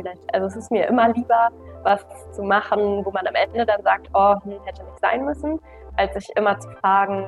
vielleicht, 0.00 0.34
also 0.34 0.46
es 0.46 0.56
ist 0.56 0.70
mir 0.70 0.86
immer 0.86 1.12
lieber, 1.12 1.48
was 1.82 2.04
zu 2.32 2.42
machen, 2.42 3.04
wo 3.04 3.10
man 3.10 3.26
am 3.26 3.34
Ende 3.34 3.66
dann 3.66 3.82
sagt, 3.82 4.08
oh, 4.14 4.34
hm, 4.42 4.60
hätte 4.64 4.82
nicht 4.84 5.00
sein 5.00 5.24
müssen, 5.24 5.60
als 5.96 6.14
sich 6.14 6.28
immer 6.36 6.58
zu 6.58 6.68
fragen, 6.80 7.26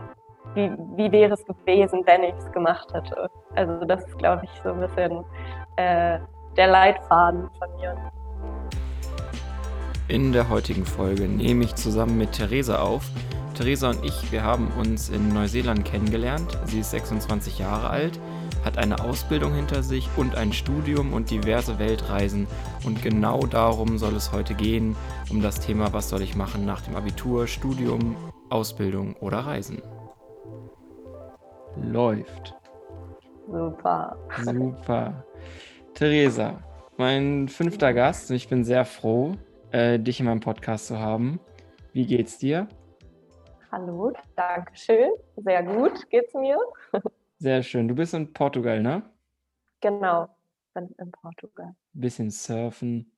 wie, 0.54 0.70
wie 0.96 1.12
wäre 1.12 1.34
es 1.34 1.44
gewesen, 1.44 2.02
wenn 2.06 2.24
ich 2.24 2.34
es 2.38 2.50
gemacht 2.52 2.92
hätte. 2.92 3.30
Also 3.54 3.84
das 3.84 4.04
ist, 4.06 4.18
glaube 4.18 4.42
ich, 4.44 4.50
so 4.62 4.70
ein 4.70 4.80
bisschen 4.80 5.24
äh, 5.76 6.18
der 6.56 6.66
Leitfaden 6.66 7.48
von 7.58 7.68
mir. 7.76 7.96
In 10.08 10.32
der 10.32 10.48
heutigen 10.48 10.84
Folge 10.84 11.22
nehme 11.22 11.64
ich 11.64 11.74
zusammen 11.74 12.18
mit 12.18 12.32
Theresa 12.32 12.80
auf. 12.80 13.04
Theresa 13.54 13.90
und 13.90 14.04
ich, 14.04 14.32
wir 14.32 14.42
haben 14.42 14.72
uns 14.78 15.08
in 15.10 15.28
Neuseeland 15.32 15.84
kennengelernt. 15.84 16.58
Sie 16.64 16.80
ist 16.80 16.90
26 16.90 17.58
Jahre 17.58 17.88
alt 17.90 18.18
hat 18.64 18.78
eine 18.78 19.02
Ausbildung 19.02 19.54
hinter 19.54 19.82
sich 19.82 20.08
und 20.16 20.36
ein 20.36 20.52
Studium 20.52 21.12
und 21.12 21.30
diverse 21.30 21.78
Weltreisen. 21.78 22.46
Und 22.84 23.02
genau 23.02 23.40
darum 23.46 23.98
soll 23.98 24.14
es 24.14 24.32
heute 24.32 24.54
gehen, 24.54 24.96
um 25.30 25.42
das 25.42 25.60
Thema, 25.60 25.92
was 25.92 26.08
soll 26.08 26.22
ich 26.22 26.36
machen 26.36 26.64
nach 26.64 26.80
dem 26.82 26.96
Abitur, 26.96 27.46
Studium, 27.46 28.16
Ausbildung 28.50 29.16
oder 29.16 29.38
Reisen. 29.38 29.82
Läuft. 31.82 32.54
Super. 33.50 34.16
Super. 34.44 35.24
Theresa, 35.94 36.58
mein 36.96 37.48
fünfter 37.48 37.92
Gast 37.92 38.30
und 38.30 38.36
ich 38.36 38.48
bin 38.48 38.64
sehr 38.64 38.84
froh, 38.84 39.34
äh, 39.70 39.98
dich 39.98 40.20
in 40.20 40.26
meinem 40.26 40.40
Podcast 40.40 40.86
zu 40.86 40.98
haben. 40.98 41.40
Wie 41.92 42.06
geht's 42.06 42.38
dir? 42.38 42.68
Hallo, 43.70 44.12
danke 44.36 44.70
schön. 44.74 45.10
Sehr 45.36 45.62
gut 45.62 46.08
geht's 46.10 46.34
mir. 46.34 46.58
Sehr 47.42 47.64
schön. 47.64 47.88
Du 47.88 47.96
bist 47.96 48.14
in 48.14 48.32
Portugal, 48.32 48.80
ne? 48.80 49.02
Genau, 49.80 50.28
bin 50.74 50.94
in 50.96 51.10
Portugal. 51.10 51.74
Bisschen 51.92 52.30
surfen. 52.30 53.12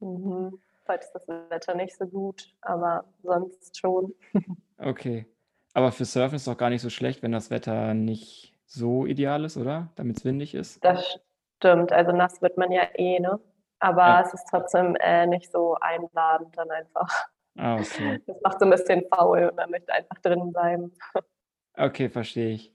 Mhm. 0.00 0.60
Heute 0.86 1.04
ist 1.04 1.12
das 1.12 1.26
Wetter 1.26 1.74
nicht 1.74 1.96
so 1.96 2.06
gut, 2.06 2.54
aber 2.60 3.06
sonst 3.22 3.78
schon. 3.78 4.14
Okay. 4.76 5.24
Aber 5.72 5.92
für 5.92 6.04
Surfen 6.04 6.34
ist 6.34 6.42
es 6.42 6.52
doch 6.52 6.58
gar 6.58 6.68
nicht 6.68 6.82
so 6.82 6.90
schlecht, 6.90 7.22
wenn 7.22 7.32
das 7.32 7.50
Wetter 7.50 7.94
nicht 7.94 8.52
so 8.66 9.06
ideal 9.06 9.44
ist, 9.44 9.56
oder? 9.56 9.88
Damit 9.94 10.18
es 10.18 10.24
windig 10.26 10.54
ist. 10.54 10.84
Das 10.84 11.18
stimmt. 11.56 11.90
Also 11.90 12.12
nass 12.12 12.42
wird 12.42 12.58
man 12.58 12.70
ja 12.70 12.82
eh, 12.96 13.18
ne? 13.18 13.40
Aber 13.78 14.02
ja. 14.08 14.20
es 14.20 14.34
ist 14.34 14.46
trotzdem 14.50 14.94
äh, 14.96 15.26
nicht 15.26 15.50
so 15.50 15.78
einladend 15.80 16.54
dann 16.58 16.70
einfach. 16.70 17.28
Ah, 17.56 17.76
okay. 17.76 18.20
Das 18.26 18.36
macht 18.42 18.58
so 18.58 18.66
ein 18.66 18.72
bisschen 18.72 19.06
faul 19.08 19.48
und 19.48 19.56
man 19.56 19.70
möchte 19.70 19.90
einfach 19.90 20.18
drin 20.18 20.52
bleiben. 20.52 20.92
Okay, 21.74 22.10
verstehe 22.10 22.50
ich. 22.50 22.74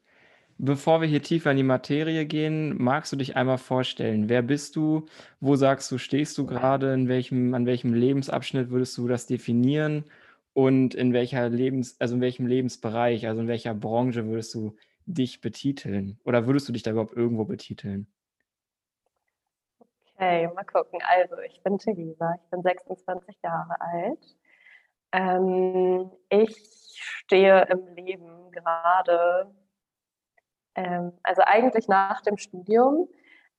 Bevor 0.60 1.02
wir 1.02 1.08
hier 1.08 1.22
tiefer 1.22 1.52
in 1.52 1.58
die 1.58 1.64
Materie 1.64 2.26
gehen, 2.26 2.82
magst 2.82 3.12
du 3.12 3.16
dich 3.16 3.36
einmal 3.36 3.60
vorstellen? 3.60 4.28
Wer 4.28 4.42
bist 4.42 4.76
du? 4.76 5.06
Wo 5.40 5.56
sagst 5.56 5.92
du, 5.92 6.00
stehst 6.00 6.36
du 6.38 6.48
gerade? 6.48 6.94
In 6.94 7.08
welchem, 7.08 7.54
an 7.54 7.68
welchem 7.68 7.94
Lebensabschnitt 7.94 8.72
würdest 8.72 8.98
du 8.98 9.08
das 9.08 9.28
definieren? 9.28 10.06
Und 10.54 10.96
in 10.96 11.14
welcher 11.14 11.50
Lebens, 11.50 11.96
also 12.02 12.16
in 12.16 12.22
welchem 12.22 12.48
Lebensbereich, 12.48 13.28
also 13.28 13.42
in 13.42 13.48
welcher 13.48 13.76
Branche 13.76 14.26
würdest 14.26 14.56
du 14.56 14.76
dich 15.06 15.42
betiteln? 15.42 16.20
Oder 16.24 16.48
würdest 16.48 16.68
du 16.68 16.74
dich 16.74 16.82
da 16.82 16.90
überhaupt 16.90 17.16
irgendwo 17.16 17.46
betiteln? 17.46 18.08
Okay, 20.16 20.48
mal 20.56 20.64
gucken. 20.64 21.00
Also, 21.04 21.38
ich 21.38 21.62
bin 21.62 21.78
Theresa, 21.78 22.34
ich 22.44 22.50
bin 22.50 22.64
26 22.64 23.38
Jahre 23.44 23.80
alt. 23.80 24.38
Ähm, 25.12 26.10
ich 26.30 26.56
stehe 27.26 27.68
im 27.70 27.86
Leben 27.94 28.52
gerade 28.52 29.52
also 31.24 31.42
eigentlich 31.46 31.88
nach 31.88 32.22
dem 32.22 32.38
Studium, 32.38 33.10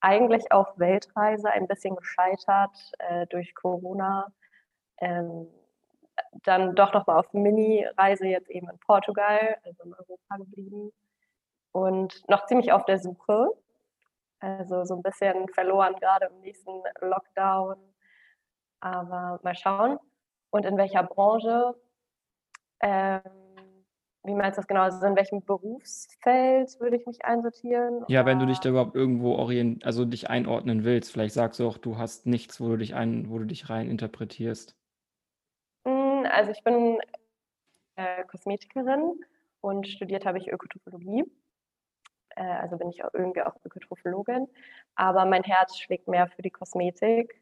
eigentlich 0.01 0.53
auf 0.53 0.79
Weltreise, 0.79 1.51
ein 1.51 1.67
bisschen 1.67 1.97
gescheitert 1.97 2.93
äh, 2.99 3.27
durch 3.27 3.55
Corona. 3.55 4.33
Ähm, 4.99 5.49
dann 6.45 6.75
doch 6.75 6.93
noch 6.93 7.07
mal 7.07 7.19
auf 7.19 7.33
Mini-Reise 7.33 8.27
jetzt 8.27 8.51
eben 8.51 8.69
in 8.69 8.79
Portugal, 8.81 9.57
also 9.65 9.83
in 9.85 9.95
Europa 9.95 10.37
geblieben. 10.37 10.93
Und 11.73 12.29
noch 12.29 12.47
ziemlich 12.47 12.73
auf 12.73 12.85
der 12.85 12.99
Suche. 12.99 13.51
Also 14.41 14.85
so 14.85 14.95
ein 14.95 15.03
bisschen 15.03 15.49
verloren 15.49 15.97
gerade 15.97 16.27
im 16.27 16.41
nächsten 16.41 16.83
Lockdown. 17.01 17.77
Aber 18.81 19.41
mal 19.43 19.57
schauen. 19.57 19.99
Und 20.51 20.65
in 20.65 20.77
welcher 20.77 21.03
Branche? 21.03 21.75
Ähm, 22.81 23.48
wie 24.29 24.35
meinst 24.35 24.57
du 24.57 24.61
das 24.61 24.69
genau? 24.69 24.83
Also 24.83 25.05
in 25.07 25.17
welchem 25.17 25.43
Berufsfeld 25.45 26.79
würde 26.81 26.97
ich 26.97 27.07
mich 27.07 27.25
einsortieren? 27.25 28.05
Ja, 28.09 28.25
wenn 28.27 28.39
du 28.39 28.47
dich 28.47 28.61
da 28.61 28.69
überhaupt 28.69 28.95
irgendwo 28.95 29.35
orient, 29.35 29.85
also 29.85 30.05
dich 30.05 30.31
einordnen 30.31 30.85
willst, 30.85 31.11
vielleicht 31.11 31.35
sagst 31.35 31.59
du 31.59 31.67
auch, 31.67 31.79
du 31.79 31.99
hast 31.99 32.27
nichts, 32.27 32.61
wo 32.61 32.69
du 32.69 32.77
dich 32.77 32.95
ein, 32.95 33.31
wo 33.31 33.39
du 33.39 33.45
dich 33.45 33.69
rein 33.71 33.91
interpretierst. 33.91 34.77
Hm, 35.87 36.27
also 36.31 36.51
ich 36.53 36.63
bin 36.63 36.99
äh, 37.97 38.25
Kosmetikerin 38.25 39.25
und 39.61 39.89
studiert 39.89 40.27
habe 40.27 40.39
ich 40.39 40.49
Ökotrophologie. 40.49 41.25
Äh, 42.37 42.43
also 42.43 42.77
bin 42.77 42.91
ich 42.91 43.05
auch 43.05 43.13
irgendwie 43.15 43.43
auch 43.43 43.57
Ökotrophologin. 43.65 44.47
Aber 44.95 45.25
mein 45.25 45.43
Herz 45.43 45.77
schlägt 45.79 46.07
mehr 46.07 46.29
für 46.29 46.43
die 46.43 46.51
Kosmetik. 46.51 47.41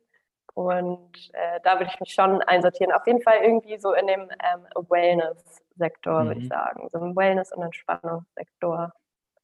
Und 0.54 1.30
äh, 1.34 1.60
da 1.64 1.78
würde 1.78 1.90
ich 1.92 2.00
mich 2.00 2.14
schon 2.14 2.40
einsortieren. 2.42 2.92
Auf 2.92 3.06
jeden 3.06 3.20
Fall 3.20 3.40
irgendwie 3.42 3.78
so 3.78 3.92
in 3.92 4.06
dem 4.06 4.22
ähm, 4.22 4.66
Wellness 4.88 5.65
Sektor, 5.76 6.22
mhm. 6.22 6.26
würde 6.28 6.40
ich 6.40 6.46
mhm. 6.46 6.50
sagen. 6.50 6.88
So 6.92 6.98
im 6.98 7.16
Wellness- 7.16 7.52
und 7.52 7.62
Entspannungssektor 7.62 8.92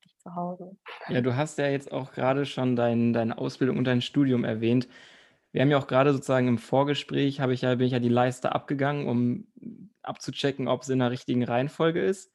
ich 0.04 0.16
zu 0.18 0.34
Hause. 0.34 0.76
Ja, 1.08 1.20
du 1.20 1.36
hast 1.36 1.58
ja 1.58 1.68
jetzt 1.68 1.92
auch 1.92 2.12
gerade 2.12 2.46
schon 2.46 2.76
dein, 2.76 3.12
deine 3.12 3.38
Ausbildung 3.38 3.78
und 3.78 3.84
dein 3.84 4.02
Studium 4.02 4.44
erwähnt. 4.44 4.88
Wir 5.52 5.62
haben 5.62 5.70
ja 5.70 5.78
auch 5.78 5.86
gerade 5.86 6.12
sozusagen 6.12 6.48
im 6.48 6.58
Vorgespräch, 6.58 7.40
habe 7.40 7.52
ich 7.52 7.62
ja, 7.62 7.74
bin 7.74 7.86
ich 7.86 7.92
ja 7.92 7.98
die 7.98 8.08
Leiste 8.08 8.52
abgegangen, 8.52 9.06
um 9.06 9.46
abzuchecken, 10.02 10.66
ob 10.66 10.82
es 10.82 10.88
in 10.88 10.98
der 10.98 11.10
richtigen 11.10 11.44
Reihenfolge 11.44 12.02
ist. 12.02 12.32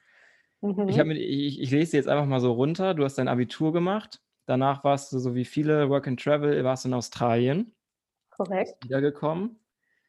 Mhm. 0.62 0.88
Ich, 0.88 0.97
mir, 0.97 1.16
ich, 1.16 1.59
ich 1.59 1.72
lese 1.72 1.97
jetzt 1.97 2.08
einfach 2.08 2.25
mal 2.25 2.40
so 2.40 2.53
runter. 2.53 2.94
Du 2.94 3.03
hast 3.03 3.18
dein 3.18 3.28
Abitur 3.28 3.74
gemacht. 3.74 4.22
Danach 4.46 4.84
warst 4.84 5.12
du, 5.12 5.19
so 5.19 5.35
wie 5.35 5.46
viele 5.46 5.90
Work 5.90 6.08
and 6.08 6.22
Travel, 6.22 6.64
warst 6.64 6.85
in 6.85 6.94
Australien. 6.94 7.75
Korrekt. 8.29 8.84
Wiedergekommen. 8.84 9.59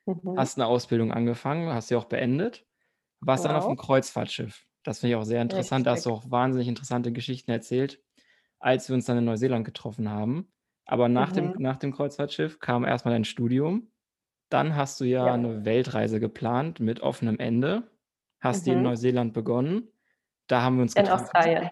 Mhm. 0.06 0.38
Hast 0.38 0.58
eine 0.58 0.66
Ausbildung 0.66 1.12
angefangen, 1.12 1.72
hast 1.72 1.88
sie 1.88 1.96
auch 1.96 2.04
beendet. 2.04 2.64
Warst 3.20 3.44
wow. 3.44 3.48
dann 3.48 3.56
auf 3.60 3.66
dem 3.66 3.76
Kreuzfahrtschiff. 3.76 4.64
Das 4.84 5.00
finde 5.00 5.14
ich 5.14 5.20
auch 5.20 5.24
sehr 5.24 5.42
interessant. 5.42 5.86
Da 5.86 5.92
hast 5.92 6.06
du 6.06 6.10
auch 6.10 6.30
wahnsinnig 6.30 6.68
interessante 6.68 7.12
Geschichten 7.12 7.50
erzählt, 7.50 8.02
als 8.58 8.88
wir 8.88 8.94
uns 8.94 9.06
dann 9.06 9.18
in 9.18 9.24
Neuseeland 9.24 9.64
getroffen 9.64 10.10
haben. 10.10 10.52
Aber 10.86 11.08
nach, 11.08 11.30
mhm. 11.32 11.34
dem, 11.34 11.54
nach 11.58 11.76
dem 11.76 11.92
Kreuzfahrtschiff 11.92 12.60
kam 12.60 12.84
erstmal 12.84 13.12
dein 13.12 13.24
Studium. 13.24 13.90
Dann 14.48 14.76
hast 14.76 15.00
du 15.00 15.04
ja, 15.04 15.26
ja, 15.26 15.34
eine 15.34 15.66
Weltreise 15.66 16.20
geplant 16.20 16.80
mit 16.80 17.00
offenem 17.00 17.38
Ende. 17.38 17.90
Hast 18.40 18.62
mhm. 18.62 18.64
die 18.64 18.70
in 18.70 18.78
mhm. 18.78 18.84
Neuseeland 18.84 19.34
begonnen. 19.34 19.88
Da 20.46 20.62
haben 20.62 20.76
wir 20.76 20.82
uns 20.82 20.94
getroffen. 20.94 21.18
In 21.18 21.24
Australien. 21.24 21.70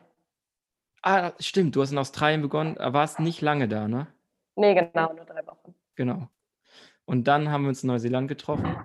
Ah, 1.02 1.32
stimmt, 1.38 1.76
du 1.76 1.82
hast 1.82 1.92
in 1.92 1.98
Australien 1.98 2.42
begonnen, 2.42 2.76
warst 2.78 3.20
nicht 3.20 3.40
lange 3.40 3.68
da, 3.68 3.86
ne? 3.86 4.08
Nee, 4.56 4.74
genau, 4.74 5.12
nur 5.12 5.24
drei 5.24 5.46
Wochen. 5.46 5.74
Genau. 5.94 6.28
Und 7.04 7.28
dann 7.28 7.50
haben 7.50 7.62
wir 7.62 7.68
uns 7.68 7.84
in 7.84 7.86
Neuseeland 7.86 8.26
getroffen. 8.26 8.76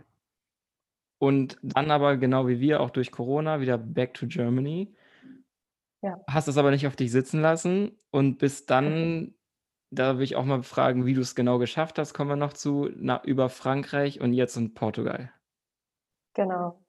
Und 1.22 1.59
dann 1.62 1.92
aber, 1.92 2.18
genau 2.18 2.48
wie 2.48 2.59
wir, 2.59 2.82
auch 2.82 2.90
durch 2.90 3.12
Corona 3.12 3.62
wieder 3.62 3.78
back 3.78 4.16
to 4.16 4.26
Germany. 4.26 4.92
Ja. 6.02 6.20
Hast 6.28 6.48
es 6.48 6.58
aber 6.58 6.72
nicht 6.72 6.88
auf 6.88 6.96
dich 6.96 7.12
sitzen 7.12 7.42
lassen 7.42 7.92
und 8.09 8.40
bist 8.40 8.72
dann, 8.72 9.36
da 9.92 10.18
will 10.18 10.24
ich 10.24 10.36
auch 10.36 10.46
mal 10.46 10.64
fragen, 10.64 11.06
wie 11.06 11.14
du 11.14 11.22
es 11.22 11.36
genau 11.36 11.60
geschafft 11.60 12.00
hast, 12.00 12.16
kommen 12.16 12.31
wir 12.31 12.38
noch 12.38 12.54
zu, 12.54 12.90
nach, 12.96 13.24
über 13.24 13.50
Frankreich 13.50 14.20
und 14.20 14.34
jetzt 14.34 14.58
in 14.58 14.74
Portugal. 14.74 15.31
Genau. 16.34 16.84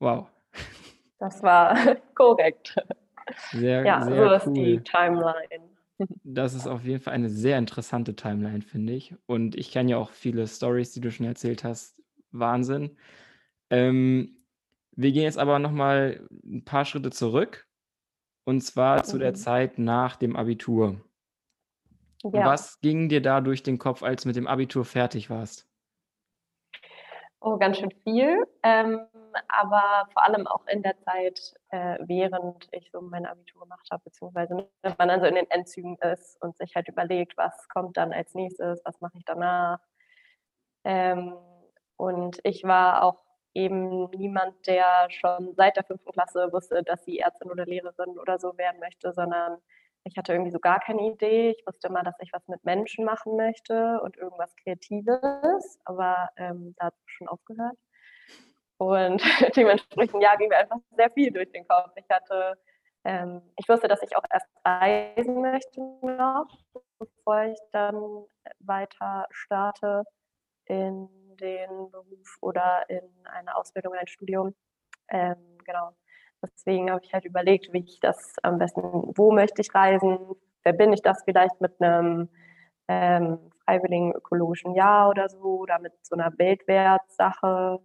Wow. 0.00 0.30
Das 1.18 1.42
war 1.42 1.76
korrekt. 2.14 2.76
Sehr, 3.52 3.84
ja, 3.84 4.02
sehr 4.02 4.40
so 4.40 4.50
ist 4.50 4.56
die 4.56 4.80
Timeline. 4.80 5.68
Das 6.24 6.54
ist 6.54 6.66
auf 6.66 6.84
jeden 6.84 7.00
Fall 7.00 7.14
eine 7.14 7.30
sehr 7.30 7.56
interessante 7.56 8.16
Timeline, 8.16 8.62
finde 8.62 8.94
ich. 8.94 9.14
Und 9.26 9.54
ich 9.54 9.70
kenne 9.70 9.92
ja 9.92 9.96
auch 9.98 10.10
viele 10.10 10.46
Stories, 10.48 10.92
die 10.92 11.00
du 11.00 11.10
schon 11.10 11.24
erzählt 11.24 11.62
hast, 11.62 12.03
Wahnsinn. 12.38 12.96
Ähm, 13.70 14.44
wir 14.92 15.12
gehen 15.12 15.24
jetzt 15.24 15.38
aber 15.38 15.58
nochmal 15.58 16.26
ein 16.44 16.64
paar 16.64 16.84
Schritte 16.84 17.10
zurück. 17.10 17.66
Und 18.44 18.60
zwar 18.60 19.04
zu 19.04 19.18
der 19.18 19.30
mhm. 19.30 19.36
Zeit 19.36 19.78
nach 19.78 20.16
dem 20.16 20.36
Abitur. 20.36 21.00
Ja. 22.22 22.46
Was 22.46 22.80
ging 22.80 23.08
dir 23.08 23.20
da 23.20 23.40
durch 23.40 23.62
den 23.62 23.78
Kopf, 23.78 24.02
als 24.02 24.22
du 24.22 24.28
mit 24.28 24.36
dem 24.36 24.46
Abitur 24.46 24.84
fertig 24.84 25.30
warst? 25.30 25.68
Oh, 27.40 27.58
ganz 27.58 27.76
schön 27.76 27.92
viel. 28.04 28.42
Ähm, 28.62 29.06
aber 29.48 30.08
vor 30.12 30.22
allem 30.24 30.46
auch 30.46 30.66
in 30.66 30.82
der 30.82 30.98
Zeit, 31.00 31.54
äh, 31.68 31.98
während 32.00 32.68
ich 32.72 32.90
so 32.90 33.02
mein 33.02 33.26
Abitur 33.26 33.62
gemacht 33.62 33.86
habe, 33.90 34.02
beziehungsweise 34.04 34.54
ne, 34.54 34.68
wenn 34.80 34.94
man 34.96 35.08
dann 35.08 35.20
so 35.20 35.26
in 35.26 35.34
den 35.34 35.50
Endzügen 35.50 35.98
ist 35.98 36.40
und 36.40 36.56
sich 36.56 36.74
halt 36.74 36.88
überlegt, 36.88 37.36
was 37.36 37.68
kommt 37.68 37.98
dann 37.98 38.14
als 38.14 38.34
nächstes, 38.34 38.80
was 38.86 38.98
mache 39.02 39.18
ich 39.18 39.24
danach. 39.26 39.78
Ähm, 40.84 41.34
und 41.96 42.40
ich 42.44 42.64
war 42.64 43.02
auch 43.02 43.24
eben 43.54 44.10
niemand, 44.10 44.66
der 44.66 45.08
schon 45.10 45.54
seit 45.54 45.76
der 45.76 45.84
fünften 45.84 46.12
Klasse 46.12 46.52
wusste, 46.52 46.82
dass 46.82 47.04
sie 47.04 47.20
Ärztin 47.20 47.50
oder 47.50 47.64
Lehrerin 47.66 48.18
oder 48.18 48.38
so 48.38 48.56
werden 48.58 48.80
möchte, 48.80 49.12
sondern 49.12 49.58
ich 50.04 50.16
hatte 50.18 50.32
irgendwie 50.32 50.50
so 50.50 50.58
gar 50.58 50.80
keine 50.80 51.02
Idee. 51.02 51.54
Ich 51.56 51.66
wusste 51.66 51.88
immer, 51.88 52.02
dass 52.02 52.16
ich 52.20 52.32
was 52.32 52.46
mit 52.48 52.62
Menschen 52.64 53.04
machen 53.04 53.36
möchte 53.36 54.00
und 54.02 54.16
irgendwas 54.16 54.54
Kreatives, 54.56 55.78
aber 55.84 56.28
ähm, 56.36 56.74
da 56.78 56.86
hat 56.86 56.94
es 56.94 57.12
schon 57.12 57.28
aufgehört. 57.28 57.76
Und 58.76 59.22
dementsprechend, 59.56 60.22
ja, 60.22 60.34
ging 60.36 60.48
mir 60.48 60.58
einfach 60.58 60.78
sehr 60.96 61.10
viel 61.10 61.30
durch 61.30 61.50
den 61.52 61.66
Kopf. 61.66 61.92
Ich 61.96 62.08
hatte, 62.10 62.58
ähm, 63.04 63.40
ich 63.56 63.68
wusste, 63.68 63.88
dass 63.88 64.02
ich 64.02 64.16
auch 64.16 64.24
erst 64.30 64.48
reisen 64.64 65.40
möchte 65.40 65.80
noch, 66.02 66.48
bevor 66.98 67.44
ich 67.44 67.58
dann 67.72 68.26
weiter 68.58 69.26
starte 69.30 70.02
in 70.66 71.08
den 71.36 71.90
Beruf 71.90 72.38
oder 72.40 72.84
in 72.88 73.02
eine 73.24 73.56
Ausbildung, 73.56 73.94
ein 73.94 74.06
Studium. 74.06 74.54
Ähm, 75.08 75.36
genau. 75.64 75.90
Deswegen 76.42 76.90
habe 76.90 77.00
ich 77.04 77.12
halt 77.14 77.24
überlegt, 77.24 77.72
wie 77.72 77.84
ich 77.84 78.00
das 78.00 78.36
am 78.42 78.58
besten, 78.58 78.82
wo 78.82 79.32
möchte 79.32 79.62
ich 79.62 79.74
reisen, 79.74 80.18
wer 80.62 80.72
bin 80.72 80.92
ich 80.92 81.02
das 81.02 81.22
vielleicht 81.24 81.60
mit 81.60 81.80
einem 81.80 82.28
ähm, 82.88 83.50
freiwilligen 83.64 84.12
ökologischen 84.12 84.74
Jahr 84.74 85.08
oder 85.08 85.28
so 85.28 85.60
oder 85.60 85.78
mit 85.78 85.92
so 86.02 86.16
einer 86.16 86.36
Weltwertsache 86.36 87.80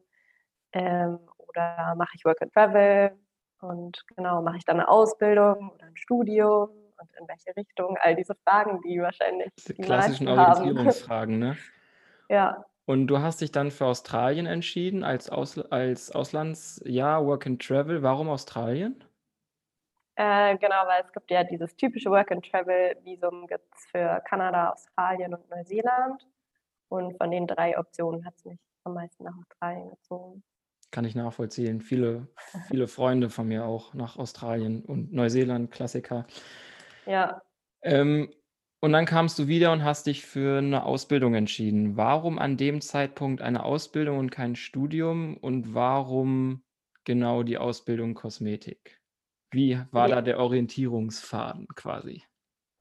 ähm, 0.74 1.20
oder 1.38 1.96
mache 1.96 2.12
ich 2.16 2.26
Work 2.26 2.42
and 2.42 2.54
Travel 2.54 3.18
und 3.62 4.04
genau, 4.16 4.42
mache 4.42 4.58
ich 4.58 4.66
dann 4.66 4.80
eine 4.80 4.90
Ausbildung 4.90 5.72
oder 5.72 5.86
ein 5.86 5.98
Studium 5.98 6.70
und 6.98 7.10
in 7.20 7.28
welche 7.28 7.56
Richtung? 7.56 7.98
All 8.02 8.16
diese 8.16 8.36
Fragen, 8.36 8.82
die 8.82 9.00
wahrscheinlich 9.00 9.52
die, 9.68 9.74
die 9.74 9.82
klassischen 9.82 10.28
Orientierungsfragen, 10.28 11.40
ne? 11.40 11.58
ja. 12.30 12.66
Und 12.90 13.06
du 13.06 13.20
hast 13.20 13.42
dich 13.42 13.52
dann 13.52 13.70
für 13.70 13.86
Australien 13.86 14.48
entschieden 14.48 15.04
als, 15.04 15.30
Aus 15.30 15.60
als 15.60 16.10
Auslandsjahr, 16.12 17.24
Work 17.24 17.46
and 17.46 17.62
Travel. 17.62 18.02
Warum 18.02 18.30
Australien? 18.30 19.04
Äh, 20.16 20.58
genau, 20.58 20.88
weil 20.88 21.04
es 21.04 21.14
gibt 21.14 21.30
ja 21.30 21.44
dieses 21.44 21.76
typische 21.76 22.10
Work 22.10 22.32
and 22.32 22.50
Travel 22.50 22.98
Visum 23.04 23.46
gibt 23.46 23.64
es 23.76 23.86
für 23.92 24.24
Kanada, 24.28 24.72
Australien 24.72 25.36
und 25.36 25.48
Neuseeland. 25.52 26.28
Und 26.88 27.16
von 27.20 27.30
den 27.30 27.46
drei 27.46 27.78
Optionen 27.78 28.26
hat 28.26 28.34
es 28.38 28.46
mich 28.46 28.60
am 28.86 28.96
meisten 28.96 29.24
nach 29.24 29.38
Australien 29.38 29.92
gezogen. 29.92 30.44
Kann 30.90 31.06
ich 31.06 31.14
nachvollziehen. 31.14 31.82
Viele, 31.82 32.28
viele 32.70 32.88
Freunde 32.88 33.30
von 33.30 33.48
mir 33.48 33.66
auch 33.66 33.94
nach 33.94 34.18
Australien 34.18 34.84
und 34.84 35.14
Neuseeland, 35.14 35.70
Klassiker. 35.70 36.26
Ja. 37.06 37.40
Ähm, 37.84 38.34
und 38.82 38.94
dann 38.94 39.06
kamst 39.06 39.38
du 39.40 39.48
wieder 39.48 39.72
und 39.72 39.84
hast 39.84 40.08
dich 40.08 40.26
für 40.26 40.60
eine 40.60 40.84
Ausbildung 40.86 41.34
entschieden. 41.36 41.98
Warum 41.98 42.40
an 42.40 42.58
dem 42.58 42.82
Zeitpunkt 42.82 43.42
eine 43.42 43.64
Ausbildung 43.64 44.18
und 44.20 44.32
kein 44.32 44.56
Studium 44.56 45.38
und 45.38 45.74
warum 45.74 46.64
genau 47.04 47.44
die 47.44 47.58
Ausbildung 47.58 48.14
Kosmetik? 48.14 49.02
Wie 49.52 49.82
war 49.92 50.08
Ja. 50.08 50.10
da 50.10 50.22
der 50.22 50.40
Orientierungsfaden 50.40 51.68
quasi? 51.76 52.24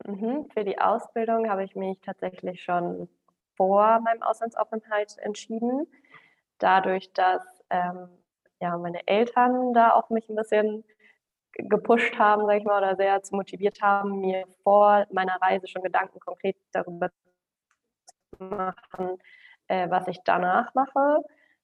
Mhm. 0.06 0.48
Für 0.52 0.64
die 0.64 0.78
Ausbildung 0.78 1.48
habe 1.50 1.64
ich 1.64 1.74
mich 1.74 2.00
tatsächlich 2.00 2.62
schon 2.62 3.08
vor 3.56 4.00
meinem 4.00 4.22
Auslandsaufenthalt 4.22 5.16
entschieden. 5.18 5.86
Dadurch, 6.58 7.12
dass 7.12 7.42
ähm, 7.70 8.08
ja, 8.60 8.76
meine 8.78 9.06
Eltern 9.06 9.72
da 9.74 9.92
auch 9.94 10.10
mich 10.10 10.28
ein 10.28 10.36
bisschen 10.36 10.84
gepusht 11.58 12.18
haben, 12.18 12.46
sag 12.46 12.58
ich 12.58 12.64
mal, 12.64 12.78
oder 12.78 12.96
sehr 12.96 13.22
zu 13.22 13.34
motiviert 13.34 13.80
haben, 13.82 14.20
mir 14.20 14.44
vor 14.62 15.06
meiner 15.12 15.40
Reise 15.40 15.66
schon 15.66 15.82
Gedanken 15.82 16.20
konkret 16.20 16.56
darüber 16.72 17.10
zu 18.36 18.44
machen, 18.44 19.18
äh, 19.68 19.90
was 19.90 20.08
ich 20.08 20.18
danach 20.24 20.72
mache, 20.74 21.22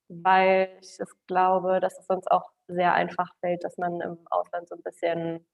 weil 0.09 0.77
ich 0.81 0.97
das 0.99 1.11
glaube, 1.27 1.81
dass 1.81 1.99
es 1.99 2.07
sonst 2.07 2.31
auch 2.31 2.51
sehr 2.69 2.95
einfach 2.95 3.29
fällt, 3.41 3.65
dass 3.65 3.79
man 3.79 4.01
im 4.01 4.19
Ausland 4.31 4.69
so 4.69 4.75
ein 4.75 4.83
bisschen 4.83 5.47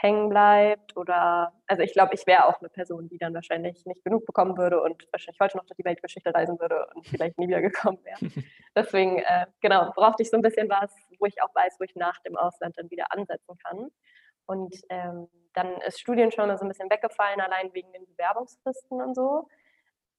hängen 0.00 0.28
bleibt 0.28 0.96
oder 0.96 1.52
also 1.66 1.82
ich 1.82 1.92
glaube, 1.92 2.14
ich 2.14 2.24
wäre 2.26 2.46
auch 2.46 2.60
eine 2.60 2.68
Person, 2.68 3.08
die 3.08 3.18
dann 3.18 3.34
wahrscheinlich 3.34 3.84
nicht 3.84 4.04
genug 4.04 4.24
bekommen 4.26 4.56
würde 4.56 4.80
und 4.80 5.04
wahrscheinlich 5.10 5.40
heute 5.40 5.56
noch 5.56 5.64
durch 5.64 5.76
die 5.76 5.84
Weltgeschichte 5.84 6.32
reisen 6.32 6.58
würde 6.60 6.86
und 6.94 7.06
vielleicht 7.06 7.36
nie 7.36 7.48
wieder 7.48 7.60
gekommen 7.60 7.98
wäre. 8.04 8.18
Deswegen, 8.76 9.18
äh, 9.18 9.46
genau, 9.60 9.90
brauchte 9.96 10.22
ich 10.22 10.30
so 10.30 10.36
ein 10.36 10.42
bisschen 10.42 10.68
was, 10.68 10.94
wo 11.18 11.26
ich 11.26 11.42
auch 11.42 11.54
weiß, 11.54 11.76
wo 11.78 11.84
ich 11.84 11.94
nach 11.94 12.18
dem 12.20 12.36
Ausland 12.36 12.78
dann 12.78 12.90
wieder 12.90 13.06
ansetzen 13.10 13.56
kann. 13.58 13.88
Und 14.46 14.74
ähm, 14.88 15.28
dann 15.54 15.80
ist 15.82 16.00
Studien 16.00 16.32
schon 16.32 16.48
mal 16.48 16.56
so 16.56 16.64
ein 16.64 16.68
bisschen 16.68 16.90
weggefallen, 16.90 17.40
allein 17.40 17.72
wegen 17.74 17.92
den 17.92 18.06
Bewerbungsfristen 18.06 19.02
und 19.02 19.14
so, 19.14 19.48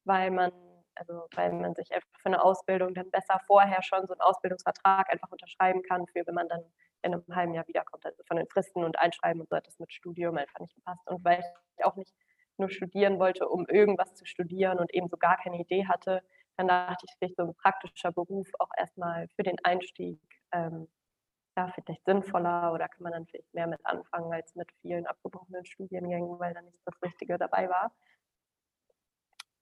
weil 0.04 0.32
man 0.32 0.52
also 1.00 1.28
weil 1.34 1.54
man 1.54 1.76
sich 1.76 1.92
einfach 1.94 2.20
für 2.20 2.28
eine 2.28 2.44
Ausbildung 2.44 2.94
dann 2.94 3.10
besser 3.10 3.40
vorher 3.48 3.82
schon 3.84 4.06
so 4.06 4.14
einen 4.14 4.22
Ausbildungsvertrag 4.22 5.10
einfach 5.10 5.32
unterschreiben 5.32 5.82
kann, 5.84 6.06
für 6.08 6.26
wenn 6.28 6.36
man 6.36 6.50
dann 6.50 6.64
in 7.02 7.14
einem 7.14 7.24
halben 7.32 7.54
Jahr 7.54 7.68
wiederkommt. 7.68 8.06
Also 8.06 8.22
von 8.28 8.38
den 8.38 8.48
Fristen 8.48 8.84
und 8.84 9.00
Einschreiben 9.00 9.42
und 9.42 9.50
so 9.50 9.56
hat 9.56 9.68
das 9.68 9.80
mit 9.80 9.94
Studium 9.94 10.38
einfach 10.38 10.60
nicht 10.60 10.76
gepasst. 10.76 11.08
Und 11.08 11.24
weil 11.24 11.42
ich 11.78 11.86
auch 11.86 11.96
nicht 11.96 12.14
nur 12.58 12.70
studieren 12.70 13.20
wollte, 13.20 13.48
um 13.48 13.66
irgendwas 13.68 14.14
zu 14.16 14.26
studieren 14.26 14.80
und 14.80 14.94
eben 14.94 15.08
so 15.08 15.16
gar 15.16 15.38
keine 15.38 15.60
Idee 15.60 15.88
hatte, 15.88 16.22
dann 16.58 16.68
dachte 16.68 17.06
ich, 17.08 17.16
vielleicht 17.18 17.38
so 17.38 17.44
ein 17.44 17.56
praktischer 17.56 18.12
Beruf 18.12 18.50
auch 18.60 18.70
erstmal 18.78 19.30
für 19.30 19.44
den 19.44 19.56
Einstieg 19.64 20.20
ähm, 20.52 20.88
ja, 21.58 21.72
vielleicht 21.74 22.06
sinnvoller 22.06 22.74
oder 22.74 22.88
kann 22.88 23.04
man 23.04 23.12
dann 23.14 23.26
vielleicht 23.26 23.54
mehr 23.54 23.68
mit 23.68 23.86
anfangen 23.86 24.32
als 24.34 24.56
mit 24.56 24.72
vielen 24.82 25.06
abgebrochenen 25.08 25.66
Studiengängen, 25.66 26.40
weil 26.40 26.54
da 26.54 26.62
nicht 26.62 26.80
das 26.86 27.02
Richtige 27.02 27.38
dabei 27.38 27.70
war. 27.70 27.92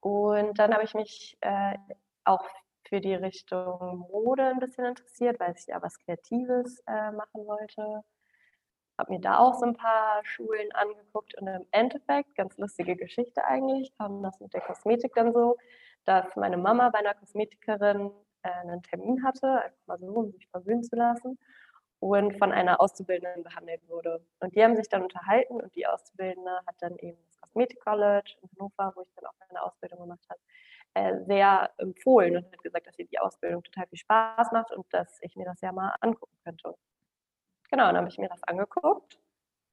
Und 0.02 0.60
dann 0.60 0.74
habe 0.74 0.84
ich 0.84 0.94
mich 0.94 1.38
äh, 1.42 1.78
auch 2.24 2.46
für 2.88 3.02
die 3.02 3.16
Richtung 3.16 4.08
Mode 4.12 4.46
ein 4.46 4.60
bisschen 4.60 4.86
interessiert, 4.86 5.40
weil 5.40 5.56
ich 5.58 5.66
ja 5.68 5.82
was 5.82 6.00
Kreatives 6.00 6.80
äh, 6.88 7.12
machen 7.12 7.46
wollte. 7.46 8.04
Habe 8.98 9.14
mir 9.14 9.20
da 9.20 9.38
auch 9.40 9.56
so 9.56 9.66
ein 9.66 9.76
paar 9.76 10.24
Schulen 10.24 10.72
angeguckt 10.74 11.36
und 11.40 11.48
im 11.48 11.68
Endeffekt, 11.72 12.36
ganz 12.36 12.58
lustige 12.58 12.96
Geschichte 12.96 13.44
eigentlich, 13.44 13.96
kam 13.98 14.24
das 14.24 14.40
mit 14.40 14.54
der 14.54 14.62
Kosmetik 14.62 15.14
dann 15.16 15.34
so, 15.34 15.58
dass 16.06 16.36
meine 16.36 16.58
Mama 16.58 16.90
bei 16.90 17.00
einer 17.00 17.14
Kosmetikerin 17.14 18.12
einen 18.54 18.84
Termin 18.84 19.24
hatte, 19.24 19.62
einfach 19.62 19.88
mal 19.88 20.00
so, 20.00 20.08
um 20.08 20.32
sich 20.32 20.48
verwöhnen 20.50 20.84
zu 20.84 20.96
lassen 20.96 21.38
und 22.00 22.38
von 22.38 22.52
einer 22.52 22.80
Auszubildenden 22.80 23.44
behandelt 23.44 23.88
wurde. 23.88 24.24
Und 24.40 24.56
die 24.56 24.64
haben 24.64 24.76
sich 24.76 24.88
dann 24.90 25.04
unterhalten 25.04 25.60
und 25.62 25.76
die 25.76 25.88
Auszubildende 25.88 26.62
hat 26.66 26.76
dann 26.80 26.96
eben 26.98 27.18
das 27.28 27.42
Kosmetik 27.42 27.80
College 27.82 28.36
in 28.42 28.50
Hannover, 28.52 28.94
wo 28.96 29.02
ich 29.02 29.14
dann 29.16 29.26
auch 29.26 29.34
meine 29.48 29.64
Ausbildung 29.64 30.00
gemacht 30.00 30.26
habe, 30.30 30.40
äh, 30.94 31.24
sehr 31.26 31.72
empfohlen 31.78 32.38
und 32.38 32.52
hat 32.52 32.64
gesagt, 32.64 32.88
dass 32.88 33.00
ihr 33.00 33.08
die 33.08 33.20
Ausbildung 33.20 33.64
total 33.64 33.88
viel 33.88 34.00
Spaß 34.00 34.52
macht 34.52 34.72
und 34.72 34.86
dass 34.94 35.20
ich 35.22 35.36
mir 35.36 35.46
das 35.46 35.62
ja 35.62 35.72
mal 35.72 35.96
angucken 36.02 36.38
könnte. 36.44 36.76
Genau, 37.70 37.86
dann 37.88 37.98
habe 37.98 38.10
ich 38.10 38.18
mir 38.18 38.30
das 38.30 38.44
angeguckt 38.44 39.20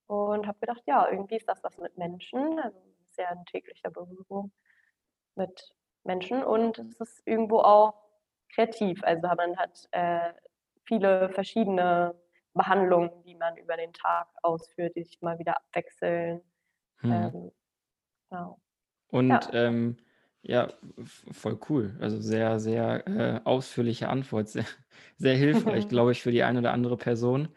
und 0.06 0.46
habe 0.46 0.58
gedacht, 0.60 0.82
ja, 0.86 1.08
irgendwie 1.08 1.36
ist 1.36 1.48
das 1.48 1.62
was 1.62 1.78
mit 1.78 1.96
Menschen, 1.96 2.58
also 2.58 2.78
sehr 3.12 3.30
ein 3.30 3.44
täglicher 3.46 3.90
Berührung 3.90 4.52
mit 5.36 5.74
Menschen 6.04 6.42
und 6.42 6.78
es 6.78 7.00
ist 7.00 7.22
irgendwo 7.26 7.60
auch 7.60 8.03
kreativ. 8.54 9.02
Also 9.04 9.26
man 9.28 9.56
hat 9.56 9.88
äh, 9.92 10.32
viele 10.84 11.28
verschiedene 11.30 12.14
Behandlungen, 12.54 13.22
die 13.24 13.34
man 13.34 13.56
über 13.56 13.76
den 13.76 13.92
Tag 13.92 14.28
ausführt, 14.42 14.94
die 14.96 15.04
sich 15.04 15.20
mal 15.22 15.38
wieder 15.38 15.56
abwechseln. 15.56 16.42
Hm. 17.02 17.28
Ähm, 17.32 17.52
genau. 18.30 18.60
Und 19.08 19.48
Ja. 19.48 19.52
ähm, 19.52 19.96
ja, 20.42 20.68
voll 21.32 21.58
cool. 21.68 21.96
Also 22.00 22.20
sehr, 22.20 22.60
sehr 22.60 23.06
äh, 23.08 23.40
ausführliche 23.44 24.08
Antwort. 24.08 24.48
Sehr, 24.50 24.64
sehr 25.18 25.36
hilfreich, 25.36 25.88
glaube 25.88 26.12
ich, 26.12 26.22
für 26.22 26.30
die 26.32 26.42
eine 26.44 26.58
oder 26.60 26.72
andere 26.72 26.96
Person, 26.96 27.48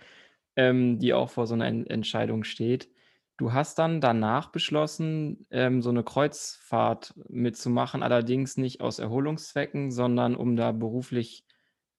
ähm, 0.56 1.00
die 1.00 1.14
auch 1.14 1.30
vor 1.30 1.48
so 1.48 1.54
einer 1.56 1.68
En 1.68 1.86
Entscheidung 1.88 2.44
steht. 2.44 2.90
Du 3.38 3.54
hast 3.54 3.78
dann 3.78 4.02
danach 4.02 4.52
beschlossen, 4.52 5.46
ähm, 5.52 5.84
so 5.84 5.92
eine 5.92 6.04
Kreuzfahrt 6.04 7.14
mitzumachen, 7.30 8.02
allerdings 8.02 8.58
nicht 8.58 8.82
aus 8.82 8.98
Erholungszwecken, 8.98 9.92
sondern 9.92 10.36
um 10.36 10.56
da 10.56 10.72
beruflich 10.72 11.46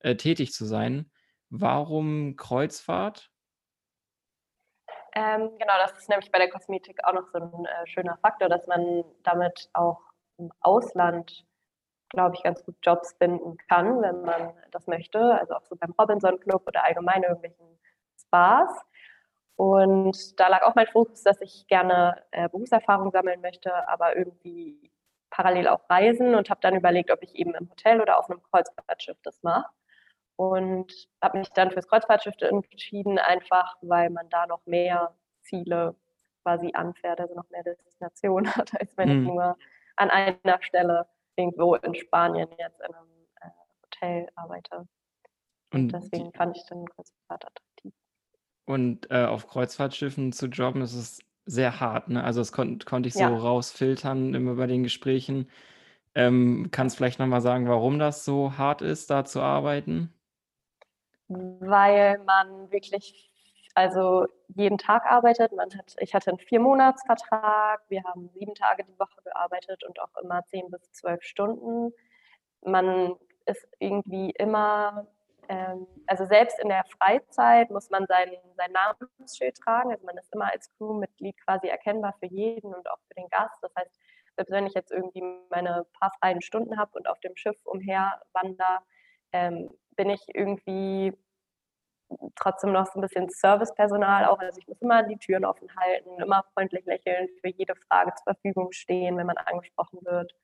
äh, 0.00 0.16
tätig 0.16 0.52
zu 0.52 0.64
sein. 0.64 1.10
Warum 1.48 2.34
Kreuzfahrt? 2.36 3.30
Ähm, 5.14 5.50
genau, 5.58 5.74
das 5.80 5.96
ist 5.98 6.08
nämlich 6.08 6.30
bei 6.32 6.38
der 6.38 6.50
Kosmetik 6.50 7.04
auch 7.04 7.12
noch 7.12 7.28
so 7.32 7.38
ein 7.38 7.64
äh, 7.64 7.86
schöner 7.86 8.18
Faktor, 8.18 8.48
dass 8.48 8.66
man 8.66 9.04
damit 9.22 9.70
auch 9.74 10.00
im 10.38 10.52
Ausland, 10.60 11.46
glaube 12.08 12.34
ich, 12.34 12.42
ganz 12.42 12.64
gut 12.64 12.76
Jobs 12.82 13.14
finden 13.16 13.56
kann, 13.68 14.02
wenn 14.02 14.22
man 14.22 14.54
das 14.72 14.88
möchte. 14.88 15.20
Also 15.38 15.54
auch 15.54 15.64
so 15.64 15.76
beim 15.76 15.92
Robinson 15.92 16.40
Club 16.40 16.64
oder 16.66 16.84
allgemein 16.84 17.22
irgendwelchen 17.22 17.78
Spas. 18.20 18.68
Und 19.58 20.40
da 20.40 20.48
lag 20.48 20.62
auch 20.62 20.76
mein 20.76 20.86
Fokus, 20.88 21.24
dass 21.24 21.40
ich 21.42 21.66
gerne 21.68 22.22
äh, 22.32 22.48
Berufserfahrung 22.48 23.10
sammeln 23.12 23.40
möchte, 23.42 23.88
aber 23.88 24.16
irgendwie 24.16 24.92
parallel 25.30 25.68
auch 25.68 25.90
reisen 25.90 26.34
und 26.36 26.50
habe 26.50 26.60
dann 26.62 26.76
überlegt, 26.76 27.10
ob 27.12 27.22
ich 27.24 27.34
eben 27.36 27.54
im 27.56 27.70
Hotel 27.70 28.00
oder 28.00 28.18
auf 28.20 28.30
einem 28.30 28.42
Kreuzfahrtschiff 28.44 29.18
das 29.24 29.42
mache 29.42 29.68
und 30.36 30.92
habe 31.22 31.38
mich 31.38 31.50
dann 31.50 31.70
fürs 31.72 31.88
Kreuzfahrtschiff 31.88 32.34
entschieden, 32.40 33.18
einfach 33.18 33.76
weil 33.82 34.10
man 34.10 34.28
da 34.30 34.46
noch 34.46 34.64
mehr 34.66 35.14
Ziele 35.42 35.96
quasi 36.44 36.72
anfährt, 36.74 37.20
also 37.20 37.34
noch 37.34 37.50
mehr 37.50 37.64
Destinationen 37.64 38.46
hat, 38.56 38.72
als 38.80 38.96
wenn 38.96 39.08
Mhm. 39.08 39.22
ich 39.22 39.28
nur 39.28 39.56
an 39.96 40.10
einer 40.10 40.62
Stelle 40.62 41.08
irgendwo 41.36 41.74
in 41.76 41.94
Spanien 41.96 42.48
jetzt 42.58 42.80
in 42.80 42.94
einem 42.94 43.08
äh, 43.42 43.48
Hotel 43.84 44.28
arbeite. 44.36 44.88
Und 45.72 45.92
deswegen 45.92 46.32
fand 46.34 46.56
ich 46.56 46.66
dann 46.66 46.86
Kreuzfahrt 46.86 47.44
attraktiv. 47.46 47.67
Und, 48.68 49.10
äh, 49.10 49.24
auf 49.24 49.46
Kreuzfahrtschiffen 49.48 50.32
zu 50.32 50.46
jobben, 50.46 50.82
ist 50.82 50.94
es 50.94 51.20
sehr 51.46 51.80
hart, 51.80 52.08
ne? 52.10 52.22
Also, 52.24 52.40
das 52.40 52.52
kon 52.52 52.78
konnte 52.80 53.08
ich 53.08 53.16
so 53.16 53.34
Ja. 53.34 53.38
rausfiltern 53.38 54.34
immer 54.34 54.54
bei 54.56 54.66
den 54.66 54.82
Gesprächen. 54.84 55.50
Ähm, 56.14 56.68
kannst 56.72 56.96
vielleicht 56.98 57.18
noch 57.20 57.26
mal 57.28 57.40
sagen, 57.42 57.68
warum 57.68 57.98
das 57.98 58.24
so 58.24 58.58
hart 58.58 58.82
ist, 58.82 59.10
da 59.10 59.24
zu 59.24 59.40
arbeiten? 59.42 60.12
Weil 61.28 62.18
man 62.24 62.70
wirklich 62.70 63.30
also 63.74 64.26
jeden 64.48 64.78
Tag 64.78 65.04
arbeitet. 65.06 65.52
Man 65.52 65.68
hat 65.76 65.94
ich 65.98 66.14
hatte 66.14 66.30
einen 66.30 66.38
Vier-Monats-Vertrag. 66.38 67.82
Wir 67.88 68.02
haben 68.04 68.28
sieben 68.34 68.54
Tage 68.54 68.84
die 68.84 68.98
Woche 68.98 69.20
gearbeitet 69.24 69.84
und 69.84 70.00
auch 70.00 70.16
immer 70.22 70.44
zehn 70.46 70.70
bis 70.70 70.90
zwölf 70.92 71.22
Stunden. 71.22 71.92
Man 72.62 73.14
ist 73.46 73.66
irgendwie 73.78 74.30
immer 74.30 75.06
ähm, 75.48 75.86
also 76.06 76.26
selbst 76.26 76.58
in 76.60 76.68
der 76.68 76.84
Freizeit 76.98 77.70
muss 77.70 77.90
man 77.90 78.06
sein, 78.06 78.30
sein 78.56 78.72
Namensschild 78.72 79.56
tragen. 79.56 79.90
Also 79.90 80.04
man 80.04 80.16
ist 80.16 80.32
immer 80.34 80.52
als 80.52 80.70
Crewmitglied 80.76 81.36
quasi 81.44 81.68
erkennbar 81.68 82.14
für 82.20 82.26
jeden 82.26 82.74
und 82.74 82.88
auch 82.90 82.98
für 83.08 83.14
den 83.14 83.28
Gast. 83.28 83.56
Das 83.62 83.74
heißt, 83.74 83.90
selbst 84.36 84.50
wenn 84.52 84.66
ich 84.66 84.74
jetzt 84.74 84.92
irgendwie 84.92 85.22
meine 85.50 85.86
paar 85.98 86.12
freien 86.20 86.42
Stunden 86.42 86.78
habe 86.78 86.92
und 86.98 87.08
auf 87.08 87.18
dem 87.20 87.36
Schiff 87.36 87.58
umher 87.64 88.20
wandere, 88.32 88.80
ähm, 89.32 89.70
bin 89.96 90.10
ich 90.10 90.22
irgendwie 90.34 91.12
trotzdem 92.36 92.72
noch 92.72 92.86
so 92.86 92.98
ein 92.98 93.02
bisschen 93.02 93.28
Servicepersonal 93.28 94.26
auch. 94.26 94.38
Also 94.38 94.60
ich 94.60 94.68
muss 94.68 94.80
immer 94.80 95.02
die 95.02 95.18
Türen 95.18 95.44
offen 95.44 95.68
halten, 95.76 96.20
immer 96.20 96.44
freundlich 96.54 96.84
lächeln, 96.86 97.28
für 97.40 97.48
jede 97.48 97.74
Frage 97.74 98.12
zur 98.14 98.34
Verfügung 98.34 98.72
stehen, 98.72 99.16
wenn 99.16 99.26
man 99.26 99.36
angesprochen 99.38 100.00
wird. 100.02 100.34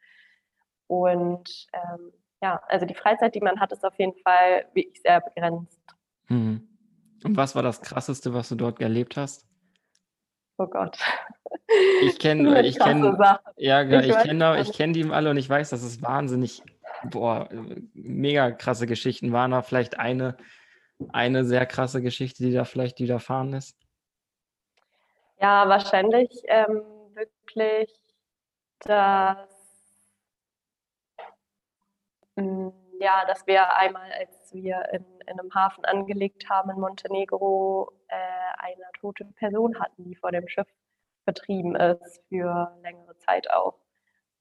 Und 0.86 1.68
ähm, 1.72 2.12
ja, 2.44 2.62
also 2.68 2.84
die 2.84 2.94
Freizeit, 2.94 3.34
die 3.34 3.40
man 3.40 3.58
hat, 3.58 3.72
ist 3.72 3.86
auf 3.86 3.98
jeden 3.98 4.12
Fall 4.22 4.66
wirklich 4.74 5.00
sehr 5.00 5.22
begrenzt. 5.22 5.80
Mhm. 6.28 6.68
Und 7.24 7.36
was 7.38 7.54
war 7.54 7.62
das 7.62 7.80
Krasseste, 7.80 8.34
was 8.34 8.50
du 8.50 8.54
dort 8.54 8.82
erlebt 8.82 9.16
hast? 9.16 9.46
Oh 10.58 10.66
Gott. 10.66 10.98
Ich 12.02 12.18
kenne, 12.18 12.62
ich 12.66 12.78
kenne, 12.78 13.16
ja, 13.56 13.82
ich, 13.82 14.08
ich 14.10 14.16
kenne, 14.18 14.60
ich 14.60 14.72
kenne 14.74 14.92
die 14.92 15.08
alle 15.10 15.30
und 15.30 15.38
ich 15.38 15.48
weiß, 15.48 15.70
dass 15.70 15.82
es 15.82 16.02
wahnsinnig, 16.02 16.62
boah, 17.04 17.48
mega 17.94 18.50
krasse 18.50 18.86
Geschichten 18.86 19.32
waren. 19.32 19.52
Da 19.52 19.62
vielleicht 19.62 19.98
eine, 19.98 20.36
eine 21.14 21.46
sehr 21.46 21.64
krasse 21.64 22.02
Geschichte, 22.02 22.42
die 22.42 22.52
da 22.52 22.66
vielleicht 22.66 23.00
widerfahren 23.00 23.54
ist. 23.54 23.74
Ja, 25.40 25.66
wahrscheinlich 25.66 26.28
ähm, 26.48 26.82
wirklich, 27.14 27.90
dass 28.80 29.53
ja, 32.36 33.24
dass 33.26 33.46
wir 33.46 33.76
einmal, 33.76 34.10
als 34.12 34.52
wir 34.52 34.82
in, 34.92 35.04
in 35.26 35.38
einem 35.40 35.54
Hafen 35.54 35.84
angelegt 35.84 36.48
haben 36.48 36.70
in 36.70 36.80
Montenegro, 36.80 37.92
äh, 38.08 38.16
eine 38.58 38.84
tote 39.00 39.24
Person 39.24 39.78
hatten, 39.80 40.04
die 40.04 40.16
vor 40.16 40.32
dem 40.32 40.48
Schiff 40.48 40.68
vertrieben 41.24 41.74
ist 41.74 42.22
für 42.28 42.76
längere 42.82 43.16
Zeit 43.18 43.50
auch, 43.50 43.78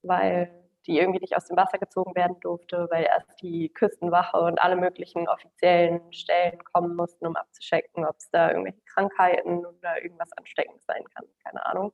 weil 0.01 0.63
die 0.85 1.00
irgendwie 1.00 1.21
nicht 1.21 1.35
aus 1.35 1.45
dem 1.45 1.55
Wasser 1.55 1.77
gezogen 1.77 2.13
werden 2.15 2.39
durfte, 2.41 2.88
weil 2.91 3.05
erst 3.05 3.41
die 3.41 3.69
Küstenwache 3.69 4.38
und 4.38 4.62
alle 4.62 4.75
möglichen 4.75 5.29
offiziellen 5.29 6.12
Stellen 6.12 6.62
kommen 6.65 6.95
mussten, 6.95 7.25
um 7.25 7.35
abzuschecken, 7.35 8.05
ob 8.05 8.17
es 8.17 8.29
da 8.31 8.50
irgendwelche 8.50 8.81
Krankheiten 8.93 9.65
oder 9.65 10.03
irgendwas 10.03 10.31
ansteckend 10.33 10.83
sein 10.83 11.03
kann, 11.15 11.25
keine 11.43 11.65
Ahnung. 11.65 11.93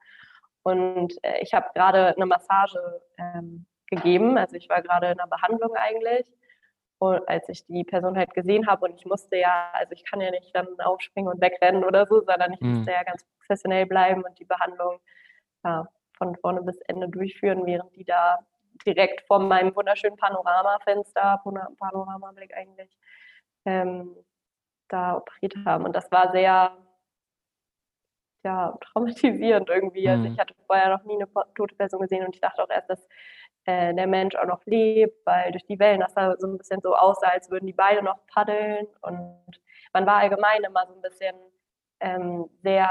Und 0.63 1.13
äh, 1.24 1.39
ich 1.41 1.53
habe 1.53 1.70
gerade 1.75 2.15
eine 2.15 2.25
Massage 2.25 2.79
ähm, 3.18 3.68
gegeben. 3.89 4.38
Also 4.38 4.55
ich 4.55 4.69
war 4.69 4.81
gerade 4.81 5.08
in 5.08 5.19
einer 5.19 5.27
Behandlung 5.27 5.75
eigentlich. 5.75 6.25
Und 7.00 7.27
als 7.29 7.48
ich 7.48 7.65
die 7.65 7.86
Person 7.86 8.17
halt 8.17 8.34
gesehen 8.34 8.67
habe 8.67 8.86
und 8.86 8.96
ich 8.96 9.05
musste 9.05 9.38
ja, 9.38 9.72
also 9.74 9.93
ich 9.93 10.03
kann 10.03 10.19
ja 10.19 10.31
nicht 10.31 10.53
dann 10.53 10.67
aufspringen 10.81 11.31
und 11.31 11.41
wegrennen 11.41 11.86
oder 11.86 12.05
so, 12.05 12.19
sondern 12.22 12.53
ich 12.53 12.60
mhm. 12.60 12.75
musste 12.75 12.91
ja 12.91 13.03
ganz 13.03 13.25
professionell 13.38 13.86
bleiben 13.86 14.24
und 14.24 14.38
die 14.38 14.46
Behandlung 14.46 15.00
ja, 15.63 15.88
von 16.17 16.36
vorne 16.36 16.62
bis 16.62 16.77
Ende 16.88 17.08
durchführen, 17.08 17.65
während 17.65 17.96
die 17.96 18.03
da 18.03 18.39
direkt 18.86 19.22
vor 19.27 19.39
meinem 19.39 19.74
wunderschönen 19.75 20.17
Panoramafenster, 20.17 21.41
Panoramablick 21.79 22.53
eigentlich, 22.55 22.98
ähm, 23.65 24.15
da 24.89 25.17
operiert 25.17 25.55
haben. 25.65 25.86
Und 25.86 25.96
das 25.96 26.12
war 26.12 26.31
sehr 26.31 26.75
ja, 28.43 28.77
traumatisierend 28.81 29.69
irgendwie. 29.69 30.08
Also 30.08 30.19
mhm. 30.22 30.25
Also 30.25 30.34
ich 30.34 30.39
hatte 30.39 30.55
vorher 30.65 30.89
noch 30.89 31.03
nie 31.03 31.15
eine 31.15 31.27
tote 31.55 31.75
Person 31.75 32.01
gesehen 32.01 32.25
und 32.25 32.36
ich 32.36 32.41
dachte 32.41 32.63
auch 32.63 32.69
erst, 32.69 32.89
dass 32.89 33.08
äh, 33.66 33.94
der 33.94 34.08
Mensch 34.08 34.36
auch 34.36 34.46
noch 34.46 34.66
lebt, 34.66 35.25
weil 35.25 35.51
durch 35.51 35.66
die 35.66 35.80
Wellen 35.80 36.01
das 36.01 36.13
sah 36.13 36.36
so 36.38 36.48
ein 36.48 36.58
bisschen 36.58 36.82
so 36.82 36.96
aussah, 36.96 37.30
als 37.30 37.50
würden 37.51 37.68
die 37.68 37.74
beide 37.74 38.04
noch 38.04 38.25
paddeln. 38.28 38.88
Und 39.01 39.62
man 39.94 40.06
war 40.06 40.18
allgemein 40.18 40.63
immer 40.63 40.86
so 40.88 40.94
ein 40.94 41.01
bisschen 41.01 41.36
ähm, 42.00 42.50
sehr, 42.63 42.89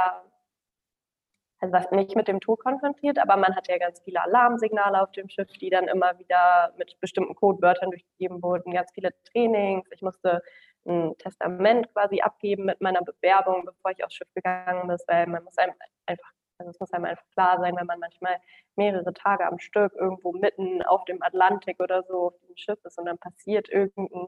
also 1.60 1.72
was 1.72 1.90
nicht 1.90 2.16
mit 2.16 2.28
dem 2.28 2.40
Tod 2.40 2.60
konfrontiert, 2.60 3.18
aber 3.18 3.36
man 3.36 3.56
hatte 3.56 3.72
ja 3.72 3.78
ganz 3.78 4.00
viele 4.02 4.22
Alarmsignale 4.22 5.02
auf 5.02 5.10
dem 5.12 5.28
Schiff, 5.28 5.48
die 5.60 5.70
dann 5.70 5.88
immer 5.88 6.18
wieder 6.18 6.72
mit 6.76 6.98
bestimmten 7.00 7.34
Codewörtern 7.34 7.90
durchgegeben 7.90 8.42
wurden, 8.42 8.72
ganz 8.72 8.90
viele 8.92 9.10
Trainings. 9.32 9.88
Ich 9.90 10.02
musste 10.02 10.42
ein 10.86 11.16
Testament 11.18 11.92
quasi 11.92 12.20
abgeben 12.20 12.64
mit 12.64 12.80
meiner 12.80 13.02
Bewerbung, 13.02 13.64
bevor 13.64 13.90
ich 13.90 14.04
aufs 14.04 14.14
Schiff 14.14 14.28
gegangen 14.34 14.86
bin, 14.88 14.96
weil 15.06 15.26
man 15.26 15.44
muss 15.44 15.56
einfach 15.58 16.32
also 16.58 16.70
es 16.70 16.80
muss 16.80 16.92
einem 16.92 17.04
einfach 17.04 17.28
klar 17.32 17.58
sein, 17.58 17.76
wenn 17.76 17.86
man 17.86 18.00
manchmal 18.00 18.36
mehrere 18.76 19.12
Tage 19.12 19.46
am 19.46 19.58
Stück 19.58 19.92
irgendwo 19.94 20.32
mitten 20.32 20.82
auf 20.82 21.04
dem 21.04 21.22
Atlantik 21.22 21.80
oder 21.80 22.02
so 22.02 22.28
auf 22.28 22.34
dem 22.46 22.56
Schiff 22.56 22.78
ist 22.84 22.98
und 22.98 23.06
dann 23.06 23.18
passiert 23.18 23.68
irgendein 23.68 24.26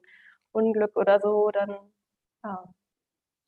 Unglück 0.53 0.97
oder 0.97 1.21
so, 1.21 1.51
dann 1.51 1.77
ja. 2.45 2.65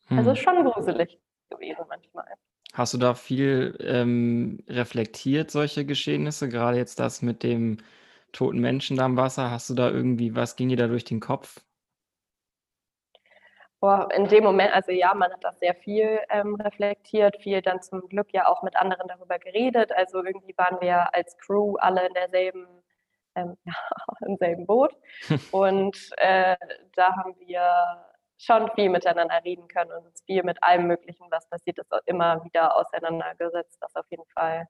Hm. 0.09 0.19
Also 0.19 0.35
schon 0.35 0.65
gruselig 0.65 1.19
gewesen 1.51 1.85
manchmal. 1.89 2.27
Hast 2.73 2.95
du 2.95 2.99
da 2.99 3.15
viel 3.15 3.77
ähm, 3.81 4.65
reflektiert, 4.67 5.51
solche 5.51 5.85
Geschehnisse? 5.85 6.49
Gerade 6.49 6.79
jetzt 6.79 6.99
das 6.99 7.21
mit 7.21 7.43
dem 7.43 7.79
toten 8.33 8.61
Menschen 8.61 8.97
da 8.97 9.07
im 9.07 9.17
Wasser. 9.17 9.51
Hast 9.51 9.69
du 9.69 9.75
da 9.75 9.91
irgendwie, 9.91 10.35
was 10.35 10.57
ging 10.57 10.71
dir 10.71 10.79
da 10.79 10.87
durch 10.87 11.05
den 11.05 11.21
Kopf? 11.21 11.61
Boah, 13.83 14.09
in 14.15 14.29
dem 14.29 14.45
Moment, 14.45 14.73
also 14.73 14.93
ja, 14.93 15.13
man 15.13 15.33
hat 15.33 15.43
das 15.43 15.59
sehr 15.59 15.75
viel 15.75 16.21
ähm, 16.31 16.55
reflektiert, 16.55 17.37
viel 17.43 17.61
dann 17.63 17.83
zum 17.83 18.09
Glück 18.09 18.29
ja 18.33 18.47
auch 18.47 18.63
mit 18.63 18.77
anderen 18.77 19.09
darüber 19.09 19.41
geredet. 19.41 19.91
Also 19.91 20.25
irgendwie 20.25 20.57
waren 20.57 20.81
wir 20.81 21.13
als 21.13 21.37
Crew 21.39 21.75
alle 21.79 22.07
in 22.07 22.15
derselben, 22.15 22.69
ähm, 23.35 23.57
ja, 23.65 23.75
im 24.25 24.37
selben 24.37 24.67
Boot. 24.69 24.95
Und 25.51 25.97
äh, 26.19 26.55
da 26.95 27.17
haben 27.17 27.35
wir 27.41 28.07
schon 28.39 28.71
viel 28.77 28.89
miteinander 28.89 29.41
reden 29.45 29.67
können 29.67 29.91
und 29.93 30.07
uns 30.07 30.23
viel 30.27 30.43
mit 30.45 30.63
allem 30.63 30.87
Möglichen, 30.87 31.27
was 31.31 31.49
passiert 31.49 31.79
ist, 31.79 31.93
immer 32.07 32.45
wieder 32.45 32.77
auseinandergesetzt. 32.77 33.79
Das 33.81 33.97
auf 33.97 34.07
jeden 34.11 34.27
Fall. 34.35 34.69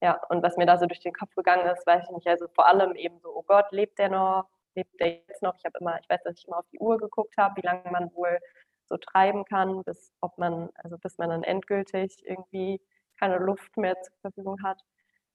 Ja, 0.00 0.20
und 0.30 0.42
was 0.42 0.56
mir 0.56 0.66
da 0.66 0.78
so 0.78 0.86
durch 0.86 1.00
den 1.00 1.12
Kopf 1.12 1.34
gegangen 1.34 1.66
ist, 1.68 1.86
weiß 1.86 2.04
ich 2.04 2.10
nicht. 2.10 2.28
Also 2.28 2.46
vor 2.54 2.66
allem 2.66 2.94
eben 2.96 3.18
so, 3.20 3.28
oh 3.34 3.44
Gott, 3.46 3.72
lebt 3.72 3.98
der 3.98 4.08
noch? 4.08 4.46
Lebt 4.74 4.98
der 5.00 5.22
jetzt 5.26 5.42
noch? 5.42 5.56
Ich 5.56 5.64
habe 5.64 5.78
immer, 5.80 5.98
ich 6.00 6.08
weiß, 6.08 6.22
dass 6.24 6.38
ich 6.38 6.46
immer 6.46 6.58
auf 6.58 6.68
die 6.72 6.78
Uhr 6.78 6.98
geguckt 6.98 7.36
habe, 7.36 7.60
wie 7.60 7.66
lange 7.66 7.90
man 7.90 8.14
wohl 8.14 8.38
so 8.86 8.96
treiben 8.96 9.44
kann, 9.44 9.82
bis 9.84 10.12
ob 10.20 10.38
man, 10.38 10.70
also 10.74 10.98
bis 10.98 11.18
man 11.18 11.30
dann 11.30 11.42
endgültig 11.42 12.22
irgendwie 12.24 12.80
keine 13.18 13.38
Luft 13.38 13.76
mehr 13.76 14.00
zur 14.02 14.14
Verfügung 14.20 14.62
hat. 14.62 14.80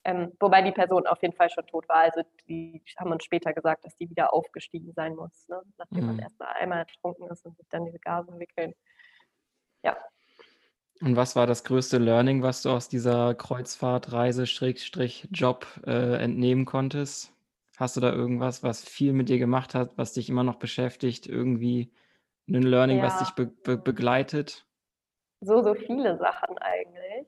Ähm, 0.06 0.32
wobei 0.40 0.62
die 0.62 0.72
Person 0.72 1.08
auf 1.08 1.22
jeden 1.22 1.36
Fall 1.36 1.50
schon 1.50 1.68
tot 1.68 1.90
war. 1.90 1.98
Also 1.98 2.22
die 2.48 2.82
haben 2.98 3.12
uns 3.12 3.26
später 3.26 3.52
gesagt, 3.54 3.84
dass 3.84 3.98
die 3.98 4.10
wieder 4.10 4.34
aufgestiegen 4.34 4.94
sein 4.94 5.14
muss, 5.16 5.50
ne? 5.50 5.62
nachdem 5.78 6.02
mhm. 6.02 6.08
man 6.08 6.20
erstmal 6.20 6.54
einmal 6.54 6.80
ertrunken 6.80 7.30
ist 7.30 7.46
und 7.46 7.58
sich 7.58 7.68
dann 7.70 7.86
diese 7.86 8.00
Gase 8.00 8.32
entwickeln. 8.32 8.74
Ja. 9.84 9.98
Und 11.02 11.16
was 11.16 11.36
war 11.36 11.46
das 11.48 11.64
größte 11.64 11.98
Learning, 11.98 12.44
was 12.44 12.62
du 12.62 12.70
aus 12.70 12.88
dieser 12.90 13.34
Kreuzfahrtreise-Job 13.34 15.66
äh, 15.86 16.22
entnehmen 16.22 16.66
konntest? 16.66 17.34
Hast 17.80 17.96
du 17.96 18.02
da 18.02 18.12
irgendwas, 18.12 18.62
was 18.62 18.84
viel 18.84 19.14
mit 19.14 19.30
dir 19.30 19.40
gemacht 19.40 19.74
hat, 19.74 19.92
was 19.98 20.12
dich 20.12 20.30
immer 20.30 20.44
noch 20.44 20.58
beschäftigt, 20.58 21.28
irgendwie 21.28 21.94
ein 22.50 22.62
Learning, 22.62 23.02
was 23.02 23.20
dich 23.20 23.32
be 23.36 23.46
be 23.46 23.78
begleitet? 23.78 24.68
So, 25.40 25.62
so 25.62 25.74
viele 25.76 26.18
Sachen 26.18 26.58
eigentlich. 26.58 27.26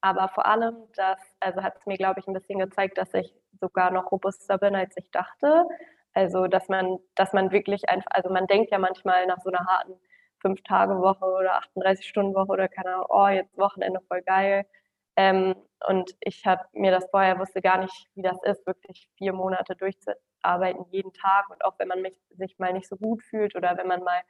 Aber 0.00 0.28
vor 0.30 0.46
allem, 0.46 0.74
das, 0.96 1.20
also 1.38 1.62
hat 1.62 1.76
es 1.78 1.86
mir, 1.86 1.96
glaube 1.96 2.18
ich, 2.18 2.26
ein 2.26 2.34
bisschen 2.34 2.58
gezeigt, 2.58 2.98
dass 2.98 3.14
ich 3.14 3.32
sogar 3.60 3.92
noch 3.92 4.10
robuster 4.10 4.58
bin, 4.58 4.74
als 4.74 4.96
ich 4.96 5.12
dachte. 5.12 5.64
Also, 6.12 6.48
dass 6.48 6.68
man, 6.68 6.98
dass 7.14 7.32
man 7.32 7.52
wirklich 7.52 7.88
einfach, 7.88 8.10
also 8.10 8.30
man 8.30 8.48
denkt 8.48 8.72
ja 8.72 8.80
manchmal 8.80 9.26
nach 9.28 9.40
so 9.42 9.50
einer 9.50 9.64
harten 9.64 9.94
Fünf-Tage-Woche 10.40 11.24
oder 11.24 11.60
38-Stunden-Woche 11.76 12.50
oder 12.50 12.66
keine 12.68 12.94
Ahnung, 12.96 13.06
oh, 13.10 13.28
jetzt 13.28 13.56
Wochenende 13.56 14.00
voll 14.08 14.22
geil. 14.22 14.66
Ähm, 15.16 15.54
und 15.88 16.16
ich 16.20 16.44
habe 16.46 16.64
mir 16.72 16.90
das 16.90 17.06
vorher 17.10 17.38
wusste 17.38 17.60
gar 17.60 17.78
nicht, 17.78 18.08
wie 18.14 18.22
das 18.22 18.38
ist, 18.44 18.66
wirklich 18.66 19.08
vier 19.16 19.32
Monate 19.32 19.76
durchzuarbeiten, 19.76 20.86
jeden 20.90 21.12
Tag. 21.12 21.50
Und 21.50 21.64
auch 21.64 21.78
wenn 21.78 21.88
man 21.88 22.02
mich, 22.02 22.16
sich 22.30 22.58
mal 22.58 22.72
nicht 22.72 22.88
so 22.88 22.96
gut 22.96 23.22
fühlt 23.22 23.54
oder 23.54 23.76
wenn 23.76 23.86
man 23.86 24.02
mal 24.02 24.22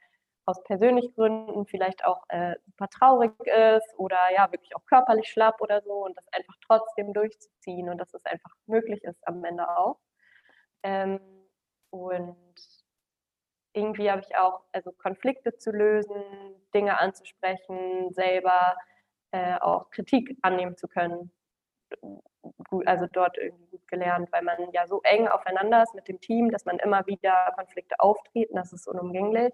aus 0.45 0.61
persönlichen 0.63 1.13
Gründen 1.15 1.65
vielleicht 1.65 2.05
auch 2.05 2.23
äh, 2.29 2.55
super 2.65 2.87
traurig 2.89 3.31
ist 3.45 3.97
oder 3.97 4.17
ja, 4.33 4.51
wirklich 4.51 4.75
auch 4.75 4.85
körperlich 4.85 5.27
schlapp 5.29 5.59
oder 5.59 5.81
so 5.81 6.05
und 6.05 6.15
das 6.15 6.25
einfach 6.31 6.55
trotzdem 6.67 7.13
durchzuziehen 7.13 7.89
und 7.89 7.97
dass 7.97 8.13
es 8.13 8.23
einfach 8.25 8.51
möglich 8.67 9.03
ist 9.03 9.27
am 9.27 9.43
Ende 9.43 9.67
auch. 9.67 9.97
Ähm, 10.83 11.19
und 11.89 12.37
irgendwie 13.73 14.09
habe 14.11 14.21
ich 14.21 14.35
auch, 14.37 14.61
also 14.71 14.91
Konflikte 14.91 15.57
zu 15.57 15.71
lösen, 15.71 16.15
Dinge 16.73 16.99
anzusprechen, 16.99 18.13
selber 18.13 18.75
äh, 19.35 19.57
auch 19.59 19.89
Kritik 19.89 20.37
annehmen 20.41 20.77
zu 20.77 20.87
können. 20.87 21.31
Also 22.85 23.05
dort 23.11 23.37
irgendwie 23.37 23.67
gut 23.67 23.87
gelernt, 23.87 24.31
weil 24.31 24.43
man 24.43 24.71
ja 24.71 24.87
so 24.87 25.01
eng 25.03 25.27
aufeinander 25.27 25.83
ist 25.83 25.93
mit 25.93 26.07
dem 26.07 26.21
Team, 26.21 26.51
dass 26.51 26.65
man 26.65 26.79
immer 26.79 27.05
wieder 27.05 27.51
Konflikte 27.55 27.99
auftreten, 27.99 28.55
das 28.55 28.71
ist 28.71 28.87
unumgänglich. 28.87 29.53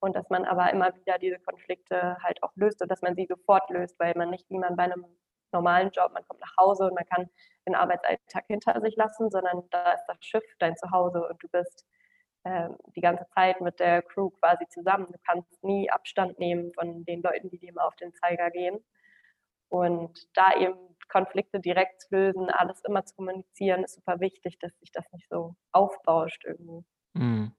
Und 0.00 0.16
dass 0.16 0.28
man 0.30 0.44
aber 0.44 0.70
immer 0.72 0.94
wieder 0.96 1.18
diese 1.18 1.38
Konflikte 1.38 2.16
halt 2.22 2.42
auch 2.42 2.52
löst 2.56 2.82
und 2.82 2.90
dass 2.90 3.02
man 3.02 3.14
sie 3.14 3.26
sofort 3.26 3.70
löst, 3.70 3.98
weil 4.00 4.14
man 4.16 4.30
nicht 4.30 4.48
wie 4.50 4.58
man 4.58 4.76
bei 4.76 4.84
einem 4.84 5.04
normalen 5.52 5.90
Job, 5.90 6.12
man 6.12 6.26
kommt 6.26 6.40
nach 6.40 6.56
Hause 6.58 6.84
und 6.86 6.94
man 6.94 7.06
kann 7.06 7.28
den 7.66 7.74
Arbeitsalltag 7.74 8.44
hinter 8.46 8.80
sich 8.80 8.96
lassen, 8.96 9.30
sondern 9.30 9.62
da 9.70 9.92
ist 9.92 10.04
das 10.06 10.16
Schiff 10.20 10.44
dein 10.58 10.76
Zuhause 10.76 11.26
und 11.28 11.42
du 11.42 11.48
bist 11.48 11.86
äh, 12.44 12.68
die 12.96 13.00
ganze 13.00 13.26
Zeit 13.34 13.60
mit 13.60 13.78
der 13.78 14.02
Crew 14.02 14.30
quasi 14.30 14.66
zusammen. 14.68 15.06
Du 15.10 15.18
kannst 15.24 15.62
nie 15.62 15.88
Abstand 15.90 16.38
nehmen 16.38 16.72
von 16.74 17.04
den 17.04 17.22
Leuten, 17.22 17.50
die 17.50 17.58
dir 17.58 17.70
immer 17.70 17.86
auf 17.86 17.96
den 17.96 18.12
Zeiger 18.14 18.50
gehen. 18.50 18.78
Und 19.68 20.28
da 20.34 20.54
eben 20.58 20.76
Konflikte 21.08 21.60
direkt 21.60 22.02
zu 22.02 22.08
lösen, 22.10 22.48
alles 22.50 22.82
immer 22.86 23.04
zu 23.04 23.14
kommunizieren, 23.14 23.84
ist 23.84 23.94
super 23.94 24.20
wichtig, 24.20 24.58
dass 24.58 24.72
sich 24.80 24.90
das 24.92 25.04
nicht 25.12 25.28
so 25.30 25.54
aufbauscht 25.72 26.44
irgendwie. 26.44 26.84
Mhm. 27.14 27.52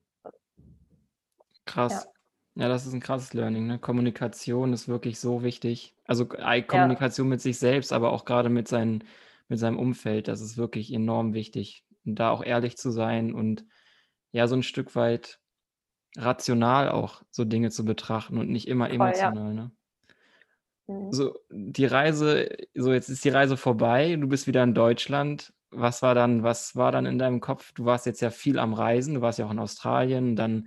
Krass. 1.64 2.06
Ja. 2.54 2.64
ja. 2.64 2.68
das 2.68 2.86
ist 2.86 2.92
ein 2.92 3.00
krasses 3.00 3.32
Learning. 3.32 3.66
Ne? 3.66 3.78
Kommunikation 3.78 4.72
ist 4.72 4.86
wirklich 4.86 5.18
so 5.18 5.42
wichtig. 5.42 5.96
Also 6.04 6.26
Kommunikation 6.26 7.28
ja. 7.28 7.30
mit 7.30 7.40
sich 7.40 7.58
selbst, 7.58 7.92
aber 7.92 8.12
auch 8.12 8.24
gerade 8.24 8.48
mit, 8.48 8.68
seinen, 8.68 9.04
mit 9.48 9.58
seinem 9.58 9.78
Umfeld, 9.78 10.28
das 10.28 10.40
ist 10.40 10.56
wirklich 10.56 10.92
enorm 10.92 11.32
wichtig. 11.32 11.84
Und 12.04 12.16
da 12.16 12.30
auch 12.30 12.44
ehrlich 12.44 12.76
zu 12.76 12.90
sein 12.90 13.32
und 13.32 13.64
ja, 14.34 14.48
so 14.48 14.56
ein 14.56 14.64
Stück 14.64 14.96
weit 14.96 15.38
rational 16.16 16.90
auch 16.90 17.22
so 17.30 17.44
Dinge 17.44 17.70
zu 17.70 17.84
betrachten 17.84 18.36
und 18.36 18.50
nicht 18.50 18.66
immer 18.66 18.88
Voll, 18.88 18.96
ja. 18.96 19.02
emotional, 19.04 19.54
ne? 19.54 19.70
Mhm. 20.88 21.12
So, 21.12 21.38
die 21.50 21.86
Reise 21.86 22.48
so 22.74 22.92
jetzt 22.92 23.08
ist 23.08 23.24
die 23.24 23.30
Reise 23.30 23.56
vorbei, 23.56 24.16
du 24.16 24.26
bist 24.26 24.48
wieder 24.48 24.64
in 24.64 24.74
Deutschland. 24.74 25.52
Was 25.70 26.02
war 26.02 26.16
dann 26.16 26.42
was 26.42 26.74
war 26.74 26.90
dann 26.90 27.06
in 27.06 27.16
deinem 27.16 27.40
Kopf? 27.40 27.72
Du 27.74 27.84
warst 27.84 28.06
jetzt 28.06 28.20
ja 28.20 28.30
viel 28.30 28.58
am 28.58 28.74
Reisen, 28.74 29.14
du 29.14 29.20
warst 29.20 29.38
ja 29.38 29.46
auch 29.46 29.52
in 29.52 29.60
Australien, 29.60 30.34
dann, 30.34 30.66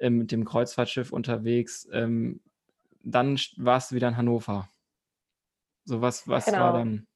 ähm, 0.00 0.18
mit 0.18 0.32
dem 0.32 0.44
Kreuzfahrtschiff 0.44 1.12
unterwegs, 1.12 1.88
ähm, 1.92 2.40
dann 3.04 3.38
warst 3.58 3.92
du 3.92 3.94
wieder 3.94 4.08
in 4.08 4.16
Hannover. 4.16 4.68
So, 5.84 6.00
was 6.00 6.26
was 6.26 6.48
war 6.48 6.52
genau. 6.52 6.72
dann? 6.72 7.06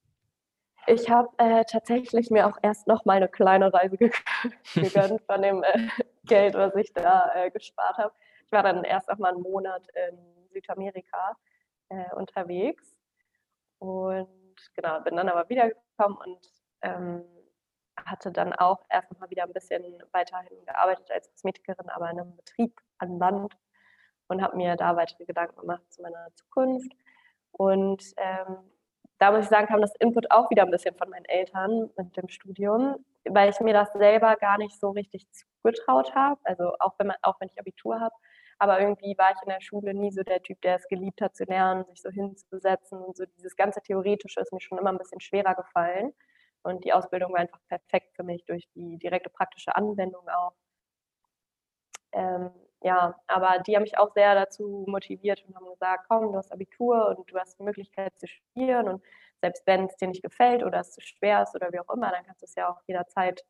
Ich 0.89 1.07
habe 1.07 1.29
äh, 1.37 1.63
tatsächlich 1.65 2.31
mir 2.31 2.47
auch 2.47 2.57
erst 2.63 2.87
noch 2.87 3.05
mal 3.05 3.17
eine 3.17 3.27
kleine 3.27 3.71
Reise 3.71 3.95
gegönnt 4.73 5.21
von 5.21 5.41
dem 5.43 5.61
äh, 5.61 5.87
Geld, 6.23 6.55
was 6.55 6.75
ich 6.75 6.91
da 6.93 7.31
äh, 7.35 7.51
gespart 7.51 7.99
habe. 7.99 8.11
Ich 8.47 8.51
war 8.51 8.63
dann 8.63 8.83
erst 8.83 9.07
noch 9.07 9.19
mal 9.19 9.31
einen 9.31 9.43
Monat 9.43 9.87
in 10.09 10.17
Südamerika 10.51 11.37
äh, 11.89 12.11
unterwegs 12.15 12.95
und 13.77 14.55
genau, 14.73 14.99
bin 15.01 15.15
dann 15.15 15.29
aber 15.29 15.47
wiedergekommen 15.47 16.17
und 16.17 16.51
ähm, 16.81 17.23
hatte 18.03 18.31
dann 18.31 18.53
auch 18.53 18.83
erst 18.89 19.11
noch 19.11 19.19
mal 19.19 19.29
wieder 19.29 19.43
ein 19.43 19.53
bisschen 19.53 19.83
weiterhin 20.11 20.65
gearbeitet 20.65 21.11
als 21.11 21.29
Kosmetikerin, 21.29 21.89
aber 21.89 22.09
in 22.09 22.19
einem 22.19 22.35
Betrieb 22.35 22.81
an 22.97 23.19
Land 23.19 23.55
und 24.27 24.41
habe 24.41 24.57
mir 24.57 24.75
da 24.75 24.95
weitere 24.95 25.25
Gedanken 25.25 25.61
gemacht 25.61 25.83
zu 25.91 26.01
meiner 26.01 26.33
Zukunft. 26.33 26.91
Und 27.51 28.03
ähm, 28.17 28.57
da 29.19 29.31
muss 29.31 29.43
ich 29.43 29.49
sagen, 29.49 29.67
kam 29.67 29.81
das 29.81 29.93
Input 29.99 30.31
auch 30.31 30.49
wieder 30.49 30.63
ein 30.63 30.71
bisschen 30.71 30.95
von 30.95 31.09
meinen 31.09 31.25
Eltern 31.25 31.89
mit 31.97 32.15
dem 32.15 32.29
Studium, 32.29 33.05
weil 33.25 33.49
ich 33.49 33.59
mir 33.59 33.73
das 33.73 33.91
selber 33.93 34.35
gar 34.37 34.57
nicht 34.57 34.79
so 34.79 34.91
richtig 34.91 35.27
zugetraut 35.31 36.15
habe. 36.15 36.39
Also 36.45 36.73
auch 36.79 36.93
wenn, 36.97 37.07
man, 37.07 37.17
auch 37.21 37.39
wenn 37.39 37.49
ich 37.49 37.59
Abitur 37.59 37.99
habe. 37.99 38.15
Aber 38.59 38.79
irgendwie 38.79 39.17
war 39.17 39.31
ich 39.31 39.41
in 39.43 39.49
der 39.49 39.61
Schule 39.61 39.93
nie 39.93 40.11
so 40.11 40.23
der 40.23 40.41
Typ, 40.41 40.61
der 40.61 40.75
es 40.75 40.87
geliebt 40.87 41.21
hat 41.21 41.35
zu 41.35 41.43
lernen, 41.43 41.85
sich 41.85 42.01
so 42.01 42.09
hinzusetzen. 42.09 43.01
Und 43.01 43.17
so 43.17 43.25
dieses 43.37 43.55
ganze 43.55 43.81
Theoretische 43.81 44.39
ist 44.39 44.53
mir 44.53 44.61
schon 44.61 44.77
immer 44.77 44.91
ein 44.91 44.97
bisschen 44.97 45.21
schwerer 45.21 45.55
gefallen. 45.55 46.13
Und 46.63 46.85
die 46.85 46.93
Ausbildung 46.93 47.33
war 47.33 47.39
einfach 47.39 47.61
perfekt 47.67 48.15
für 48.15 48.23
mich 48.23 48.45
durch 48.45 48.67
die 48.75 48.97
direkte 48.97 49.29
praktische 49.29 49.75
Anwendung 49.75 50.27
auch. 50.29 50.53
Ähm, 52.13 52.51
ja, 52.81 53.19
aber 53.27 53.59
die 53.59 53.75
haben 53.75 53.83
mich 53.83 53.97
auch 53.97 54.13
sehr 54.13 54.35
dazu 54.35 54.85
motiviert 54.87 55.43
und 55.45 55.55
haben 55.55 55.65
gesagt, 55.65 56.05
komm, 56.07 56.31
du 56.31 56.37
hast 56.37 56.51
Abitur 56.51 57.15
und 57.17 57.31
du 57.31 57.37
hast 57.37 57.59
die 57.59 57.63
Möglichkeit 57.63 58.17
zu 58.17 58.27
studieren 58.27 58.87
und 58.87 59.03
selbst 59.41 59.65
wenn 59.65 59.85
es 59.85 59.95
dir 59.97 60.07
nicht 60.07 60.23
gefällt 60.23 60.63
oder 60.63 60.79
es 60.79 60.91
zu 60.91 61.01
schwer 61.01 61.43
ist 61.43 61.55
oder 61.55 61.71
wie 61.71 61.79
auch 61.79 61.93
immer, 61.93 62.11
dann 62.11 62.25
kannst 62.25 62.41
du 62.41 62.45
es 62.45 62.55
ja 62.55 62.69
auch 62.69 62.81
jederzeit 62.87 63.43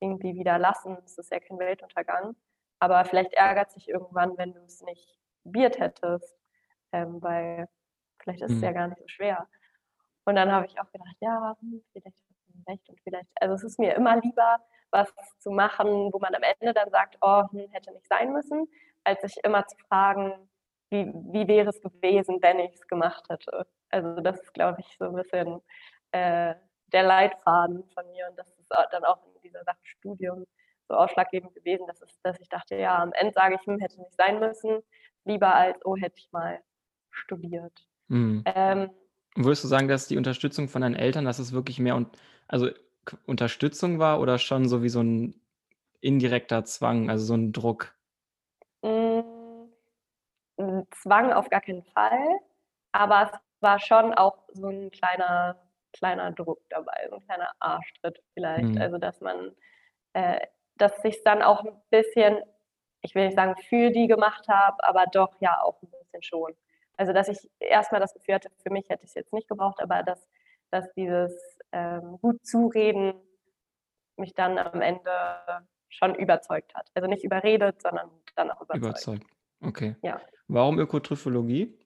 irgendwie 0.00 0.34
wieder 0.34 0.58
lassen. 0.58 0.98
Es 1.04 1.18
ist 1.18 1.30
ja 1.30 1.40
kein 1.40 1.58
Weltuntergang. 1.58 2.36
Aber 2.80 3.04
vielleicht 3.04 3.32
ärgert 3.34 3.70
sich 3.70 3.88
irgendwann, 3.88 4.36
wenn 4.38 4.52
du 4.52 4.60
es 4.64 4.82
nicht 4.82 5.18
probiert 5.42 5.78
hättest, 5.78 6.36
ähm, 6.92 7.22
weil 7.22 7.68
vielleicht 8.20 8.42
ist 8.42 8.50
mhm. 8.50 8.56
es 8.56 8.62
ja 8.62 8.70
mhm. 8.70 8.74
gar 8.74 8.88
nicht 8.88 9.00
so 9.00 9.08
schwer. 9.08 9.48
Und 10.24 10.36
dann 10.36 10.52
habe 10.52 10.66
ich 10.66 10.80
auch 10.80 10.90
gedacht, 10.90 11.16
ja, 11.20 11.56
hm, 11.60 11.82
vielleicht 11.92 12.18
recht 12.68 12.88
und 12.88 13.00
vielleicht, 13.02 13.28
also 13.40 13.54
es 13.54 13.64
ist 13.64 13.78
mir 13.78 13.94
immer 13.94 14.20
lieber, 14.20 14.58
was 14.90 15.12
zu 15.38 15.50
machen, 15.50 16.12
wo 16.12 16.18
man 16.18 16.34
am 16.34 16.42
Ende 16.42 16.74
dann 16.74 16.90
sagt, 16.90 17.16
oh, 17.20 17.44
hm, 17.50 17.68
hätte 17.70 17.92
nicht 17.92 18.06
sein 18.08 18.32
müssen, 18.32 18.68
als 19.04 19.22
sich 19.22 19.36
immer 19.42 19.66
zu 19.66 19.76
fragen, 19.88 20.48
wie, 20.90 21.06
wie 21.06 21.48
wäre 21.48 21.70
es 21.70 21.80
gewesen, 21.80 22.38
wenn 22.42 22.58
ich 22.58 22.74
es 22.74 22.86
gemacht 22.86 23.24
hätte. 23.28 23.66
Also 23.88 24.20
das 24.20 24.40
ist, 24.40 24.52
glaube 24.52 24.80
ich, 24.80 24.96
so 24.98 25.06
ein 25.06 25.14
bisschen 25.14 25.60
äh, 26.12 26.54
der 26.92 27.02
Leitfaden 27.02 27.84
von 27.94 28.10
mir 28.10 28.28
und 28.28 28.38
das 28.38 28.48
ist 28.58 28.70
dann 28.90 29.04
auch 29.04 29.18
in 29.24 29.40
dieser 29.42 29.64
Sache 29.64 29.78
Studium 29.82 30.44
so 30.88 30.94
ausschlaggebend 30.94 31.54
gewesen, 31.54 31.86
dass, 31.86 32.02
es, 32.02 32.20
dass 32.22 32.38
ich 32.40 32.48
dachte, 32.48 32.76
ja, 32.76 32.98
am 32.98 33.12
Ende 33.14 33.32
sage 33.32 33.56
ich, 33.58 33.66
hm, 33.66 33.78
hätte 33.78 34.00
nicht 34.00 34.14
sein 34.14 34.38
müssen, 34.38 34.82
lieber 35.24 35.54
als, 35.54 35.78
oh, 35.84 35.96
hätte 35.96 36.18
ich 36.18 36.30
mal 36.32 36.60
studiert. 37.10 37.86
Mhm. 38.08 38.42
Ähm, 38.46 38.90
Würdest 39.34 39.64
du 39.64 39.68
sagen, 39.68 39.88
dass 39.88 40.08
die 40.08 40.18
Unterstützung 40.18 40.68
von 40.68 40.82
deinen 40.82 40.94
Eltern, 40.94 41.24
dass 41.24 41.38
es 41.38 41.52
wirklich 41.52 41.78
mehr 41.78 41.96
und 41.96 42.14
also 42.52 42.70
Unterstützung 43.26 43.98
war 43.98 44.20
oder 44.20 44.38
schon 44.38 44.68
so 44.68 44.82
wie 44.82 44.88
so 44.88 45.00
ein 45.02 45.40
indirekter 46.00 46.64
Zwang, 46.64 47.10
also 47.10 47.24
so 47.24 47.34
ein 47.34 47.52
Druck? 47.52 47.94
Hm, 48.84 49.68
Zwang 50.90 51.32
auf 51.32 51.48
gar 51.50 51.60
keinen 51.60 51.82
Fall, 51.82 52.38
aber 52.92 53.30
es 53.32 53.38
war 53.60 53.80
schon 53.80 54.12
auch 54.14 54.38
so 54.52 54.68
ein 54.68 54.90
kleiner 54.90 55.58
kleiner 55.92 56.32
Druck 56.32 56.60
dabei, 56.70 57.06
so 57.10 57.16
ein 57.16 57.24
kleiner 57.24 57.50
Arschtritt 57.60 58.22
vielleicht. 58.34 58.74
Mhm. 58.74 58.78
Also, 58.80 58.98
dass 58.98 59.20
man 59.20 59.54
äh, 60.14 60.40
dass 60.76 60.92
ich's 61.04 61.22
dann 61.22 61.42
auch 61.42 61.64
ein 61.64 61.80
bisschen, 61.90 62.38
ich 63.02 63.14
will 63.14 63.26
nicht 63.26 63.36
sagen 63.36 63.56
für 63.68 63.90
die 63.90 64.06
gemacht 64.06 64.48
habe, 64.48 64.82
aber 64.84 65.06
doch 65.06 65.34
ja 65.40 65.60
auch 65.62 65.80
ein 65.82 65.90
bisschen 65.90 66.22
schon. 66.22 66.54
Also, 66.96 67.12
dass 67.12 67.28
ich 67.28 67.50
erstmal 67.60 68.00
das 68.00 68.14
Gefühl 68.14 68.36
hatte, 68.36 68.50
für 68.62 68.70
mich 68.70 68.88
hätte 68.88 69.04
ich 69.04 69.10
es 69.10 69.14
jetzt 69.14 69.32
nicht 69.32 69.48
gebraucht, 69.48 69.80
aber 69.80 70.02
dass 70.02 70.26
dass 70.72 70.90
dieses 70.94 71.32
ähm, 71.72 72.18
gut 72.20 72.44
zureden 72.44 73.14
mich 74.16 74.34
dann 74.34 74.58
am 74.58 74.80
Ende 74.80 75.10
schon 75.88 76.14
überzeugt 76.14 76.74
hat. 76.74 76.90
Also 76.94 77.08
nicht 77.08 77.24
überredet, 77.24 77.80
sondern 77.82 78.10
dann 78.34 78.50
auch 78.50 78.62
überzeugt. 78.62 78.86
Überzeugt, 78.86 79.26
okay. 79.60 79.96
Ja. 80.02 80.20
Warum 80.48 80.78
Ökotryphologie? 80.78 81.78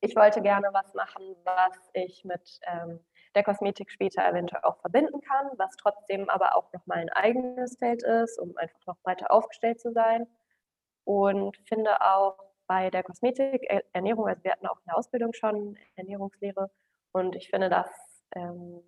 Ich 0.00 0.14
wollte 0.14 0.40
gerne 0.40 0.68
was 0.72 0.94
machen, 0.94 1.24
was 1.44 1.76
ich 1.94 2.24
mit 2.24 2.60
ähm, 2.62 3.00
der 3.34 3.42
Kosmetik 3.42 3.90
später 3.90 4.26
eventuell 4.28 4.62
auch 4.62 4.78
verbinden 4.80 5.20
kann, 5.20 5.50
was 5.56 5.76
trotzdem 5.76 6.28
aber 6.28 6.56
auch 6.56 6.72
nochmal 6.72 6.98
ein 6.98 7.10
eigenes 7.10 7.76
Feld 7.78 8.02
ist, 8.02 8.38
um 8.38 8.56
einfach 8.56 8.78
noch 8.86 8.98
breiter 9.02 9.30
aufgestellt 9.32 9.80
zu 9.80 9.92
sein. 9.92 10.26
Und 11.04 11.56
finde 11.66 12.00
auch 12.00 12.38
bei 12.66 12.90
der 12.90 13.02
Kosmetik, 13.02 13.68
Ernährung, 13.92 14.26
also 14.28 14.42
wir 14.44 14.52
hatten 14.52 14.66
auch 14.66 14.78
in 14.78 14.86
der 14.86 14.98
Ausbildung 14.98 15.32
schon 15.32 15.76
Ernährungslehre, 15.96 16.70
und 17.16 17.34
ich 17.34 17.48
finde 17.48 17.70
das, 17.70 17.88
ähm, 18.34 18.82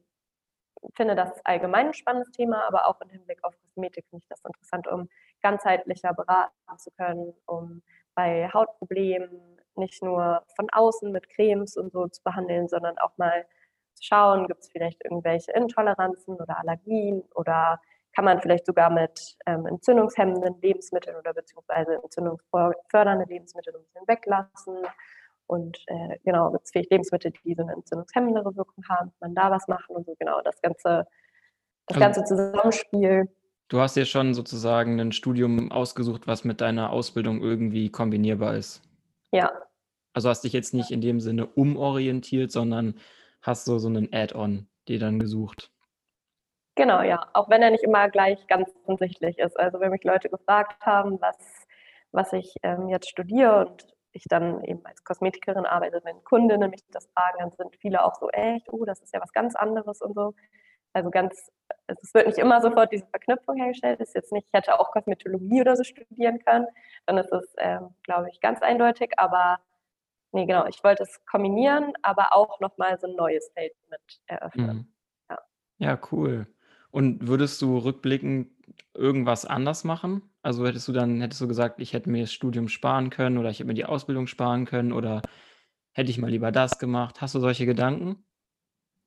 finde 0.94 1.14
das 1.14 1.30
allgemein 1.46 1.86
ein 1.86 1.94
spannendes 1.94 2.30
Thema, 2.32 2.62
aber 2.68 2.86
auch 2.86 3.00
im 3.00 3.08
Hinblick 3.08 3.42
auf 3.42 3.58
Kosmetik 3.62 4.04
finde 4.10 4.22
ich 4.22 4.28
das 4.28 4.44
interessant, 4.44 4.86
um 4.86 5.08
ganzheitlicher 5.42 6.12
beraten 6.12 6.78
zu 6.78 6.90
können, 6.90 7.32
um 7.46 7.82
bei 8.14 8.50
Hautproblemen 8.52 9.58
nicht 9.76 10.02
nur 10.02 10.44
von 10.56 10.68
außen 10.70 11.10
mit 11.10 11.30
Cremes 11.30 11.76
und 11.78 11.90
so 11.90 12.06
zu 12.08 12.22
behandeln, 12.22 12.68
sondern 12.68 12.98
auch 12.98 13.16
mal 13.16 13.46
zu 13.94 14.04
schauen, 14.04 14.46
gibt 14.46 14.60
es 14.60 14.70
vielleicht 14.70 15.02
irgendwelche 15.04 15.52
Intoleranzen 15.52 16.34
oder 16.36 16.58
Allergien 16.58 17.22
oder 17.34 17.80
kann 18.14 18.26
man 18.26 18.42
vielleicht 18.42 18.66
sogar 18.66 18.90
mit 18.90 19.38
ähm, 19.46 19.64
entzündungshemmenden 19.64 20.60
Lebensmitteln 20.60 21.16
oder 21.16 21.32
beziehungsweise 21.32 21.94
entzündungsfördernde 21.94 23.24
Lebensmittel 23.26 23.74
ein 23.74 23.82
bisschen 23.84 24.06
weglassen 24.06 24.86
und 25.48 25.82
äh, 25.86 26.18
genau, 26.24 26.52
gibt 26.52 26.64
es 26.66 26.70
vielleicht 26.70 26.90
Lebensmittel, 26.90 27.32
die 27.44 27.54
so 27.54 27.62
eine 27.62 27.72
entzündungshemmendere 27.72 28.54
Wirkung 28.54 28.84
haben, 28.88 29.10
kann 29.18 29.32
man 29.32 29.34
da 29.34 29.50
was 29.50 29.66
machen 29.66 29.96
und 29.96 30.06
so 30.06 30.14
genau 30.18 30.40
das 30.42 30.60
ganze, 30.60 31.06
das 31.86 31.96
also, 31.96 32.00
ganze 32.00 32.24
Zusammenspiel. 32.24 33.28
Du 33.68 33.80
hast 33.80 33.96
dir 33.96 34.04
schon 34.04 34.34
sozusagen 34.34 35.00
ein 35.00 35.12
Studium 35.12 35.72
ausgesucht, 35.72 36.26
was 36.26 36.44
mit 36.44 36.60
deiner 36.60 36.90
Ausbildung 36.90 37.40
irgendwie 37.40 37.90
kombinierbar 37.90 38.56
ist. 38.56 38.82
Ja. 39.32 39.50
Also 40.12 40.28
hast 40.28 40.42
dich 40.42 40.52
jetzt 40.52 40.74
nicht 40.74 40.90
in 40.90 41.00
dem 41.00 41.20
Sinne 41.20 41.46
umorientiert, 41.46 42.50
sondern 42.50 42.94
hast 43.40 43.64
so, 43.64 43.78
so 43.78 43.88
einen 43.88 44.12
Add-on 44.12 44.68
dir 44.86 44.98
dann 44.98 45.18
gesucht. 45.18 45.70
Genau, 46.74 47.02
ja. 47.02 47.26
Auch 47.32 47.48
wenn 47.48 47.62
er 47.62 47.70
nicht 47.70 47.84
immer 47.84 48.08
gleich 48.10 48.46
ganz 48.46 48.70
offensichtlich 48.82 49.38
ist. 49.38 49.58
Also 49.58 49.80
wenn 49.80 49.90
mich 49.90 50.04
Leute 50.04 50.28
gefragt 50.28 50.80
haben, 50.84 51.20
was, 51.20 51.36
was 52.12 52.32
ich 52.34 52.54
ähm, 52.62 52.88
jetzt 52.88 53.08
studiere 53.08 53.66
und 53.66 53.97
ich 54.12 54.24
dann 54.24 54.64
eben 54.64 54.84
als 54.84 55.04
Kosmetikerin 55.04 55.66
arbeite, 55.66 56.00
wenn 56.04 56.22
Kundinnen 56.24 56.70
mich 56.70 56.82
das 56.90 57.08
fragen, 57.14 57.38
dann 57.38 57.52
sind 57.52 57.76
viele 57.76 58.04
auch 58.04 58.14
so, 58.14 58.28
echt, 58.30 58.72
oh, 58.72 58.84
das 58.84 59.00
ist 59.00 59.12
ja 59.14 59.20
was 59.20 59.32
ganz 59.32 59.54
anderes 59.54 60.00
und 60.00 60.14
so. 60.14 60.34
Also 60.92 61.10
ganz, 61.10 61.50
also 61.86 62.00
es 62.02 62.14
wird 62.14 62.26
nicht 62.26 62.38
immer 62.38 62.60
sofort 62.60 62.92
diese 62.92 63.06
Verknüpfung 63.06 63.56
hergestellt. 63.56 64.00
Es 64.00 64.08
ist 64.08 64.14
jetzt 64.14 64.32
nicht, 64.32 64.46
ich 64.46 64.52
hätte 64.52 64.78
auch 64.80 64.90
Kosmetologie 64.90 65.60
oder 65.60 65.76
so 65.76 65.84
studieren 65.84 66.38
können, 66.44 66.66
dann 67.06 67.18
ist 67.18 67.32
es, 67.32 67.54
ähm, 67.58 67.94
glaube 68.02 68.28
ich, 68.30 68.40
ganz 68.40 68.62
eindeutig. 68.62 69.12
Aber 69.18 69.58
nee, 70.32 70.46
genau, 70.46 70.66
ich 70.66 70.82
wollte 70.82 71.02
es 71.02 71.24
kombinieren, 71.26 71.92
aber 72.02 72.32
auch 72.32 72.58
nochmal 72.60 72.98
so 72.98 73.06
ein 73.06 73.16
neues 73.16 73.50
Feld 73.54 73.74
mit 73.90 74.00
eröffnen. 74.26 74.76
Mhm. 74.76 74.94
Ja. 75.30 75.38
ja, 75.78 76.00
cool. 76.10 76.46
Und 76.98 77.28
würdest 77.28 77.62
du 77.62 77.78
rückblickend 77.78 78.50
irgendwas 78.92 79.44
anders 79.44 79.84
machen? 79.84 80.34
Also 80.42 80.66
hättest 80.66 80.88
du 80.88 80.92
dann, 80.92 81.20
hättest 81.20 81.40
du 81.40 81.46
gesagt, 81.46 81.78
ich 81.78 81.92
hätte 81.92 82.10
mir 82.10 82.22
das 82.22 82.32
Studium 82.32 82.66
sparen 82.66 83.08
können 83.08 83.38
oder 83.38 83.50
ich 83.50 83.60
hätte 83.60 83.68
mir 83.68 83.74
die 83.74 83.84
Ausbildung 83.84 84.26
sparen 84.26 84.64
können 84.64 84.92
oder 84.92 85.22
hätte 85.92 86.10
ich 86.10 86.18
mal 86.18 86.28
lieber 86.28 86.50
das 86.50 86.80
gemacht? 86.80 87.20
Hast 87.20 87.36
du 87.36 87.38
solche 87.38 87.66
Gedanken? 87.66 88.26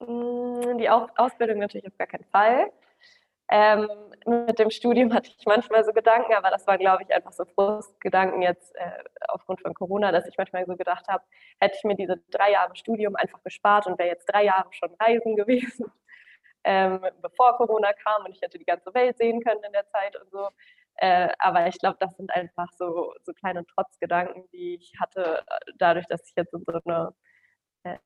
Hm, 0.02 0.78
die 0.78 0.90
Ausbildung 0.90 1.60
natürlich 1.60 1.86
auf 1.86 1.98
gar 1.98 2.08
keinen 2.08 2.24
Fall. 2.32 2.72
Ähm, 3.52 3.90
mit 4.26 4.58
dem 4.58 4.70
Studium 4.70 5.14
hatte 5.14 5.30
ich 5.38 5.46
manchmal 5.46 5.84
so 5.84 5.92
Gedanken, 5.92 6.34
aber 6.34 6.50
das 6.50 6.66
war, 6.68 6.78
glaube 6.78 7.04
ich, 7.04 7.14
einfach 7.14 7.34
so 7.34 7.44
Frustgedanken 7.44 8.42
jetzt 8.42 8.74
äh, 8.78 9.04
aufgrund 9.28 9.60
von 9.60 9.74
Corona, 9.74 10.14
dass 10.14 10.26
ich 10.26 10.38
manchmal 10.38 10.66
so 10.66 10.78
gedacht 10.78 11.10
habe, 11.10 11.26
hätte 11.60 11.76
ich 11.78 11.84
mir 11.84 11.98
diese 11.98 12.22
drei 12.32 12.54
Jahre 12.54 12.74
Studium 12.78 13.18
einfach 13.18 13.44
gespart 13.44 13.88
und 13.88 14.00
wäre 14.00 14.08
jetzt 14.08 14.28
drei 14.28 14.46
Jahre 14.46 14.70
schon 14.72 14.96
reisen 14.98 15.36
gewesen, 15.36 15.92
ähm, 16.64 17.06
bevor 17.22 17.58
Corona 17.58 17.94
kam 17.94 18.26
und 18.26 18.32
ich 18.32 18.42
hätte 18.42 18.58
die 18.58 18.66
ganze 18.66 18.94
Welt 18.94 19.18
sehen 19.18 19.42
können 19.42 19.64
in 19.64 19.72
der 19.74 19.88
Zeit 19.88 20.16
und 20.16 20.30
so. 20.32 20.50
Äh, 20.96 21.30
aber 21.40 21.68
ich 21.68 21.78
glaube, 21.80 21.98
das 22.00 22.16
sind 22.18 22.32
einfach 22.32 22.72
so, 22.74 23.14
so 23.24 23.34
kleine 23.34 23.66
Trotzgedanken, 23.66 24.48
die 24.52 24.76
ich 24.76 24.94
hatte, 25.00 25.44
äh, 25.48 25.72
dadurch, 25.78 26.08
dass 26.08 26.28
ich 26.28 26.34
jetzt 26.36 26.54
in 26.54 26.64
so 26.66 26.80
eine 26.86 27.14
äh, 27.84 27.98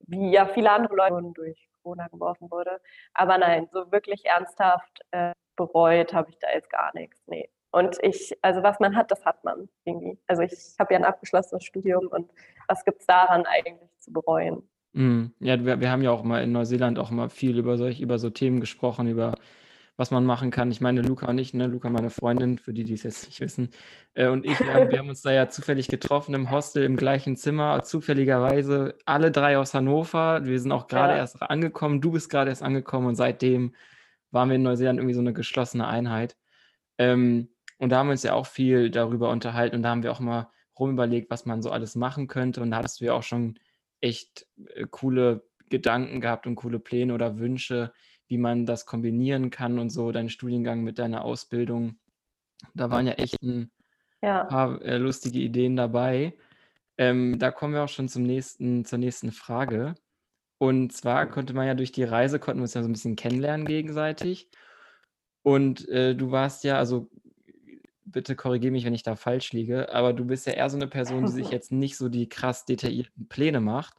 wie 0.00 0.30
ja 0.32 0.46
viele 0.46 0.70
andere 0.70 0.96
Leute 0.96 1.32
durch 1.34 1.68
Corona 1.82 2.08
geworfen 2.08 2.50
wurde. 2.50 2.80
Aber 3.14 3.38
nein, 3.38 3.68
so 3.72 3.90
wirklich 3.92 4.24
ernsthaft 4.24 5.00
äh, 5.12 5.32
bereut 5.56 6.12
habe 6.14 6.30
ich 6.30 6.38
da 6.38 6.48
jetzt 6.52 6.70
gar 6.70 6.94
nichts. 6.94 7.22
Nee. 7.26 7.50
Und 7.70 7.98
ich, 8.02 8.36
also 8.42 8.62
was 8.62 8.80
man 8.80 8.96
hat, 8.96 9.10
das 9.10 9.24
hat 9.24 9.44
man 9.44 9.68
irgendwie. 9.84 10.18
Also 10.26 10.42
ich 10.42 10.54
habe 10.78 10.94
ja 10.94 11.00
ein 11.00 11.04
abgeschlossenes 11.04 11.64
Studium 11.64 12.06
und 12.08 12.30
was 12.68 12.84
gibt 12.84 13.00
es 13.00 13.06
daran 13.06 13.46
eigentlich 13.46 13.90
zu 13.98 14.12
bereuen? 14.12 14.68
Mm, 14.96 15.26
ja, 15.40 15.62
wir, 15.62 15.80
wir 15.80 15.90
haben 15.90 16.00
ja 16.00 16.10
auch 16.10 16.22
mal 16.24 16.42
in 16.42 16.52
Neuseeland 16.52 16.98
auch 16.98 17.10
mal 17.10 17.28
viel 17.28 17.58
über 17.58 17.76
solch, 17.76 18.00
über 18.00 18.18
so 18.18 18.30
Themen 18.30 18.60
gesprochen, 18.60 19.08
über 19.08 19.34
was 19.98 20.10
man 20.10 20.24
machen 20.24 20.50
kann. 20.50 20.70
Ich 20.70 20.80
meine, 20.80 21.02
Luca 21.02 21.26
und 21.28 21.36
ich, 21.38 21.52
ne, 21.52 21.66
Luca, 21.66 21.90
meine 21.90 22.08
Freundin, 22.08 22.58
für 22.58 22.72
die, 22.72 22.84
die 22.84 22.94
es 22.94 23.02
jetzt 23.02 23.26
nicht 23.26 23.40
wissen, 23.40 23.70
äh, 24.14 24.28
und 24.28 24.46
ich, 24.46 24.58
wir 24.58 24.72
haben, 24.72 24.90
wir 24.90 24.98
haben 24.98 25.10
uns 25.10 25.20
da 25.20 25.32
ja 25.32 25.50
zufällig 25.50 25.88
getroffen 25.88 26.34
im 26.34 26.50
Hostel 26.50 26.82
im 26.84 26.96
gleichen 26.96 27.36
Zimmer, 27.36 27.82
zufälligerweise 27.82 28.96
alle 29.04 29.30
drei 29.30 29.58
aus 29.58 29.74
Hannover. 29.74 30.46
Wir 30.46 30.58
sind 30.60 30.72
auch 30.72 30.86
gerade 30.86 31.12
ja. 31.12 31.18
erst 31.18 31.42
angekommen, 31.42 32.00
du 32.00 32.12
bist 32.12 32.30
gerade 32.30 32.48
erst 32.50 32.62
angekommen 32.62 33.06
und 33.06 33.16
seitdem 33.16 33.74
waren 34.30 34.48
wir 34.48 34.56
in 34.56 34.62
Neuseeland 34.62 34.98
irgendwie 34.98 35.14
so 35.14 35.20
eine 35.20 35.34
geschlossene 35.34 35.86
Einheit. 35.86 36.36
Ähm, 36.96 37.50
und 37.78 37.90
da 37.90 37.98
haben 37.98 38.06
wir 38.06 38.12
uns 38.12 38.22
ja 38.22 38.32
auch 38.32 38.46
viel 38.46 38.90
darüber 38.90 39.28
unterhalten 39.28 39.76
und 39.76 39.82
da 39.82 39.90
haben 39.90 40.02
wir 40.02 40.12
auch 40.12 40.20
mal 40.20 40.48
rumüberlegt, 40.78 41.30
was 41.30 41.44
man 41.44 41.60
so 41.60 41.70
alles 41.70 41.96
machen 41.96 42.28
könnte. 42.28 42.62
Und 42.62 42.70
da 42.70 42.78
hattest 42.78 43.00
du 43.00 43.04
ja 43.04 43.12
auch 43.12 43.22
schon 43.22 43.58
echt 44.00 44.46
äh, 44.74 44.86
coole 44.90 45.44
Gedanken 45.68 46.20
gehabt 46.20 46.46
und 46.46 46.56
coole 46.56 46.78
Pläne 46.78 47.14
oder 47.14 47.38
Wünsche, 47.38 47.92
wie 48.28 48.38
man 48.38 48.66
das 48.66 48.86
kombinieren 48.86 49.50
kann 49.50 49.78
und 49.78 49.90
so, 49.90 50.12
deinen 50.12 50.28
Studiengang 50.28 50.82
mit 50.82 50.98
deiner 50.98 51.24
Ausbildung. 51.24 51.98
Da 52.74 52.90
waren 52.90 53.06
ja 53.06 53.14
echt 53.14 53.42
ein 53.42 53.70
ja. 54.22 54.44
paar 54.44 54.80
äh, 54.82 54.96
lustige 54.96 55.38
Ideen 55.38 55.76
dabei. 55.76 56.34
Ähm, 56.98 57.38
da 57.38 57.50
kommen 57.50 57.74
wir 57.74 57.84
auch 57.84 57.88
schon 57.88 58.08
zum 58.08 58.22
nächsten, 58.22 58.84
zur 58.84 58.98
nächsten 58.98 59.32
Frage. 59.32 59.94
Und 60.58 60.92
zwar 60.92 61.26
konnte 61.26 61.52
man 61.52 61.66
ja 61.66 61.74
durch 61.74 61.92
die 61.92 62.04
Reise, 62.04 62.38
konnten 62.38 62.60
wir 62.60 62.62
uns 62.64 62.74
ja 62.74 62.82
so 62.82 62.88
ein 62.88 62.92
bisschen 62.92 63.16
kennenlernen 63.16 63.66
gegenseitig. 63.66 64.48
Und 65.42 65.86
äh, 65.88 66.14
du 66.14 66.30
warst 66.30 66.64
ja, 66.64 66.78
also 66.78 67.10
bitte 68.06 68.36
korrigiere 68.36 68.72
mich, 68.72 68.84
wenn 68.84 68.94
ich 68.94 69.02
da 69.02 69.16
falsch 69.16 69.52
liege, 69.52 69.92
aber 69.92 70.12
du 70.12 70.24
bist 70.24 70.46
ja 70.46 70.52
eher 70.54 70.70
so 70.70 70.76
eine 70.76 70.86
Person, 70.86 71.26
die 71.26 71.32
sich 71.32 71.50
jetzt 71.50 71.72
nicht 71.72 71.96
so 71.96 72.08
die 72.08 72.28
krass 72.28 72.64
detaillierten 72.64 73.28
Pläne 73.28 73.60
macht. 73.60 73.94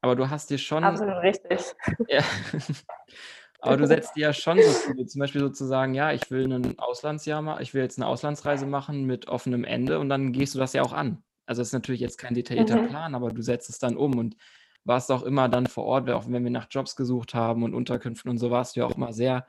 Aber 0.00 0.14
du 0.14 0.30
hast 0.30 0.50
dir 0.50 0.58
schon. 0.58 0.84
Absolut 0.84 1.16
richtig. 1.22 1.60
Ja, 2.08 2.22
aber 3.60 3.76
du 3.76 3.86
setzt 3.86 4.14
dir 4.14 4.20
ja 4.20 4.32
schon 4.32 4.58
so 4.62 4.70
Ziele, 4.70 5.06
zum 5.06 5.18
Beispiel 5.18 5.40
sozusagen, 5.40 5.94
ja, 5.94 6.12
ich 6.12 6.30
will 6.30 6.52
ein 6.52 6.78
Auslandsjahr 6.78 7.42
machen, 7.42 7.62
ich 7.62 7.74
will 7.74 7.82
jetzt 7.82 7.98
eine 7.98 8.06
Auslandsreise 8.06 8.66
machen 8.66 9.04
mit 9.04 9.26
offenem 9.26 9.64
Ende 9.64 9.98
und 9.98 10.08
dann 10.08 10.32
gehst 10.32 10.54
du 10.54 10.58
das 10.58 10.72
ja 10.72 10.82
auch 10.82 10.92
an. 10.92 11.24
Also 11.46 11.62
das 11.62 11.68
ist 11.68 11.74
natürlich 11.74 12.00
jetzt 12.00 12.18
kein 12.18 12.34
detaillierter 12.34 12.82
mhm. 12.82 12.88
Plan, 12.88 13.14
aber 13.14 13.30
du 13.30 13.42
setzt 13.42 13.70
es 13.70 13.78
dann 13.78 13.96
um 13.96 14.18
und 14.18 14.36
warst 14.84 15.10
auch 15.10 15.22
immer 15.22 15.48
dann 15.48 15.66
vor 15.66 15.84
Ort, 15.84 16.08
auch 16.10 16.26
wenn 16.28 16.44
wir 16.44 16.50
nach 16.50 16.68
Jobs 16.70 16.94
gesucht 16.94 17.34
haben 17.34 17.62
und 17.62 17.74
Unterkünften 17.74 18.30
und 18.30 18.38
so, 18.38 18.50
warst 18.50 18.76
du 18.76 18.80
ja 18.80 18.86
auch 18.86 18.96
immer 18.96 19.12
sehr 19.12 19.46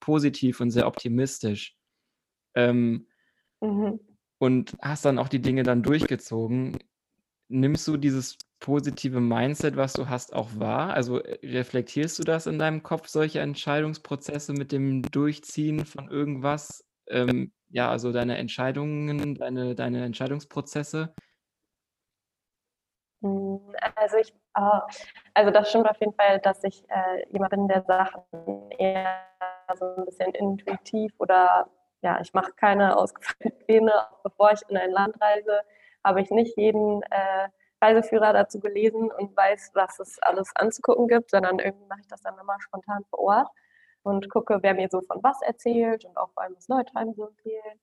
positiv 0.00 0.60
und 0.60 0.70
sehr 0.70 0.86
optimistisch. 0.86 1.76
Ähm, 2.54 3.06
mhm. 3.60 4.00
Und 4.38 4.76
hast 4.80 5.04
dann 5.04 5.18
auch 5.18 5.28
die 5.28 5.42
Dinge 5.42 5.62
dann 5.62 5.82
durchgezogen. 5.82 6.78
Nimmst 7.48 7.86
du 7.86 7.96
dieses 7.96 8.38
positive 8.60 9.20
Mindset, 9.20 9.76
was 9.76 9.92
du 9.94 10.08
hast, 10.08 10.34
auch 10.34 10.48
wahr? 10.54 10.94
Also 10.94 11.20
äh, 11.22 11.38
reflektierst 11.46 12.18
du 12.18 12.22
das 12.22 12.46
in 12.46 12.58
deinem 12.58 12.82
Kopf, 12.82 13.08
solche 13.08 13.40
Entscheidungsprozesse 13.40 14.52
mit 14.52 14.72
dem 14.72 15.02
Durchziehen 15.02 15.84
von 15.84 16.08
irgendwas? 16.08 16.84
Ähm, 17.08 17.52
ja, 17.70 17.90
also 17.90 18.12
deine 18.12 18.36
Entscheidungen, 18.38 19.34
deine, 19.34 19.74
deine 19.74 20.04
Entscheidungsprozesse? 20.04 21.14
Hm, 23.22 23.60
also 23.96 24.16
ich, 24.16 24.32
oh, 24.58 24.80
also 25.34 25.50
das 25.50 25.68
stimmt 25.68 25.88
auf 25.88 25.98
jeden 26.00 26.14
Fall, 26.14 26.40
dass 26.40 26.62
ich 26.64 26.82
äh, 26.88 27.26
jemand 27.30 27.50
bin, 27.50 27.68
der 27.68 27.82
Sachen 27.82 28.22
eher 28.78 29.06
so 29.76 29.84
ein 29.96 30.04
bisschen 30.04 30.32
intuitiv 30.34 31.12
oder 31.18 31.70
ja, 32.02 32.20
ich 32.20 32.32
mache 32.34 32.52
keine 32.52 32.96
ausgefallenen 32.98 33.58
Pläne, 33.64 33.92
bevor 34.22 34.52
ich 34.52 34.62
in 34.68 34.76
ein 34.76 34.90
Land 34.90 35.20
reise, 35.20 35.60
habe 36.04 36.20
ich 36.22 36.30
nicht 36.30 36.56
jeden 36.56 37.02
äh, 37.04 37.48
Reiseführer 37.82 38.32
dazu 38.32 38.60
gelesen 38.60 39.10
und 39.10 39.36
weiß, 39.36 39.70
was 39.74 39.98
es 40.00 40.18
alles 40.22 40.50
anzugucken 40.56 41.08
gibt, 41.08 41.30
sondern 41.30 41.58
irgendwie 41.58 41.86
mache 41.86 42.00
ich 42.00 42.08
das 42.08 42.22
dann 42.22 42.38
immer 42.38 42.60
spontan 42.60 43.04
vor 43.10 43.20
Ort 43.20 43.48
und 44.02 44.28
gucke, 44.30 44.58
wer 44.62 44.74
mir 44.74 44.88
so 44.90 45.00
von 45.00 45.22
was 45.22 45.40
erzählt 45.42 46.04
und 46.04 46.16
auch 46.16 46.30
vor 46.32 46.42
allem, 46.42 46.56
was 46.56 46.68
Leute 46.68 46.94
einem 46.96 47.14
so 47.14 47.26
empfehlen. 47.26 47.80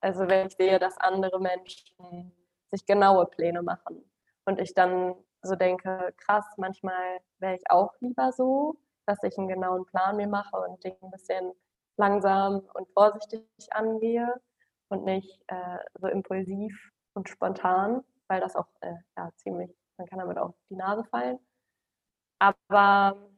Also 0.00 0.28
wenn 0.28 0.48
ich 0.48 0.56
sehe, 0.56 0.78
dass 0.78 0.98
andere 0.98 1.40
Menschen 1.40 2.32
sich 2.70 2.86
genaue 2.86 3.26
Pläne 3.26 3.62
machen 3.62 4.04
und 4.44 4.60
ich 4.60 4.74
dann 4.74 5.14
so 5.42 5.54
denke, 5.54 6.14
krass, 6.16 6.46
manchmal 6.56 7.20
wäre 7.38 7.56
ich 7.56 7.70
auch 7.70 7.94
lieber 8.00 8.32
so, 8.32 8.78
dass 9.06 9.22
ich 9.22 9.36
einen 9.38 9.48
genauen 9.48 9.84
Plan 9.86 10.16
mir 10.16 10.28
mache 10.28 10.56
und 10.56 10.82
Dinge 10.82 10.96
ein 11.02 11.10
bisschen 11.10 11.52
langsam 11.96 12.62
und 12.74 12.88
vorsichtig 12.92 13.44
angehe 13.70 14.40
und 14.88 15.04
nicht 15.04 15.42
äh, 15.48 15.78
so 16.00 16.08
impulsiv 16.08 16.74
und 17.14 17.28
spontan 17.28 18.02
weil 18.32 18.40
das 18.40 18.56
auch 18.56 18.68
äh, 18.80 18.94
ja, 19.18 19.30
ziemlich, 19.36 19.70
man 19.98 20.06
kann 20.06 20.18
damit 20.18 20.38
auch 20.38 20.54
die 20.70 20.76
Nase 20.76 21.04
fallen. 21.04 21.38
Aber 22.38 23.30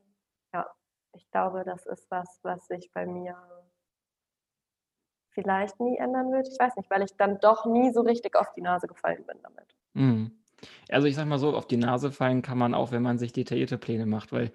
ja, 0.53 0.71
ich 1.14 1.29
glaube, 1.33 1.64
das 1.64 1.85
ist 1.87 2.09
was, 2.12 2.38
was 2.45 2.64
sich 2.69 2.93
bei 2.93 3.05
mir 3.05 3.37
vielleicht 5.31 5.81
nie 5.81 5.97
ändern 5.99 6.31
wird. 6.31 6.47
Ich 6.47 6.59
weiß 6.61 6.77
nicht, 6.77 6.88
weil 6.90 7.03
ich 7.03 7.17
dann 7.17 7.40
doch 7.40 7.67
nie 7.67 7.93
so 7.93 8.03
richtig 8.03 8.37
auf 8.37 8.53
die 8.55 8.61
Nase 8.61 8.87
gefallen 8.87 9.27
bin 9.27 9.37
damit. 9.43 9.75
Mhm. 9.95 10.38
Also 10.88 11.09
ich 11.09 11.17
sag 11.17 11.27
mal 11.27 11.40
so, 11.40 11.57
auf 11.57 11.67
die 11.67 11.77
Nase 11.77 12.12
fallen 12.12 12.40
kann 12.40 12.57
man 12.57 12.73
auch, 12.73 12.93
wenn 12.93 13.03
man 13.03 13.19
sich 13.19 13.33
detaillierte 13.33 13.79
Pläne 13.79 14.07
macht, 14.07 14.33
weil 14.33 14.53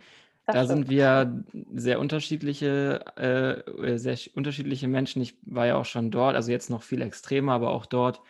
das 0.54 0.62
da 0.62 0.66
stimmt. 0.66 0.88
sind 0.88 0.90
wir 0.90 1.44
sehr 1.74 2.00
unterschiedliche, 2.00 3.06
äh, 3.18 3.98
sehr 3.98 4.18
unterschiedliche 4.34 4.88
Menschen. 4.88 5.22
Ich 5.22 5.38
war 5.44 5.68
ja 5.68 5.76
auch 5.76 5.86
schon 5.86 6.12
dort, 6.12 6.36
also 6.36 6.52
jetzt 6.52 6.70
noch 6.70 6.84
viel 6.84 7.02
extremer, 7.02 7.54
aber 7.54 7.72
auch 7.72 7.86
dort 7.86 8.22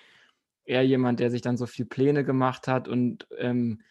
eher 0.66 0.84
jemand, 0.86 1.20
der 1.20 1.32
sich 1.32 1.42
dann 1.42 1.58
so 1.58 1.66
viel 1.66 1.86
Pläne 1.86 2.24
gemacht 2.24 2.68
hat. 2.68 2.88
Und 2.88 3.28
ähm, 3.38 3.82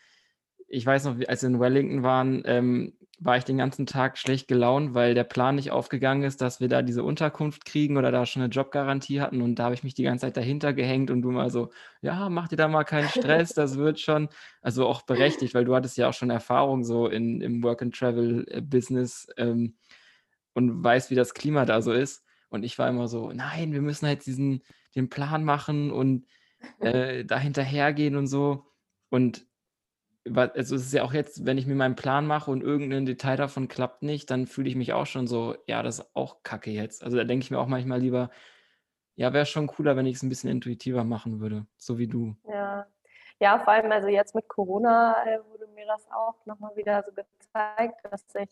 ich 0.68 0.84
weiß 0.84 1.04
noch, 1.04 1.16
als 1.26 1.42
wir 1.42 1.48
in 1.48 1.60
Wellington 1.60 2.02
waren, 2.02 2.42
ähm, 2.44 2.92
war 3.20 3.36
ich 3.36 3.44
den 3.44 3.58
ganzen 3.58 3.84
Tag 3.86 4.16
schlecht 4.16 4.46
gelaunt, 4.46 4.94
weil 4.94 5.14
der 5.14 5.24
Plan 5.24 5.56
nicht 5.56 5.72
aufgegangen 5.72 6.22
ist, 6.22 6.40
dass 6.40 6.60
wir 6.60 6.68
da 6.68 6.82
diese 6.82 7.02
Unterkunft 7.02 7.64
kriegen 7.64 7.96
oder 7.96 8.12
da 8.12 8.26
schon 8.26 8.42
eine 8.42 8.52
Jobgarantie 8.52 9.20
hatten. 9.20 9.42
Und 9.42 9.56
da 9.56 9.64
habe 9.64 9.74
ich 9.74 9.82
mich 9.82 9.94
die 9.94 10.04
ganze 10.04 10.26
Zeit 10.26 10.36
dahinter 10.36 10.72
gehängt 10.72 11.10
und 11.10 11.22
du 11.22 11.32
mal 11.32 11.50
so, 11.50 11.70
ja, 12.00 12.28
mach 12.28 12.46
dir 12.46 12.56
da 12.56 12.68
mal 12.68 12.84
keinen 12.84 13.08
Stress, 13.08 13.54
das 13.54 13.76
wird 13.78 13.98
schon. 13.98 14.28
Also 14.62 14.86
auch 14.86 15.02
berechtigt, 15.02 15.54
weil 15.54 15.64
du 15.64 15.74
hattest 15.74 15.96
ja 15.96 16.08
auch 16.08 16.12
schon 16.12 16.30
Erfahrung 16.30 16.84
so 16.84 17.08
in, 17.08 17.40
im 17.40 17.62
Work-and-Travel-Business 17.64 19.28
ähm, 19.36 19.74
und 20.54 20.84
weißt, 20.84 21.10
wie 21.10 21.16
das 21.16 21.34
Klima 21.34 21.64
da 21.64 21.82
so 21.82 21.92
ist. 21.92 22.24
Und 22.50 22.62
ich 22.62 22.78
war 22.78 22.88
immer 22.88 23.08
so, 23.08 23.32
nein, 23.32 23.72
wir 23.72 23.82
müssen 23.82 24.06
jetzt 24.06 24.26
diesen, 24.26 24.62
den 24.94 25.08
Plan 25.08 25.42
machen 25.42 25.90
und 25.90 26.24
äh, 26.78 27.24
da 27.24 27.38
hinterhergehen 27.38 28.14
und 28.14 28.28
so. 28.28 28.64
Und 29.10 29.48
also 30.34 30.76
es 30.76 30.86
ist 30.86 30.92
ja 30.92 31.02
auch 31.04 31.12
jetzt, 31.12 31.46
wenn 31.46 31.58
ich 31.58 31.66
mir 31.66 31.74
meinen 31.74 31.96
Plan 31.96 32.26
mache 32.26 32.50
und 32.50 32.62
irgendein 32.62 33.06
Detail 33.06 33.36
davon 33.36 33.68
klappt 33.68 34.02
nicht, 34.02 34.30
dann 34.30 34.46
fühle 34.46 34.68
ich 34.68 34.76
mich 34.76 34.92
auch 34.92 35.06
schon 35.06 35.26
so, 35.26 35.56
ja, 35.66 35.82
das 35.82 36.00
ist 36.00 36.16
auch 36.16 36.42
kacke 36.42 36.70
jetzt. 36.70 37.04
Also 37.04 37.16
da 37.16 37.24
denke 37.24 37.44
ich 37.44 37.50
mir 37.50 37.58
auch 37.58 37.66
manchmal 37.66 38.00
lieber, 38.00 38.30
Ja, 39.16 39.32
wäre 39.32 39.46
schon 39.46 39.66
cooler, 39.66 39.96
wenn 39.96 40.06
ich 40.06 40.16
es 40.16 40.22
ein 40.22 40.28
bisschen 40.28 40.50
intuitiver 40.50 41.04
machen 41.04 41.40
würde, 41.40 41.66
so 41.76 41.98
wie 41.98 42.06
du. 42.08 42.36
Ja. 42.48 42.86
Ja, 43.40 43.58
vor 43.60 43.72
allem, 43.72 43.92
also 43.92 44.08
jetzt 44.08 44.34
mit 44.34 44.48
Corona 44.48 45.24
äh, 45.24 45.38
wurde 45.50 45.68
mir 45.68 45.86
das 45.86 46.06
auch 46.10 46.44
nochmal 46.46 46.74
wieder 46.76 47.04
so 47.04 47.12
gezeigt, 47.12 48.00
dass 48.10 48.24
ich, 48.34 48.50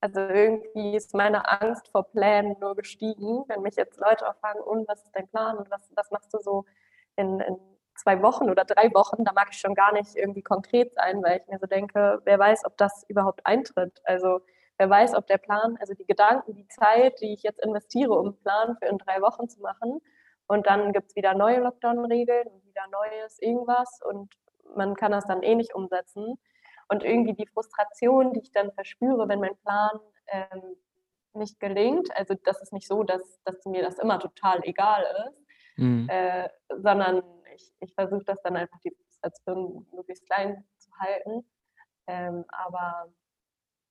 also 0.00 0.20
irgendwie 0.20 0.96
ist 0.96 1.14
meine 1.14 1.46
Angst 1.60 1.88
vor 1.88 2.04
Plänen 2.04 2.56
nur 2.60 2.74
gestiegen, 2.74 3.44
wenn 3.48 3.62
mich 3.62 3.76
jetzt 3.76 3.98
Leute 3.98 4.28
auch 4.28 4.36
fragen, 4.36 4.60
und 4.60 4.88
was 4.88 5.02
ist 5.02 5.12
dein 5.14 5.28
Plan 5.28 5.58
und 5.58 5.70
was, 5.70 5.90
was 5.94 6.10
machst 6.10 6.32
du 6.32 6.38
so 6.40 6.64
in, 7.16 7.40
in 7.40 7.58
zwei 7.96 8.22
Wochen 8.22 8.50
oder 8.50 8.64
drei 8.64 8.92
Wochen, 8.94 9.24
da 9.24 9.32
mag 9.32 9.48
ich 9.50 9.58
schon 9.58 9.74
gar 9.74 9.92
nicht 9.92 10.16
irgendwie 10.16 10.42
konkret 10.42 10.94
sein, 10.94 11.22
weil 11.22 11.40
ich 11.40 11.46
mir 11.48 11.58
so 11.58 11.66
denke, 11.66 12.20
wer 12.24 12.38
weiß, 12.38 12.64
ob 12.64 12.76
das 12.76 13.04
überhaupt 13.08 13.46
eintritt. 13.46 14.00
Also 14.04 14.40
wer 14.78 14.90
weiß, 14.90 15.14
ob 15.14 15.26
der 15.26 15.38
Plan, 15.38 15.76
also 15.80 15.94
die 15.94 16.06
Gedanken, 16.06 16.54
die 16.54 16.68
Zeit, 16.68 17.20
die 17.20 17.32
ich 17.32 17.42
jetzt 17.42 17.64
investiere, 17.64 18.12
um 18.12 18.26
einen 18.26 18.36
Plan 18.38 18.76
für 18.78 18.86
in 18.86 18.98
drei 18.98 19.20
Wochen 19.20 19.48
zu 19.48 19.60
machen, 19.60 20.00
und 20.46 20.66
dann 20.66 20.92
gibt 20.92 21.10
es 21.10 21.16
wieder 21.16 21.34
neue 21.34 21.60
Lockdown-Regeln 21.60 22.48
und 22.48 22.64
wieder 22.66 22.82
neues 22.90 23.40
irgendwas 23.40 24.00
und 24.04 24.34
man 24.76 24.94
kann 24.94 25.12
das 25.12 25.26
dann 25.26 25.42
eh 25.42 25.54
nicht 25.54 25.74
umsetzen. 25.74 26.38
Und 26.88 27.02
irgendwie 27.02 27.32
die 27.32 27.46
Frustration, 27.46 28.32
die 28.34 28.40
ich 28.40 28.52
dann 28.52 28.72
verspüre, 28.72 29.28
wenn 29.28 29.40
mein 29.40 29.56
Plan 29.56 29.98
ähm, 30.26 30.76
nicht 31.32 31.58
gelingt, 31.60 32.14
also 32.16 32.34
das 32.44 32.60
ist 32.60 32.72
nicht 32.72 32.86
so, 32.86 33.04
dass, 33.04 33.40
dass 33.44 33.64
mir 33.64 33.82
das 33.82 33.98
immer 33.98 34.18
total 34.18 34.60
egal 34.64 35.04
ist, 35.28 35.38
mhm. 35.76 36.08
äh, 36.10 36.48
sondern 36.68 37.22
ich, 37.54 37.72
ich 37.80 37.94
versuche 37.94 38.24
das 38.24 38.42
dann 38.42 38.56
einfach 38.56 38.78
die 38.80 38.90
Frustration 38.90 39.86
möglichst 39.92 40.26
klein 40.26 40.64
zu 40.78 40.90
halten. 40.98 41.44
Ähm, 42.06 42.44
aber 42.48 43.12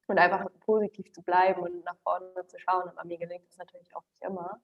und 0.07 0.19
einfach 0.19 0.45
positiv 0.61 1.11
zu 1.11 1.21
bleiben 1.23 1.61
und 1.61 1.83
nach 1.85 1.97
vorne 2.03 2.45
zu 2.47 2.59
schauen. 2.59 2.89
Aber 2.89 3.05
mir 3.05 3.17
gelingt 3.17 3.47
das 3.47 3.57
natürlich 3.57 3.95
auch 3.95 4.03
nicht 4.03 4.21
immer. 4.21 4.61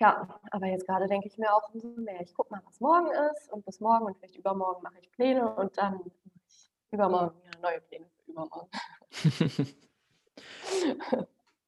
Ja, 0.00 0.40
aber 0.52 0.66
jetzt 0.66 0.86
gerade 0.86 1.08
denke 1.08 1.26
ich 1.26 1.38
mir 1.38 1.52
auch 1.52 1.74
umso 1.74 1.88
mehr. 1.88 2.20
Ich 2.20 2.32
gucke 2.34 2.52
mal, 2.52 2.62
was 2.64 2.80
morgen 2.80 3.10
ist 3.32 3.52
und 3.52 3.64
bis 3.64 3.80
morgen 3.80 4.06
und 4.06 4.16
vielleicht 4.16 4.36
übermorgen 4.36 4.82
mache 4.82 4.98
ich 5.00 5.10
Pläne 5.10 5.52
und 5.54 5.76
dann 5.76 5.94
mache 5.94 6.10
ich 6.46 6.70
übermorgen 6.92 7.34
wieder 7.42 7.58
neue 7.60 7.80
Pläne 7.80 8.06
für 8.24 8.30
übermorgen. 8.30 8.68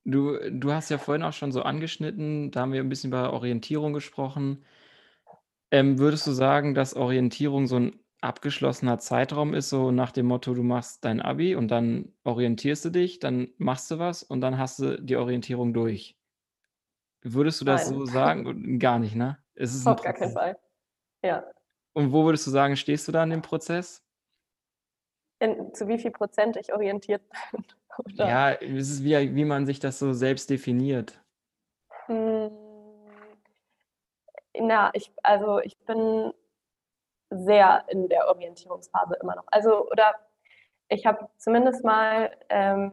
du, 0.04 0.38
du 0.50 0.72
hast 0.72 0.90
ja 0.90 0.98
vorhin 0.98 1.24
auch 1.24 1.32
schon 1.32 1.50
so 1.50 1.62
angeschnitten, 1.62 2.52
da 2.52 2.60
haben 2.60 2.72
wir 2.72 2.80
ein 2.80 2.88
bisschen 2.88 3.10
über 3.10 3.32
Orientierung 3.32 3.92
gesprochen. 3.92 4.64
Ähm, 5.70 5.98
würdest 5.98 6.26
du 6.26 6.33
sagen, 6.33 6.74
dass 6.74 6.94
Orientierung 6.94 7.66
so 7.66 7.76
ein 7.76 8.00
abgeschlossener 8.20 8.98
Zeitraum 8.98 9.54
ist, 9.54 9.70
so 9.70 9.90
nach 9.90 10.12
dem 10.12 10.26
Motto, 10.26 10.54
du 10.54 10.62
machst 10.62 11.04
dein 11.04 11.20
Abi 11.20 11.54
und 11.54 11.68
dann 11.68 12.12
orientierst 12.24 12.85
du 12.85 12.90
dich, 12.90 13.18
dann 13.18 13.48
machst 13.56 13.90
du 13.90 13.98
was 13.98 14.22
und 14.22 14.40
dann 14.40 14.59
hast 14.59 14.80
du 14.80 15.00
die 15.00 15.16
Orientierung 15.16 15.72
durch? 15.72 16.18
Würdest 17.22 17.61
du 17.61 17.64
das 17.64 17.87
Nein. 17.87 17.98
so 17.98 18.06
sagen? 18.06 18.78
Gar 18.78 18.98
nicht, 18.98 19.14
ne? 19.14 19.38
Es 19.54 19.74
ist 19.74 19.87
Auf 19.87 20.02
gar 20.02 20.12
keinen 20.12 20.33
Fall. 20.33 20.59
Ja. 21.22 21.44
Und 21.92 22.12
wo 22.12 22.24
würdest 22.24 22.46
du 22.46 22.50
sagen, 22.50 22.76
stehst 22.76 23.09
du 23.09 23.12
da 23.12 23.22
in 23.22 23.30
dem 23.30 23.42
Prozess? 23.42 24.02
In, 25.38 25.72
zu 25.74 25.88
wie 25.88 25.98
viel 25.98 26.11
Prozent 26.11 26.56
ich 26.56 26.72
orientiert 26.72 27.22
bin? 27.52 27.64
Oder? 27.98 28.28
Ja, 28.28 28.52
es 28.52 28.90
ist 28.90 29.04
wie, 29.04 29.35
wie 29.35 29.44
man 29.44 29.66
sich 29.66 29.80
das 29.80 29.98
so 29.98 30.12
selbst 30.12 30.50
definiert. 30.50 31.22
Hm 32.06 32.69
na, 34.58 34.90
ich, 34.94 35.12
also 35.22 35.60
ich 35.60 35.78
bin 35.86 36.32
sehr 37.30 37.84
in 37.88 38.08
der 38.08 38.28
Orientierungsphase 38.28 39.16
immer 39.22 39.36
noch. 39.36 39.44
Also, 39.48 39.88
oder 39.90 40.14
ich 40.88 41.06
habe 41.06 41.28
zumindest 41.38 41.84
mal 41.84 42.36
ähm, 42.48 42.92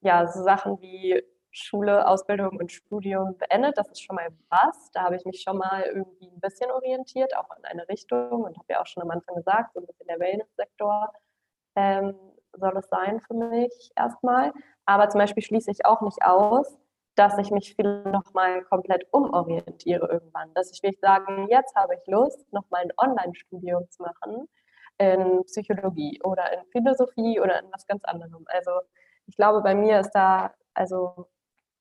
ja, 0.00 0.26
so 0.26 0.42
Sachen 0.42 0.80
wie 0.80 1.22
Schule, 1.50 2.06
Ausbildung 2.06 2.58
und 2.58 2.72
Studium 2.72 3.36
beendet. 3.38 3.78
Das 3.78 3.88
ist 3.88 4.02
schon 4.02 4.16
mal 4.16 4.28
was. 4.48 4.90
Da 4.92 5.04
habe 5.04 5.16
ich 5.16 5.24
mich 5.24 5.42
schon 5.42 5.58
mal 5.58 5.82
irgendwie 5.82 6.28
ein 6.28 6.40
bisschen 6.40 6.70
orientiert, 6.70 7.36
auch 7.36 7.48
in 7.56 7.64
eine 7.64 7.88
Richtung 7.88 8.42
und 8.44 8.56
habe 8.56 8.66
ja 8.72 8.80
auch 8.80 8.86
schon 8.86 9.02
am 9.02 9.10
Anfang 9.10 9.36
gesagt, 9.36 9.74
so 9.74 9.80
ein 9.80 9.86
bisschen 9.86 10.06
der 10.06 10.20
Wellness-Sektor 10.20 11.12
ähm, 11.76 12.14
soll 12.54 12.76
es 12.76 12.88
sein 12.88 13.20
für 13.20 13.34
mich 13.34 13.90
erstmal. 13.96 14.52
Aber 14.84 15.08
zum 15.08 15.20
Beispiel 15.20 15.42
schließe 15.42 15.70
ich 15.70 15.86
auch 15.86 16.00
nicht 16.02 16.22
aus, 16.22 16.78
dass 17.18 17.36
ich 17.38 17.50
mich 17.50 17.74
vielleicht 17.74 18.06
nochmal 18.06 18.62
komplett 18.64 19.06
umorientiere 19.10 20.08
irgendwann. 20.08 20.54
Dass 20.54 20.70
ich 20.70 20.82
wirklich 20.82 21.00
sage, 21.00 21.46
jetzt 21.50 21.74
habe 21.74 21.94
ich 21.94 22.06
Lust, 22.06 22.52
nochmal 22.52 22.82
ein 22.82 22.92
Online-Studium 22.96 23.90
zu 23.90 24.02
machen 24.02 24.48
in 24.98 25.44
Psychologie 25.44 26.20
oder 26.22 26.52
in 26.52 26.64
Philosophie 26.70 27.40
oder 27.40 27.60
in 27.60 27.72
was 27.72 27.86
ganz 27.86 28.04
anderem. 28.04 28.44
Also 28.46 28.70
ich 29.26 29.36
glaube, 29.36 29.62
bei 29.62 29.74
mir 29.74 30.00
ist 30.00 30.12
da 30.12 30.54
also 30.74 31.28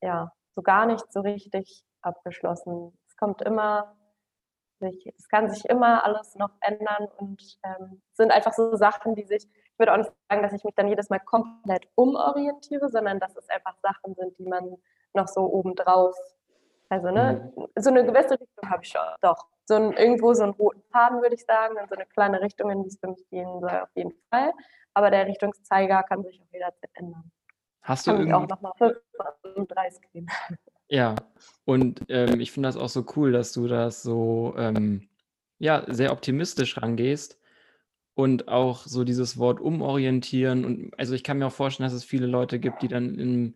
ja 0.01 0.31
so 0.55 0.63
gar 0.63 0.87
nicht 0.87 1.11
so 1.11 1.21
richtig 1.21 1.83
abgeschlossen. 2.01 2.97
Es 3.07 3.15
kommt 3.15 3.43
immer, 3.43 3.95
es 4.79 5.27
kann 5.29 5.51
sich 5.51 5.65
immer 5.65 6.03
alles 6.03 6.35
noch 6.35 6.51
ändern 6.61 7.07
und 7.17 7.59
ähm, 7.63 8.01
sind 8.13 8.31
einfach 8.31 8.53
so 8.53 8.75
Sachen, 8.75 9.13
die 9.13 9.23
sich, 9.23 9.43
ich 9.45 9.79
würde 9.79 9.93
auch 9.93 9.97
nicht 9.97 10.11
sagen, 10.29 10.41
dass 10.41 10.53
ich 10.53 10.63
mich 10.63 10.73
dann 10.75 10.87
jedes 10.87 11.09
Mal 11.09 11.19
komplett 11.19 11.87
umorientiere, 11.93 12.89
sondern 12.89 13.19
dass 13.19 13.35
es 13.35 13.49
einfach 13.49 13.75
Sachen 13.83 14.15
sind, 14.15 14.37
die 14.39 14.45
man 14.45 14.77
noch 15.13 15.27
so 15.27 15.41
obendrauf. 15.41 16.15
Also, 16.89 17.11
ne, 17.11 17.51
mhm. 17.55 17.67
so 17.75 17.89
eine 17.89 18.05
gewisse 18.05 18.31
Richtung 18.31 18.69
habe 18.69 18.83
ich 18.83 18.89
schon, 18.89 19.01
doch. 19.21 19.47
So 19.65 19.75
ein, 19.75 19.93
irgendwo 19.93 20.33
so 20.33 20.43
einen 20.43 20.53
roten 20.53 20.81
Faden, 20.91 21.21
würde 21.21 21.35
ich 21.35 21.43
sagen, 21.43 21.75
und 21.77 21.89
so 21.89 21.95
eine 21.95 22.05
kleine 22.05 22.41
Richtung, 22.41 22.69
in 22.71 22.83
die 22.83 22.87
es 22.87 22.97
für 22.97 23.07
mich 23.07 23.29
gehen 23.29 23.59
soll, 23.59 23.69
auf 23.69 23.89
jeden 23.95 24.13
Fall. 24.29 24.53
Aber 24.93 25.11
der 25.11 25.27
Richtungszeiger 25.27 26.03
kann 26.03 26.23
sich 26.23 26.41
auch 26.41 26.53
jederzeit 26.53 26.89
ändern. 26.93 27.29
Hast 27.81 28.07
du 28.07 28.11
irgendwie... 28.11 28.33
auch 28.33 28.47
nochmal 28.47 28.73
35 29.43 30.11
gehen. 30.13 30.29
Ja, 30.89 31.15
und 31.65 32.05
ähm, 32.07 32.39
ich 32.39 32.53
finde 32.53 32.69
das 32.69 32.77
auch 32.77 32.87
so 32.87 33.05
cool, 33.17 33.33
dass 33.33 33.51
du 33.51 33.67
das 33.67 34.03
so 34.03 34.55
ähm, 34.57 35.09
ja, 35.59 35.83
sehr 35.87 36.13
optimistisch 36.13 36.81
rangehst 36.81 37.37
und 38.13 38.47
auch 38.47 38.85
so 38.85 39.03
dieses 39.03 39.37
Wort 39.37 39.59
umorientieren. 39.59 40.65
Und 40.65 40.97
also 40.97 41.13
ich 41.13 41.23
kann 41.23 41.39
mir 41.39 41.47
auch 41.47 41.51
vorstellen, 41.51 41.87
dass 41.87 41.93
es 41.93 42.05
viele 42.05 42.25
Leute 42.25 42.59
gibt, 42.59 42.81
die 42.81 42.87
dann 42.87 43.19
im 43.19 43.55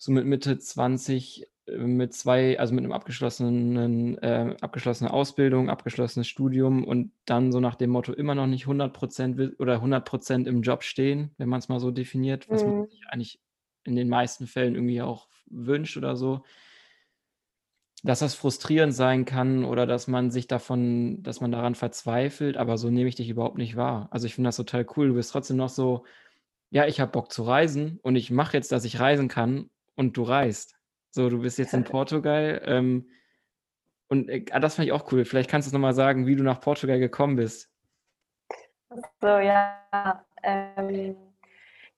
so 0.00 0.12
mit 0.12 0.24
Mitte 0.24 0.58
20 0.58 1.46
äh, 1.66 1.76
mit 1.76 2.14
zwei, 2.14 2.58
also 2.58 2.74
mit 2.74 2.84
einem 2.84 2.92
abgeschlossenen, 2.92 4.16
äh, 4.18 4.56
abgeschlossene 4.60 5.12
Ausbildung, 5.12 5.68
abgeschlossenes 5.68 6.26
Studium 6.26 6.84
und 6.84 7.12
dann 7.26 7.52
so 7.52 7.60
nach 7.60 7.74
dem 7.74 7.90
Motto 7.90 8.14
immer 8.14 8.34
noch 8.34 8.46
nicht 8.46 8.62
100 8.62 8.94
Prozent 8.94 9.60
oder 9.60 9.74
100 9.74 10.04
Prozent 10.04 10.48
im 10.48 10.62
Job 10.62 10.84
stehen, 10.84 11.34
wenn 11.36 11.50
man 11.50 11.58
es 11.58 11.68
mal 11.68 11.80
so 11.80 11.90
definiert, 11.90 12.48
was 12.48 12.64
mhm. 12.64 12.70
man 12.70 12.88
sich 12.88 13.02
eigentlich 13.08 13.40
in 13.84 13.94
den 13.94 14.08
meisten 14.08 14.46
Fällen 14.46 14.74
irgendwie 14.74 15.02
auch 15.02 15.28
wünscht 15.46 15.98
oder 15.98 16.16
so. 16.16 16.44
Dass 18.02 18.20
das 18.20 18.34
frustrierend 18.34 18.94
sein 18.94 19.26
kann 19.26 19.66
oder 19.66 19.86
dass 19.86 20.08
man 20.08 20.30
sich 20.30 20.46
davon, 20.46 21.22
dass 21.22 21.42
man 21.42 21.52
daran 21.52 21.74
verzweifelt, 21.74 22.56
aber 22.56 22.78
so 22.78 22.88
nehme 22.88 23.10
ich 23.10 23.16
dich 23.16 23.28
überhaupt 23.28 23.58
nicht 23.58 23.76
wahr. 23.76 24.08
Also 24.10 24.26
ich 24.26 24.34
finde 24.34 24.48
das 24.48 24.56
total 24.56 24.86
cool. 24.96 25.08
Du 25.08 25.14
bist 25.14 25.30
trotzdem 25.30 25.58
noch 25.58 25.68
so, 25.68 26.04
ja, 26.70 26.86
ich 26.86 27.00
habe 27.00 27.12
Bock 27.12 27.30
zu 27.30 27.42
reisen 27.42 27.98
und 28.02 28.16
ich 28.16 28.30
mache 28.30 28.56
jetzt, 28.56 28.72
dass 28.72 28.86
ich 28.86 28.98
reisen 28.98 29.28
kann 29.28 29.68
und 30.00 30.16
du 30.16 30.22
reist. 30.22 30.76
So, 31.10 31.28
du 31.28 31.42
bist 31.42 31.58
jetzt 31.58 31.74
in 31.74 31.84
Portugal. 31.84 32.62
Ähm, 32.64 33.10
und 34.08 34.30
äh, 34.30 34.46
ah, 34.50 34.58
das 34.58 34.76
fand 34.76 34.86
ich 34.88 34.92
auch 34.92 35.12
cool. 35.12 35.26
Vielleicht 35.26 35.50
kannst 35.50 35.68
du 35.68 35.74
nochmal 35.74 35.92
sagen, 35.92 36.26
wie 36.26 36.36
du 36.36 36.42
nach 36.42 36.60
Portugal 36.60 36.98
gekommen 36.98 37.36
bist. 37.36 37.70
So, 39.20 39.26
ja. 39.26 40.24
Ähm, 40.42 41.16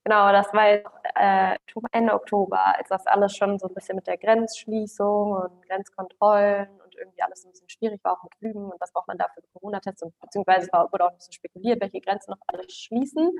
genau, 0.03 0.31
das 0.33 0.53
war 0.53 0.69
jetzt, 0.69 0.89
äh, 1.15 1.55
Ende 1.93 2.13
Oktober, 2.13 2.75
als 2.77 2.89
das 2.89 3.07
alles 3.07 3.37
schon 3.37 3.57
so 3.57 3.67
ein 3.67 3.73
bisschen 3.73 3.95
mit 3.95 4.05
der 4.05 4.17
Grenzschließung 4.17 5.31
und 5.31 5.61
Grenzkontrollen 5.67 6.69
und 6.81 6.95
irgendwie 6.95 7.21
alles 7.21 7.45
ein 7.45 7.51
bisschen 7.51 7.69
schwierig 7.69 8.03
war, 8.03 8.17
auch 8.17 8.23
mit 8.23 8.35
Flügen 8.35 8.65
und 8.65 8.81
was 8.81 8.91
braucht 8.91 9.07
man 9.07 9.17
da 9.17 9.27
für 9.33 9.41
Corona-Tests 9.53 10.03
und 10.03 10.19
beziehungsweise 10.19 10.67
es 10.67 10.73
wurde 10.73 11.05
auch 11.05 11.11
nicht 11.11 11.23
so 11.23 11.31
spekuliert, 11.31 11.81
welche 11.81 12.01
Grenzen 12.01 12.31
noch 12.31 12.41
alles 12.47 12.73
schließen. 12.73 13.31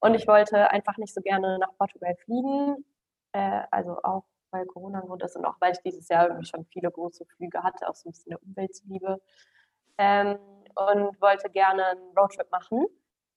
Und 0.00 0.14
ich 0.14 0.26
wollte 0.28 0.70
einfach 0.70 0.98
nicht 0.98 1.14
so 1.14 1.22
gerne 1.22 1.58
nach 1.58 1.74
Portugal 1.78 2.14
fliegen 2.16 2.84
äh, 3.34 3.62
also 3.70 3.98
auch 4.02 4.24
weil 4.50 4.66
Corona 4.66 5.00
ein 5.00 5.06
Grund 5.06 5.22
ist 5.22 5.36
und 5.36 5.44
auch 5.44 5.56
weil 5.60 5.72
ich 5.72 5.80
dieses 5.80 6.08
Jahr 6.08 6.28
irgendwie 6.28 6.46
schon 6.46 6.64
viele 6.66 6.90
große 6.90 7.26
Flüge 7.26 7.62
hatte, 7.62 7.88
auch 7.88 7.94
so 7.96 8.08
ein 8.08 8.12
bisschen 8.12 8.30
der 8.30 8.42
Umwelt 8.42 8.74
zuliebe. 8.74 9.20
Ähm, 9.98 10.38
und 10.76 11.20
wollte 11.20 11.50
gerne 11.50 11.86
einen 11.86 12.18
Roadtrip 12.18 12.50
machen, 12.50 12.86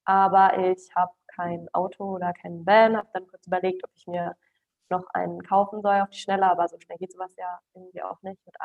aber 0.06 0.58
ich 0.58 0.96
habe 0.96 1.12
kein 1.28 1.68
Auto 1.74 2.16
oder 2.16 2.34
keinen 2.34 2.66
Van, 2.66 2.98
habe 2.98 3.10
dann 3.14 3.28
kurz 3.28 3.46
überlegt, 3.46 3.84
ob 3.84 3.92
ich 3.96 4.08
mir 4.08 4.36
noch 4.90 5.06
einen 5.14 5.44
kaufen 5.44 5.82
soll 5.82 6.02
auf 6.02 6.10
die 6.10 6.20
Schnelle, 6.20 6.50
aber 6.50 6.68
so 6.68 6.80
schnell 6.80 6.98
geht 6.98 7.12
sowas 7.12 7.36
ja 7.38 7.60
irgendwie 7.76 8.02
auch 8.02 8.22
nicht 8.24 8.44
mit 8.46 8.56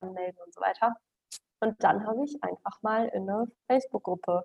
Anmelden 0.00 0.38
und 0.44 0.54
so 0.54 0.60
weiter. 0.62 0.96
Und 1.60 1.82
dann 1.84 2.06
habe 2.06 2.24
ich 2.24 2.42
einfach 2.42 2.80
mal 2.82 3.08
in 3.08 3.28
eine 3.28 3.48
Facebook-Gruppe 3.66 4.44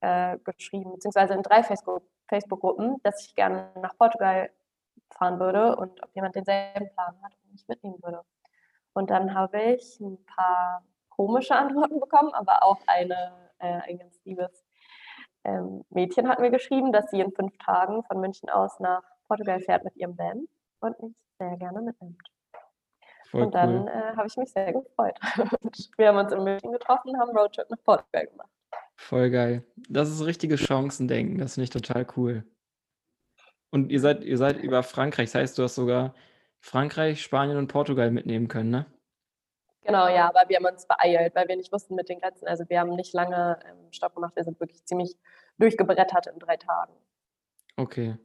äh, 0.00 0.38
geschrieben, 0.38 0.92
beziehungsweise 0.92 1.34
in 1.34 1.42
drei 1.42 1.62
Facebook-Gruppen, 1.62 2.96
dass 3.02 3.26
ich 3.26 3.34
gerne 3.34 3.72
nach 3.76 3.96
Portugal 3.98 4.50
fahren 5.10 5.38
würde 5.40 5.76
und 5.76 6.02
ob 6.02 6.14
jemand 6.14 6.34
denselben 6.34 6.90
Plan 6.90 7.16
hat 7.22 7.32
und 7.44 7.52
mich 7.52 7.66
mitnehmen 7.68 8.02
würde. 8.02 8.22
Und 8.92 9.10
dann 9.10 9.34
habe 9.34 9.60
ich 9.60 10.00
ein 10.00 10.24
paar 10.24 10.82
komische 11.08 11.54
Antworten 11.56 12.00
bekommen, 12.00 12.32
aber 12.34 12.62
auch 12.62 12.80
eine, 12.86 13.32
äh, 13.58 13.80
ein 13.88 13.98
ganz 13.98 14.20
liebes 14.24 14.64
ähm, 15.44 15.84
Mädchen 15.90 16.28
hat 16.28 16.40
mir 16.40 16.50
geschrieben, 16.50 16.92
dass 16.92 17.10
sie 17.10 17.20
in 17.20 17.32
fünf 17.32 17.56
Tagen 17.58 18.02
von 18.04 18.20
München 18.20 18.48
aus 18.48 18.78
nach 18.80 19.02
Portugal 19.28 19.60
fährt 19.60 19.84
mit 19.84 19.96
ihrem 19.96 20.18
Van 20.18 20.46
und 20.80 21.02
mich 21.02 21.14
sehr 21.38 21.56
gerne 21.56 21.80
mitnimmt. 21.80 22.20
Voll 23.30 23.42
und 23.42 23.54
dann 23.54 23.82
cool. 23.82 23.88
äh, 23.88 24.16
habe 24.16 24.26
ich 24.26 24.36
mich 24.36 24.52
sehr 24.52 24.72
gefreut. 24.72 25.18
wir 25.96 26.08
haben 26.08 26.18
uns 26.18 26.32
in 26.32 26.42
München 26.42 26.72
getroffen, 26.72 27.18
haben 27.18 27.36
Roadtrip 27.36 27.68
nach 27.70 27.82
Portugal 27.84 28.26
gemacht. 28.26 28.50
Voll 28.96 29.30
geil. 29.30 29.64
Das 29.88 30.08
ist 30.08 30.24
richtiges 30.24 30.60
Chancendenken. 30.60 31.38
Das 31.38 31.54
finde 31.54 31.64
ich 31.64 31.70
total 31.70 32.06
cool. 32.16 32.44
Und 33.70 33.90
ihr 33.90 34.00
seid, 34.00 34.24
ihr 34.24 34.38
seid 34.38 34.58
über 34.58 34.82
Frankreich. 34.82 35.32
Das 35.32 35.40
heißt, 35.40 35.58
du 35.58 35.62
hast 35.64 35.74
sogar 35.74 36.14
Frankreich, 36.60 37.22
Spanien 37.22 37.58
und 37.58 37.68
Portugal 37.68 38.10
mitnehmen 38.10 38.48
können, 38.48 38.70
ne? 38.70 38.86
Genau, 39.84 40.06
ja, 40.08 40.28
aber 40.28 40.48
wir 40.48 40.56
haben 40.56 40.66
uns 40.66 40.86
beeilt, 40.86 41.34
weil 41.34 41.48
wir 41.48 41.56
nicht 41.56 41.72
wussten 41.72 41.94
mit 41.94 42.10
den 42.10 42.20
Grenzen. 42.20 42.46
Also 42.46 42.68
wir 42.68 42.80
haben 42.80 42.94
nicht 42.94 43.14
lange 43.14 43.58
ähm, 43.64 43.90
Stopp 43.90 44.14
gemacht. 44.14 44.36
Wir 44.36 44.44
sind 44.44 44.60
wirklich 44.60 44.84
ziemlich 44.84 45.16
durchgebrettert 45.58 46.26
in 46.26 46.38
drei 46.38 46.56
Tagen. 46.58 46.92
Okay. 47.76 48.16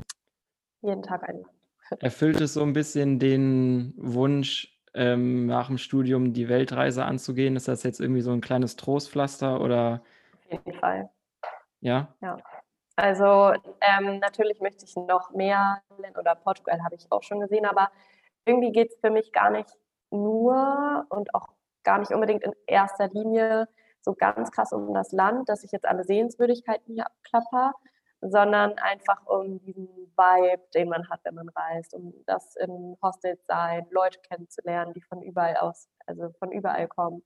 Jeden 0.82 1.04
Tag 1.04 1.24
ein 1.30 1.42
Land. 1.42 2.04
Erfüllt 2.04 2.42
es 2.42 2.54
so 2.54 2.64
ein 2.64 2.74
bisschen 2.74 3.20
den 3.20 3.94
Wunsch, 3.98 4.74
ähm, 4.94 5.46
nach 5.46 5.68
dem 5.68 5.78
Studium 5.78 6.34
die 6.34 6.50
Weltreise 6.50 7.06
anzugehen? 7.06 7.56
Ist 7.56 7.68
das 7.68 7.84
jetzt 7.84 8.00
irgendwie 8.00 8.22
so 8.22 8.32
ein 8.32 8.42
kleines 8.42 8.76
Trostpflaster 8.76 9.62
oder? 9.62 10.04
Auf 10.50 10.66
jeden 10.66 10.80
Fall. 10.80 11.10
Ja? 11.82 12.14
Ja. 12.22 12.38
Also 12.96 13.54
ähm, 13.82 14.20
natürlich 14.20 14.62
möchte 14.62 14.86
ich 14.86 14.96
noch 14.96 15.32
mehr 15.32 15.82
oder 16.18 16.36
Portugal 16.36 16.84
habe 16.84 16.96
ich 16.96 17.12
auch 17.12 17.24
schon 17.24 17.40
gesehen, 17.40 17.66
aber 17.66 17.90
irgendwie 18.46 18.72
geht 18.72 18.92
es 18.92 19.00
für 19.00 19.10
mich 19.10 19.32
gar 19.32 19.50
nicht 19.50 19.70
nur 20.12 21.06
und 21.10 21.34
auch 21.34 21.48
gar 21.84 21.98
nicht 21.98 22.12
unbedingt 22.12 22.44
in 22.44 22.54
erster 22.68 23.08
Linie 23.10 23.68
so 24.02 24.14
ganz 24.14 24.52
krass 24.52 24.74
um 24.74 24.94
das 24.94 25.12
Land, 25.12 25.50
dass 25.50 25.64
ich 25.64 25.72
jetzt 25.72 25.86
alle 25.88 26.04
Sehenswürdigkeiten 26.04 26.94
hier 26.94 27.06
abklapper, 27.08 27.74
sondern 28.22 28.78
einfach 28.78 29.26
um 29.26 29.60
diesen 29.60 29.88
Vibe, 30.16 30.64
den 30.74 30.90
man 30.90 31.10
hat, 31.10 31.22
wenn 31.24 31.36
man 31.36 31.50
reist, 31.50 31.94
um 31.94 32.14
das 32.26 32.56
in 32.58 32.98
Hostels 33.02 33.46
sein, 33.48 33.88
Leute 33.92 34.20
kennenzulernen, 34.22 34.94
die 34.94 35.02
von 35.02 35.22
überall 35.22 35.58
aus, 35.58 35.90
also 36.06 36.30
von 36.40 36.52
überall 36.52 36.88
kommen, 36.88 37.24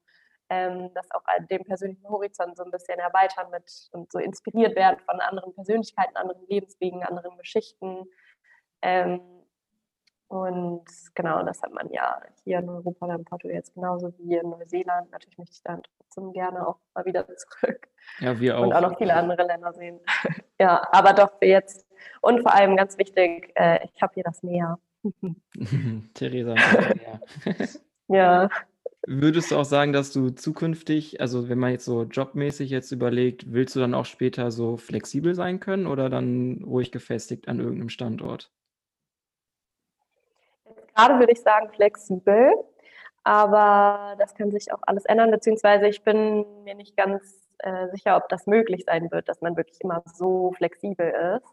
ähm, 0.49 0.91
das 0.93 1.09
auch 1.11 1.23
den 1.49 1.63
persönlichen 1.63 2.07
Horizont 2.09 2.57
so 2.57 2.63
ein 2.63 2.71
bisschen 2.71 2.99
erweitern 2.99 3.49
mit 3.51 3.89
und 3.91 4.11
so 4.11 4.19
inspiriert 4.19 4.75
werden 4.75 4.99
von 4.99 5.19
anderen 5.19 5.53
Persönlichkeiten, 5.53 6.15
anderen 6.15 6.45
Lebenswegen, 6.47 7.03
anderen 7.03 7.37
Geschichten. 7.37 8.05
Ähm, 8.81 9.21
und 10.29 10.85
genau, 11.15 11.43
das 11.43 11.61
hat 11.61 11.71
man 11.71 11.89
ja 11.89 12.21
hier 12.43 12.59
in 12.59 12.69
Europa 12.69 13.05
oder 13.05 13.15
in 13.15 13.23
Portugal 13.23 13.55
jetzt 13.55 13.73
genauso 13.73 14.13
wie 14.17 14.35
in 14.35 14.49
Neuseeland. 14.49 15.09
Natürlich 15.11 15.37
möchte 15.37 15.53
ich 15.53 15.63
dann 15.63 15.81
trotzdem 15.97 16.33
gerne 16.33 16.67
auch 16.67 16.79
mal 16.93 17.05
wieder 17.05 17.25
zurück. 17.37 17.87
Ja, 18.19 18.39
wir 18.39 18.57
auch. 18.57 18.63
Und 18.63 18.73
auch 18.73 18.81
noch 18.81 18.97
viele 18.97 19.13
andere 19.13 19.43
Länder 19.43 19.73
sehen. 19.73 19.99
ja, 20.59 20.85
aber 20.91 21.13
doch 21.13 21.31
für 21.39 21.45
jetzt. 21.45 21.87
Und 22.21 22.41
vor 22.41 22.53
allem 22.53 22.75
ganz 22.75 22.97
wichtig, 22.97 23.51
äh, 23.55 23.85
ich 23.85 24.01
habe 24.01 24.13
hier 24.15 24.23
das 24.23 24.43
Meer. 24.43 24.77
Theresa, 26.13 26.55
ja. 26.55 27.19
ja. 28.07 28.49
Würdest 29.09 29.51
du 29.51 29.55
auch 29.55 29.65
sagen, 29.65 29.93
dass 29.93 30.11
du 30.11 30.31
zukünftig, 30.31 31.21
also 31.21 31.47
wenn 31.47 31.59
man 31.59 31.71
jetzt 31.71 31.85
so 31.85 32.03
jobmäßig 32.03 32.69
jetzt 32.69 32.91
überlegt, 32.91 33.53
willst 33.53 33.75
du 33.75 33.79
dann 33.79 33.93
auch 33.93 34.05
später 34.05 34.51
so 34.51 34.75
flexibel 34.75 35.33
sein 35.33 35.61
können 35.61 35.87
oder 35.87 36.09
dann 36.09 36.61
ruhig 36.65 36.91
gefestigt 36.91 37.47
an 37.47 37.59
irgendeinem 37.59 37.89
Standort? 37.89 38.51
gerade 40.97 41.19
würde 41.19 41.31
ich 41.31 41.41
sagen 41.41 41.69
flexibel, 41.69 42.53
aber 43.23 44.15
das 44.17 44.33
kann 44.35 44.51
sich 44.51 44.73
auch 44.73 44.81
alles 44.81 45.05
ändern, 45.05 45.31
beziehungsweise 45.31 45.87
ich 45.87 46.03
bin 46.03 46.45
mir 46.63 46.75
nicht 46.75 46.97
ganz 46.97 47.47
äh, 47.59 47.87
sicher, 47.89 48.17
ob 48.17 48.29
das 48.29 48.47
möglich 48.47 48.83
sein 48.85 49.11
wird, 49.11 49.29
dass 49.29 49.41
man 49.41 49.55
wirklich 49.55 49.79
immer 49.81 50.03
so 50.05 50.53
flexibel 50.53 51.37
ist. 51.37 51.47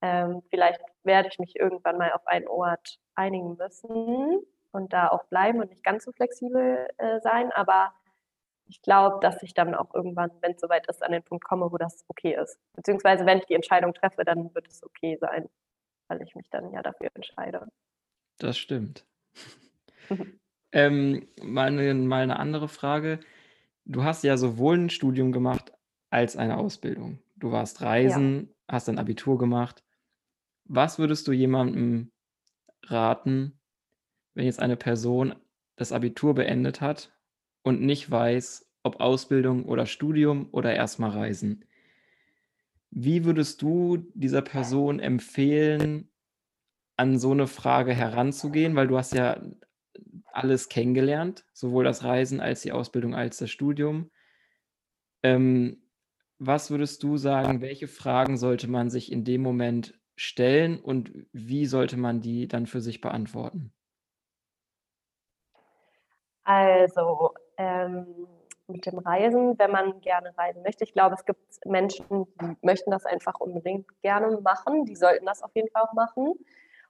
Ähm, 0.00 0.42
vielleicht 0.50 0.80
werde 1.04 1.28
ich 1.30 1.38
mich 1.38 1.56
irgendwann 1.56 1.98
mal 1.98 2.12
auf 2.12 2.26
einen 2.26 2.48
Ort 2.48 2.98
einigen 3.14 3.56
müssen 3.56 4.40
und 4.72 4.92
da 4.92 5.08
auch 5.08 5.24
bleiben 5.26 5.60
und 5.60 5.70
nicht 5.70 5.84
ganz 5.84 6.04
so 6.04 6.12
flexibel 6.12 6.88
äh, 6.98 7.20
sein, 7.20 7.52
aber 7.52 7.94
ich 8.68 8.82
glaube, 8.82 9.20
dass 9.20 9.42
ich 9.42 9.54
dann 9.54 9.74
auch 9.74 9.94
irgendwann, 9.94 10.30
wenn 10.42 10.52
es 10.54 10.60
soweit 10.60 10.88
ist, 10.88 11.02
an 11.04 11.12
den 11.12 11.22
Punkt 11.24 11.44
komme, 11.44 11.70
wo 11.72 11.78
das 11.78 12.04
okay 12.08 12.34
ist. 12.40 12.58
Beziehungsweise 12.74 13.26
wenn 13.26 13.38
ich 13.38 13.46
die 13.46 13.54
Entscheidung 13.54 13.94
treffe, 13.94 14.24
dann 14.24 14.54
wird 14.54 14.68
es 14.68 14.82
okay 14.84 15.18
sein, 15.20 15.48
weil 16.08 16.22
ich 16.22 16.34
mich 16.36 16.50
dann 16.50 16.72
ja 16.72 16.82
dafür 16.82 17.10
entscheide. 17.14 17.68
Das 18.40 18.58
stimmt. 18.58 19.06
Ähm, 20.72 21.28
mal 21.42 21.70
'ne 21.70 21.94
mal 21.94 22.26
'ne 22.26 22.38
andere 22.38 22.68
Frage. 22.68 23.20
Du 23.84 24.04
hast 24.04 24.24
ja 24.24 24.36
sowohl 24.38 24.78
ein 24.78 24.90
Studium 24.90 25.32
gemacht 25.32 25.72
als 26.10 26.36
eine 26.36 26.58
Ausbildung. 26.58 27.20
Du 27.36 27.52
warst 27.52 27.82
Ja. 28.02 28.22
reisen, 28.22 28.54
hast 28.68 28.88
ein 28.88 28.98
Abitur 28.98 29.38
gemacht. 29.38 29.84
Was 30.66 30.98
würdest 30.98 31.28
du 31.28 31.32
jemandem 31.32 32.12
raten, 32.86 33.60
wenn 34.34 34.46
jetzt 34.46 34.60
eine 34.60 34.76
Person 34.76 35.34
das 35.76 35.92
Abitur 35.92 36.34
beendet 36.34 36.80
hat 36.80 37.12
und 37.62 37.80
nicht 37.82 38.10
weiß, 38.10 38.68
ob 38.82 39.00
Ausbildung 39.00 39.64
oder 39.64 39.86
Studium 39.86 40.48
oder 40.52 40.74
erstmal 40.74 41.10
Reisen? 41.10 41.64
Wie 42.90 43.24
würdest 43.24 43.62
du 43.62 43.98
dieser 44.14 44.42
Person 44.42 45.00
empfehlen 45.00 46.10
an 46.96 47.18
so 47.18 47.32
eine 47.32 47.46
Frage 47.46 47.94
heranzugehen, 47.94 48.76
weil 48.76 48.86
du 48.86 48.98
hast 48.98 49.14
ja 49.14 49.40
alles 50.26 50.68
kennengelernt, 50.68 51.44
sowohl 51.52 51.84
das 51.84 52.04
Reisen 52.04 52.40
als 52.40 52.62
die 52.62 52.72
Ausbildung 52.72 53.14
als 53.14 53.38
das 53.38 53.50
Studium. 53.50 54.10
Ähm, 55.22 55.82
was 56.38 56.70
würdest 56.70 57.02
du 57.02 57.16
sagen, 57.16 57.60
welche 57.60 57.88
Fragen 57.88 58.36
sollte 58.36 58.68
man 58.68 58.90
sich 58.90 59.12
in 59.12 59.24
dem 59.24 59.42
Moment 59.42 59.98
stellen 60.16 60.80
und 60.80 61.12
wie 61.32 61.66
sollte 61.66 61.96
man 61.96 62.20
die 62.20 62.48
dann 62.48 62.66
für 62.66 62.80
sich 62.80 63.00
beantworten? 63.00 63.72
Also, 66.44 67.34
ähm, 67.56 68.26
mit 68.68 68.86
dem 68.86 68.98
Reisen, 68.98 69.58
wenn 69.58 69.70
man 69.70 70.00
gerne 70.00 70.36
reisen 70.36 70.62
möchte. 70.62 70.84
Ich 70.84 70.92
glaube, 70.92 71.14
es 71.14 71.24
gibt 71.24 71.40
Menschen, 71.64 72.26
die 72.40 72.56
möchten 72.62 72.90
das 72.90 73.04
einfach 73.04 73.38
unbedingt 73.40 73.86
gerne 74.02 74.40
machen. 74.40 74.84
Die 74.84 74.96
sollten 74.96 75.26
das 75.26 75.42
auf 75.42 75.54
jeden 75.54 75.68
Fall 75.70 75.82
auch 75.82 75.92
machen. 75.92 76.34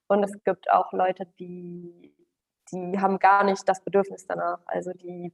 Und 0.07 0.23
es 0.23 0.33
gibt 0.45 0.71
auch 0.71 0.93
Leute, 0.93 1.27
die, 1.39 2.15
die 2.73 3.01
haben 3.01 3.19
gar 3.19 3.45
nicht 3.45 3.69
das 3.69 3.83
Bedürfnis 3.83 4.27
danach. 4.27 4.61
Also 4.67 4.93
die, 4.93 5.33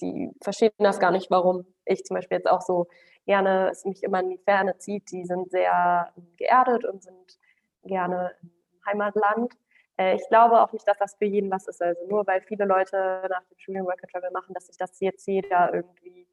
die 0.00 0.30
verstehen 0.42 0.72
das 0.78 1.00
gar 1.00 1.10
nicht, 1.10 1.30
warum 1.30 1.66
ich 1.84 2.04
zum 2.04 2.16
Beispiel 2.16 2.38
jetzt 2.38 2.48
auch 2.48 2.62
so 2.62 2.88
gerne 3.26 3.70
es 3.70 3.84
mich 3.84 4.02
immer 4.02 4.20
in 4.20 4.30
die 4.30 4.38
Ferne 4.38 4.78
zieht. 4.78 5.10
Die 5.10 5.24
sind 5.24 5.50
sehr 5.50 6.12
geerdet 6.36 6.84
und 6.84 7.02
sind 7.02 7.38
gerne 7.84 8.32
im 8.42 8.50
Heimatland. 8.86 9.52
Äh, 9.96 10.16
ich 10.16 10.28
glaube 10.28 10.60
auch 10.60 10.72
nicht, 10.72 10.86
dass 10.86 10.98
das 10.98 11.14
für 11.14 11.24
jeden 11.24 11.50
was 11.50 11.66
ist. 11.66 11.82
Also 11.82 12.06
nur 12.08 12.26
weil 12.26 12.42
viele 12.42 12.64
Leute 12.64 13.26
nach 13.28 13.42
dem 13.44 13.58
Studium 13.58 13.86
Work 13.86 14.02
and 14.02 14.12
Travel 14.12 14.30
machen, 14.30 14.54
dass 14.54 14.66
sich 14.66 14.76
das 14.76 14.98
jetzt 15.00 15.26
jeder 15.26 15.72
irgendwie 15.72 16.28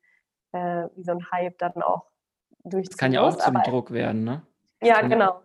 äh, 0.52 0.88
wie 0.96 1.04
so 1.04 1.12
ein 1.12 1.32
Hype 1.32 1.58
dann 1.58 1.82
auch 1.82 2.08
durchzieht. 2.64 2.94
Das 2.94 2.98
kann 2.98 3.14
ja 3.14 3.22
auch 3.22 3.36
zum 3.36 3.62
Druck 3.64 3.92
werden, 3.92 4.24
ne? 4.24 4.46
Ja, 4.82 5.02
genau. 5.02 5.42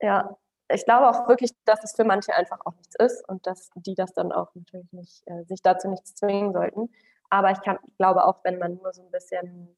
Ja, 0.00 0.36
ich 0.68 0.84
glaube 0.84 1.08
auch 1.08 1.28
wirklich, 1.28 1.52
dass 1.64 1.84
es 1.84 1.94
für 1.94 2.04
manche 2.04 2.34
einfach 2.34 2.58
auch 2.64 2.74
nichts 2.74 2.96
ist 2.96 3.28
und 3.28 3.46
dass 3.46 3.70
die 3.76 3.94
das 3.94 4.12
dann 4.12 4.32
auch 4.32 4.52
natürlich 4.54 4.92
nicht, 4.92 5.22
äh, 5.26 5.44
sich 5.44 5.62
dazu 5.62 5.88
nichts 5.88 6.14
zwingen 6.14 6.52
sollten. 6.52 6.90
Aber 7.30 7.50
ich 7.50 7.60
kann, 7.60 7.78
glaube 7.98 8.24
auch, 8.24 8.42
wenn 8.44 8.58
man 8.58 8.74
nur 8.74 8.92
so 8.92 9.02
ein 9.02 9.10
bisschen 9.10 9.76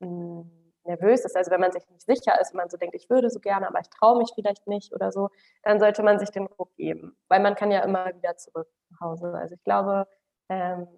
mh, 0.00 0.08
hm, 0.08 0.57
nervös 0.88 1.24
ist, 1.24 1.36
also 1.36 1.50
wenn 1.50 1.60
man 1.60 1.72
sich 1.72 1.88
nicht 1.88 2.02
sicher 2.02 2.40
ist, 2.40 2.52
wenn 2.52 2.58
man 2.58 2.70
so 2.70 2.76
denkt, 2.76 2.94
ich 2.94 3.08
würde 3.08 3.30
so 3.30 3.38
gerne, 3.38 3.68
aber 3.68 3.80
ich 3.80 3.88
traue 3.90 4.18
mich 4.18 4.30
vielleicht 4.34 4.66
nicht 4.66 4.92
oder 4.92 5.12
so, 5.12 5.30
dann 5.62 5.78
sollte 5.78 6.02
man 6.02 6.18
sich 6.18 6.30
den 6.30 6.46
Druck 6.48 6.74
geben, 6.74 7.16
weil 7.28 7.40
man 7.40 7.54
kann 7.54 7.70
ja 7.70 7.80
immer 7.80 8.14
wieder 8.14 8.36
zurück 8.36 8.68
nach 8.90 9.00
Hause. 9.00 9.32
Also 9.34 9.54
ich 9.54 9.62
glaube, 9.62 10.08
ähm, 10.48 10.88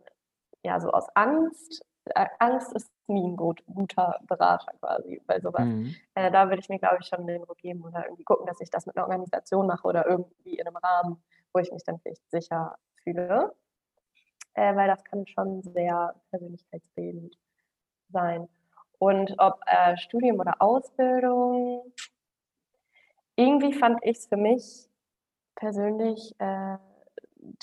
ja, 0.62 0.80
so 0.80 0.90
aus 0.90 1.06
Angst 1.14 1.84
äh, 2.14 2.26
Angst 2.38 2.72
ist 2.74 2.90
nie 3.06 3.26
ein 3.26 3.36
gut, 3.36 3.62
guter 3.66 4.20
Berater 4.26 4.72
quasi 4.80 5.20
bei 5.26 5.40
sowas. 5.40 5.64
Mhm. 5.64 5.94
Äh, 6.14 6.30
da 6.30 6.48
würde 6.48 6.60
ich 6.60 6.68
mir, 6.68 6.78
glaube 6.78 6.98
ich, 7.00 7.06
schon 7.06 7.26
den 7.26 7.42
Ruck 7.42 7.58
geben 7.58 7.82
oder 7.82 8.04
irgendwie 8.04 8.24
gucken, 8.24 8.46
dass 8.46 8.60
ich 8.60 8.70
das 8.70 8.86
mit 8.86 8.96
einer 8.96 9.06
Organisation 9.06 9.66
mache 9.66 9.86
oder 9.86 10.06
irgendwie 10.06 10.58
in 10.58 10.66
einem 10.66 10.76
Rahmen, 10.76 11.22
wo 11.52 11.60
ich 11.60 11.70
mich 11.72 11.84
dann 11.84 11.98
vielleicht 11.98 12.28
sicher 12.30 12.76
fühle. 13.02 13.54
Äh, 14.54 14.74
weil 14.76 14.88
das 14.88 15.04
kann 15.04 15.26
schon 15.26 15.62
sehr 15.62 16.14
persönlichkeitsbildend 16.30 17.36
sein. 18.08 18.48
Und 19.00 19.34
ob 19.38 19.60
äh, 19.64 19.96
Studium 19.96 20.38
oder 20.40 20.56
Ausbildung, 20.60 21.90
irgendwie 23.34 23.72
fand 23.72 23.98
ich 24.02 24.18
es 24.18 24.26
für 24.26 24.36
mich 24.36 24.90
persönlich 25.54 26.34
äh, 26.38 26.76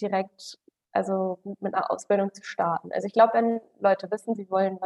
direkt 0.01 0.57
also 0.93 1.38
mit 1.43 1.76
einer 1.76 1.91
Ausbildung 1.91 2.34
zu 2.34 2.43
starten. 2.43 2.91
Also 2.91 3.05
ich 3.05 3.14
glaube, 3.14 3.34
wenn 3.36 3.62
Leute 3.80 4.09
wissen, 4.09 4.34
sie 4.34 4.49
wollen, 4.49 4.80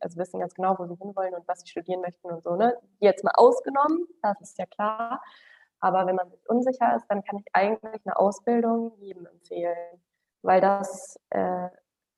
also 0.00 0.16
wissen 0.16 0.40
ganz 0.40 0.54
genau, 0.54 0.78
wo 0.78 0.86
sie 0.86 0.96
hinwollen 0.96 1.34
und 1.34 1.46
was 1.46 1.60
sie 1.60 1.68
studieren 1.68 2.00
möchten 2.00 2.30
und 2.30 2.42
so, 2.42 2.56
ne, 2.56 2.74
jetzt 3.00 3.22
mal 3.22 3.34
ausgenommen, 3.34 4.06
das 4.22 4.40
ist 4.40 4.58
ja 4.58 4.64
klar. 4.64 5.22
Aber 5.80 6.06
wenn 6.06 6.16
man 6.16 6.30
sich 6.30 6.40
unsicher 6.48 6.96
ist, 6.96 7.06
dann 7.08 7.22
kann 7.22 7.36
ich 7.36 7.44
eigentlich 7.52 8.00
eine 8.06 8.16
Ausbildung 8.16 8.92
jedem 8.98 9.26
empfehlen, 9.26 10.00
weil 10.40 10.62
das 10.62 11.20
äh, 11.28 11.68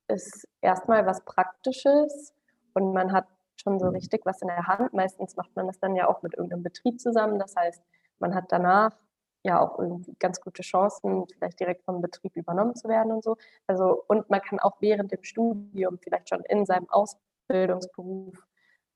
ist 0.06 0.46
erstmal 0.60 1.04
was 1.06 1.24
Praktisches 1.24 2.32
und 2.74 2.92
man 2.92 3.12
hat 3.12 3.26
schon 3.61 3.78
so 3.78 3.88
richtig 3.88 4.26
was 4.26 4.42
in 4.42 4.48
der 4.48 4.66
Hand. 4.66 4.92
Meistens 4.92 5.36
macht 5.36 5.54
man 5.54 5.66
das 5.66 5.78
dann 5.78 5.96
ja 5.96 6.08
auch 6.08 6.22
mit 6.22 6.34
irgendeinem 6.34 6.62
Betrieb 6.62 7.00
zusammen. 7.00 7.38
Das 7.38 7.54
heißt, 7.56 7.82
man 8.18 8.34
hat 8.34 8.50
danach 8.50 8.96
ja 9.42 9.61
auch 9.61 9.78
irgendwie 9.78 10.14
ganz 10.18 10.40
gute 10.40 10.62
Chancen, 10.62 11.26
vielleicht 11.32 11.61
direkt 11.61 11.84
vom 11.84 12.00
Betrieb 12.02 12.36
übernommen 12.36 12.74
zu 12.74 12.88
werden 12.88 13.12
und 13.12 13.24
so. 13.24 13.36
Also, 13.66 14.04
und 14.08 14.28
man 14.30 14.40
kann 14.40 14.58
auch 14.58 14.80
während 14.80 15.12
dem 15.12 15.22
Studium 15.22 15.98
vielleicht 15.98 16.28
schon 16.28 16.42
in 16.48 16.66
seinem 16.66 16.88
Ausbildungsberuf 16.90 18.36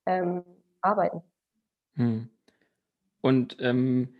ähm, 0.05 0.43
arbeiten. 0.81 1.23
Hm. 1.95 2.29
Und 3.21 3.57
ähm, 3.59 4.13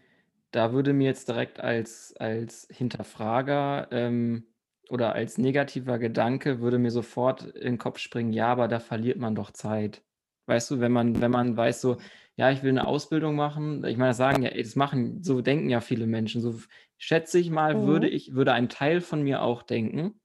da 0.51 0.71
würde 0.71 0.93
mir 0.93 1.05
jetzt 1.05 1.27
direkt 1.27 1.59
als, 1.59 2.15
als 2.17 2.67
Hinterfrager 2.71 3.87
ähm, 3.91 4.47
oder 4.89 5.13
als 5.13 5.37
negativer 5.37 5.99
Gedanke 5.99 6.59
würde 6.59 6.79
mir 6.79 6.91
sofort 6.91 7.43
in 7.43 7.73
den 7.73 7.77
Kopf 7.77 7.99
springen, 7.99 8.33
ja, 8.33 8.47
aber 8.47 8.67
da 8.67 8.79
verliert 8.79 9.17
man 9.17 9.35
doch 9.35 9.51
Zeit. 9.51 10.01
Weißt 10.47 10.69
du, 10.71 10.79
wenn 10.79 10.91
man, 10.91 11.21
wenn 11.21 11.31
man 11.31 11.57
weiß, 11.57 11.81
so, 11.81 11.97
ja, 12.35 12.51
ich 12.51 12.63
will 12.63 12.71
eine 12.71 12.87
Ausbildung 12.87 13.35
machen, 13.35 13.83
ich 13.85 13.97
meine, 13.97 14.09
das 14.09 14.17
sagen 14.17 14.43
ja, 14.43 14.51
das 14.51 14.75
machen, 14.75 15.23
so 15.23 15.41
denken 15.41 15.69
ja 15.69 15.79
viele 15.79 16.05
Menschen. 16.05 16.41
So 16.41 16.59
schätze 16.97 17.39
ich 17.39 17.49
mal, 17.49 17.75
mhm. 17.75 17.87
würde 17.87 18.09
ich, 18.09 18.35
würde 18.35 18.53
ein 18.53 18.69
Teil 18.69 19.01
von 19.01 19.23
mir 19.23 19.41
auch 19.41 19.63
denken. 19.63 20.19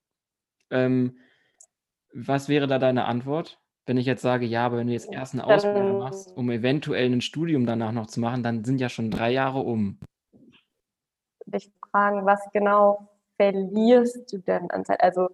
Ähm, 0.71 1.19
was 2.13 2.49
wäre 2.49 2.67
da 2.67 2.79
deine 2.79 3.05
Antwort? 3.05 3.61
Wenn 3.87 3.97
ich 3.97 4.07
jetzt 4.07 4.23
sage, 4.23 4.47
ja, 4.47 4.67
aber 4.67 4.77
wenn 4.77 4.89
du 4.89 4.93
jetzt 4.93 5.13
erst 5.13 5.35
eine 5.35 5.47
Ausbildung 5.47 5.99
machst, 5.99 6.37
um 6.37 6.51
eventuell 6.51 7.11
ein 7.11 7.21
Studium 7.21 7.67
danach 7.67 7.93
noch 7.93 8.07
zu 8.07 8.21
machen, 8.21 8.43
dann 8.43 8.65
sind 8.65 8.81
ja 8.81 8.89
schon 8.89 9.11
drei 9.11 9.31
Jahre 9.31 9.61
um. 9.61 9.99
Dich 11.47 11.73
fragen, 11.91 12.25
was 12.25 12.41
genau 12.53 13.09
verlierst 13.37 14.33
du 14.33 14.39
denn 14.39 14.71
an 14.71 14.85
Zeit? 14.85 15.03
Also 15.03 15.31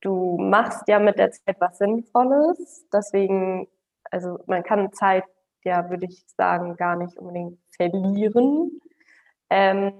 du 0.00 0.36
machst 0.38 0.86
ja 0.86 0.98
mit 0.98 1.18
der 1.18 1.30
Zeit 1.30 1.56
was 1.60 1.78
Sinnvolles, 1.78 2.86
deswegen, 2.92 3.66
also 4.10 4.38
man 4.46 4.62
kann 4.62 4.92
Zeit 4.92 5.24
ja, 5.64 5.90
würde 5.90 6.06
ich 6.06 6.24
sagen, 6.36 6.76
gar 6.76 6.96
nicht 6.96 7.16
unbedingt 7.18 7.58
verlieren. 7.76 8.80
Ähm, 9.50 9.92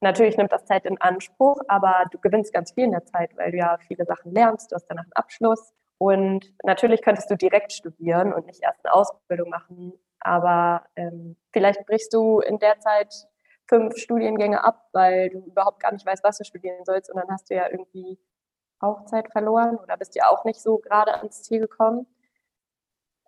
natürlich 0.00 0.36
nimmt 0.36 0.52
das 0.52 0.66
Zeit 0.66 0.84
in 0.84 1.00
Anspruch, 1.00 1.60
aber 1.68 2.04
du 2.10 2.18
gewinnst 2.18 2.52
ganz 2.52 2.72
viel 2.72 2.84
in 2.84 2.92
der 2.92 3.04
Zeit, 3.04 3.36
weil 3.36 3.52
du 3.52 3.58
ja 3.58 3.78
viele 3.86 4.04
Sachen 4.04 4.32
lernst, 4.32 4.70
du 4.70 4.76
hast 4.76 4.86
danach 4.86 5.04
einen 5.04 5.12
Abschluss. 5.12 5.72
Und 5.98 6.52
natürlich 6.62 7.02
könntest 7.02 7.30
du 7.30 7.36
direkt 7.36 7.72
studieren 7.72 8.32
und 8.32 8.46
nicht 8.46 8.62
erst 8.62 8.84
eine 8.84 8.92
Ausbildung 8.92 9.48
machen, 9.48 9.94
aber 10.20 10.84
ähm, 10.96 11.36
vielleicht 11.52 11.86
brichst 11.86 12.12
du 12.12 12.40
in 12.40 12.58
der 12.58 12.78
Zeit 12.80 13.14
fünf 13.66 13.96
Studiengänge 13.96 14.62
ab, 14.62 14.88
weil 14.92 15.30
du 15.30 15.38
überhaupt 15.38 15.80
gar 15.80 15.92
nicht 15.92 16.04
weißt, 16.04 16.22
was 16.22 16.38
du 16.38 16.44
studieren 16.44 16.84
sollst 16.84 17.10
und 17.10 17.16
dann 17.16 17.30
hast 17.30 17.50
du 17.50 17.54
ja 17.54 17.68
irgendwie 17.70 18.18
auch 18.78 19.06
Zeit 19.06 19.32
verloren 19.32 19.76
oder 19.76 19.96
bist 19.96 20.14
ja 20.16 20.28
auch 20.28 20.44
nicht 20.44 20.60
so 20.60 20.76
gerade 20.78 21.14
ans 21.16 21.42
Ziel 21.42 21.60
gekommen. 21.60 22.06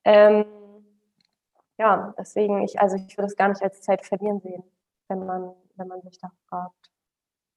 Ähm, 0.09 0.47
ja, 1.77 2.15
deswegen, 2.19 2.63
ich, 2.63 2.81
also 2.81 2.97
ich 2.97 3.19
würde 3.19 3.27
es 3.27 3.37
gar 3.37 3.49
nicht 3.49 3.63
als 3.63 3.83
Zeit 3.83 4.07
verlieren 4.07 4.41
sehen, 4.41 4.65
wenn 5.09 5.27
man, 5.27 5.55
wenn 5.77 5.87
man 5.87 6.01
sich 6.01 6.19
da 6.19 6.31
fragt, 6.49 6.91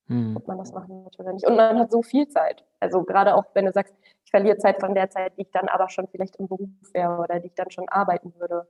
hm. 0.07 0.35
ob 0.35 0.47
man 0.47 0.57
das 0.57 0.73
machen 0.73 1.03
möchte 1.03 1.23
oder 1.23 1.31
nicht. 1.31 1.47
Und 1.47 1.55
man 1.55 1.79
hat 1.79 1.91
so 1.91 2.01
viel 2.01 2.27
Zeit. 2.27 2.65
Also 2.81 3.03
gerade 3.03 3.35
auch, 3.35 3.45
wenn 3.53 3.65
du 3.65 3.71
sagst, 3.71 3.95
ich 4.25 4.31
verliere 4.31 4.57
Zeit 4.57 4.81
von 4.81 4.93
der 4.93 5.09
Zeit, 5.09 5.37
die 5.37 5.43
ich 5.43 5.51
dann 5.51 5.69
aber 5.69 5.87
schon 5.87 6.09
vielleicht 6.09 6.35
im 6.35 6.49
Beruf 6.49 6.69
wäre 6.91 7.19
oder 7.19 7.39
die 7.39 7.47
ich 7.47 7.55
dann 7.55 7.71
schon 7.71 7.87
arbeiten 7.87 8.33
würde. 8.37 8.69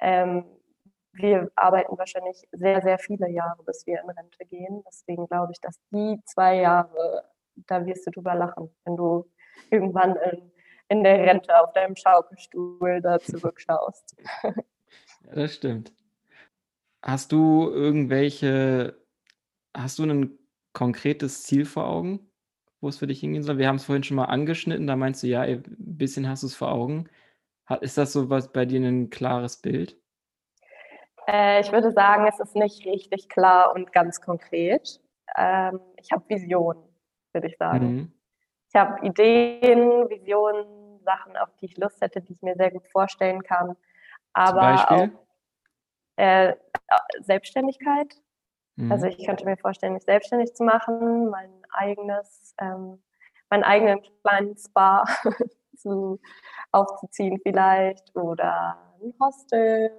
Ähm, 0.00 0.44
wir 1.12 1.52
arbeiten 1.54 1.96
wahrscheinlich 1.96 2.48
sehr, 2.50 2.82
sehr 2.82 2.98
viele 2.98 3.28
Jahre, 3.30 3.62
bis 3.62 3.86
wir 3.86 4.00
in 4.02 4.10
Rente 4.10 4.44
gehen. 4.46 4.82
Deswegen 4.84 5.28
glaube 5.28 5.52
ich, 5.52 5.60
dass 5.60 5.78
die 5.92 6.20
zwei 6.24 6.56
Jahre, 6.56 7.24
da 7.54 7.86
wirst 7.86 8.04
du 8.06 8.10
drüber 8.10 8.34
lachen, 8.34 8.74
wenn 8.84 8.96
du 8.96 9.30
irgendwann 9.70 10.16
in, 10.16 10.51
in 10.92 11.04
der 11.04 11.18
Rente 11.18 11.58
auf 11.60 11.72
deinem 11.72 11.96
Schaukelstuhl 11.96 13.00
da 13.00 13.18
zurückschaust. 13.18 14.16
Ja, 15.24 15.34
das 15.34 15.54
stimmt. 15.54 15.92
Hast 17.02 17.32
du 17.32 17.70
irgendwelche 17.70 19.02
hast 19.74 19.98
du 19.98 20.04
ein 20.04 20.38
konkretes 20.72 21.44
Ziel 21.44 21.64
vor 21.64 21.88
Augen, 21.88 22.30
wo 22.80 22.88
es 22.88 22.98
für 22.98 23.06
dich 23.06 23.20
hingehen 23.20 23.42
soll? 23.42 23.58
Wir 23.58 23.68
haben 23.68 23.76
es 23.76 23.84
vorhin 23.84 24.04
schon 24.04 24.16
mal 24.16 24.26
angeschnitten, 24.26 24.86
da 24.86 24.96
meinst 24.96 25.22
du, 25.22 25.26
ja, 25.26 25.42
ein 25.42 25.62
bisschen 25.78 26.28
hast 26.28 26.42
du 26.42 26.46
es 26.46 26.54
vor 26.54 26.72
Augen. 26.72 27.08
ist 27.80 27.98
das 27.98 28.12
so 28.12 28.30
was 28.30 28.52
bei 28.52 28.64
dir 28.64 28.80
ein 28.80 29.10
klares 29.10 29.56
Bild? 29.56 29.96
Äh, 31.26 31.60
ich 31.60 31.72
würde 31.72 31.92
sagen, 31.92 32.26
es 32.26 32.40
ist 32.40 32.56
nicht 32.56 32.84
richtig 32.84 33.28
klar 33.28 33.74
und 33.74 33.92
ganz 33.92 34.20
konkret. 34.20 35.00
Ähm, 35.36 35.80
ich 35.96 36.10
habe 36.10 36.24
Visionen, 36.28 36.82
würde 37.32 37.46
ich 37.46 37.56
sagen. 37.56 37.94
Mhm. 37.94 38.12
Ich 38.68 38.74
habe 38.74 39.06
Ideen, 39.06 40.08
Visionen, 40.08 40.66
Sachen, 41.02 41.36
auf 41.36 41.48
die 41.60 41.66
ich 41.66 41.76
Lust 41.76 42.00
hätte, 42.00 42.20
die 42.20 42.32
ich 42.32 42.42
mir 42.42 42.56
sehr 42.56 42.70
gut 42.70 42.86
vorstellen 42.88 43.42
kann. 43.42 43.76
Aber 44.32 44.90
auch 44.90 45.08
äh, 46.16 46.54
Selbstständigkeit. 47.20 48.14
Mhm. 48.76 48.92
Also 48.92 49.06
ich 49.06 49.24
könnte 49.26 49.44
mir 49.44 49.56
vorstellen, 49.56 49.94
mich 49.94 50.04
selbstständig 50.04 50.54
zu 50.54 50.64
machen, 50.64 51.28
mein 51.30 51.50
eigenes, 51.70 52.54
ähm, 52.58 53.02
meinen 53.50 53.64
eigenen 53.64 54.00
kleinen 54.22 54.56
Spa 54.56 55.04
zu, 55.76 56.20
aufzuziehen 56.70 57.40
vielleicht 57.42 58.14
oder 58.16 58.78
ein 59.02 59.14
Hostel 59.20 59.90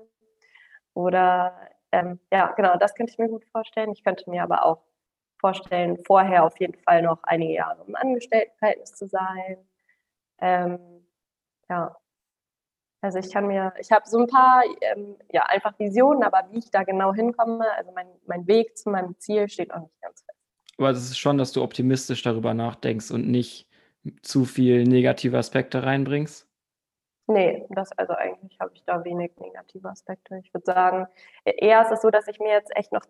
oder 0.94 1.70
ähm, 1.92 2.20
ja, 2.32 2.52
genau, 2.54 2.76
das 2.78 2.96
könnte 2.96 3.12
ich 3.12 3.20
mir 3.20 3.30
gut 3.30 3.46
vorstellen. 3.52 3.92
Ich 3.92 4.04
könnte 4.04 4.28
mir 4.30 4.44
aber 4.44 4.66
auch 4.66 4.82
vorstellen, 5.40 6.00
vorher 6.06 6.44
auf 6.44 6.60
jeden 6.60 6.80
Fall 6.80 7.02
noch 7.04 7.20
einige 7.24 7.54
Jahre 7.54 7.84
im 7.86 7.96
Angestelltenverhältnis 7.96 8.94
zu 8.94 9.08
sein. 9.08 9.58
Ähm, 10.40 10.93
ja, 11.70 11.96
also 13.04 13.20
ich 13.20 13.32
kann 13.32 13.48
mir, 13.48 13.74
ich 13.80 13.92
habe 13.92 14.08
so 14.08 14.18
ein 14.18 14.28
paar, 14.28 14.64
ähm, 14.80 15.18
ja, 15.30 15.44
einfach 15.48 15.78
Visionen, 15.78 16.24
aber 16.24 16.48
wie 16.52 16.60
ich 16.60 16.72
da 16.72 16.84
genau 16.84 17.14
hinkomme, 17.14 17.70
also 17.76 17.92
mein, 17.92 18.08
mein 18.26 18.48
Weg 18.48 18.78
zu 18.78 18.90
meinem 18.90 19.20
Ziel 19.20 19.50
steht 19.50 19.70
noch 19.70 19.82
nicht 19.82 20.02
ganz 20.02 20.22
fest. 20.22 20.40
Aber 20.78 20.90
es 20.90 21.04
ist 21.04 21.18
schon, 21.18 21.38
dass 21.38 21.52
du 21.52 21.62
optimistisch 21.62 22.22
darüber 22.22 22.54
nachdenkst 22.54 23.12
und 23.12 23.30
nicht 23.30 23.68
zu 24.22 24.46
viel 24.46 24.86
negative 24.86 25.38
Aspekte 25.38 25.84
reinbringst? 25.84 26.48
Nee, 27.28 27.66
das, 27.70 27.92
also 27.98 28.14
eigentlich 28.14 28.58
habe 28.60 28.72
ich 28.74 28.84
da 28.86 29.04
wenig 29.04 29.32
negative 29.38 29.90
Aspekte. 29.90 30.40
Ich 30.44 30.54
würde 30.54 30.66
sagen, 30.66 31.08
eher 31.44 31.82
ist 31.82 31.92
es 31.92 32.02
so, 32.02 32.10
dass 32.10 32.28
ich 32.28 32.40
mir 32.40 32.52
jetzt 32.52 32.76
echt 32.76 32.92
noch 32.92 33.06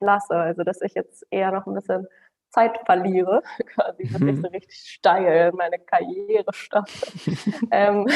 lasse, 0.00 0.34
also 0.34 0.62
dass 0.62 0.82
ich 0.82 0.94
jetzt 0.94 1.26
eher 1.30 1.52
noch 1.52 1.66
ein 1.66 1.74
bisschen 1.74 2.06
Zeit 2.52 2.78
verliere, 2.84 3.42
quasi 3.74 4.04
mhm. 4.04 4.12
wirklich 4.12 4.40
so 4.40 4.48
richtig 4.48 4.76
steil 4.76 5.52
meine 5.52 5.78
Karriere 5.78 6.52
starte. 6.52 6.92
ähm, 7.70 8.06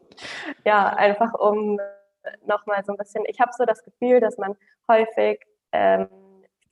ja, 0.64 0.88
einfach 0.88 1.34
um 1.34 1.78
nochmal 2.46 2.84
so 2.84 2.92
ein 2.92 2.98
bisschen, 2.98 3.24
ich 3.26 3.40
habe 3.40 3.50
so 3.56 3.64
das 3.64 3.82
Gefühl, 3.82 4.20
dass 4.20 4.38
man 4.38 4.56
häufig 4.88 5.44
ähm, 5.72 6.08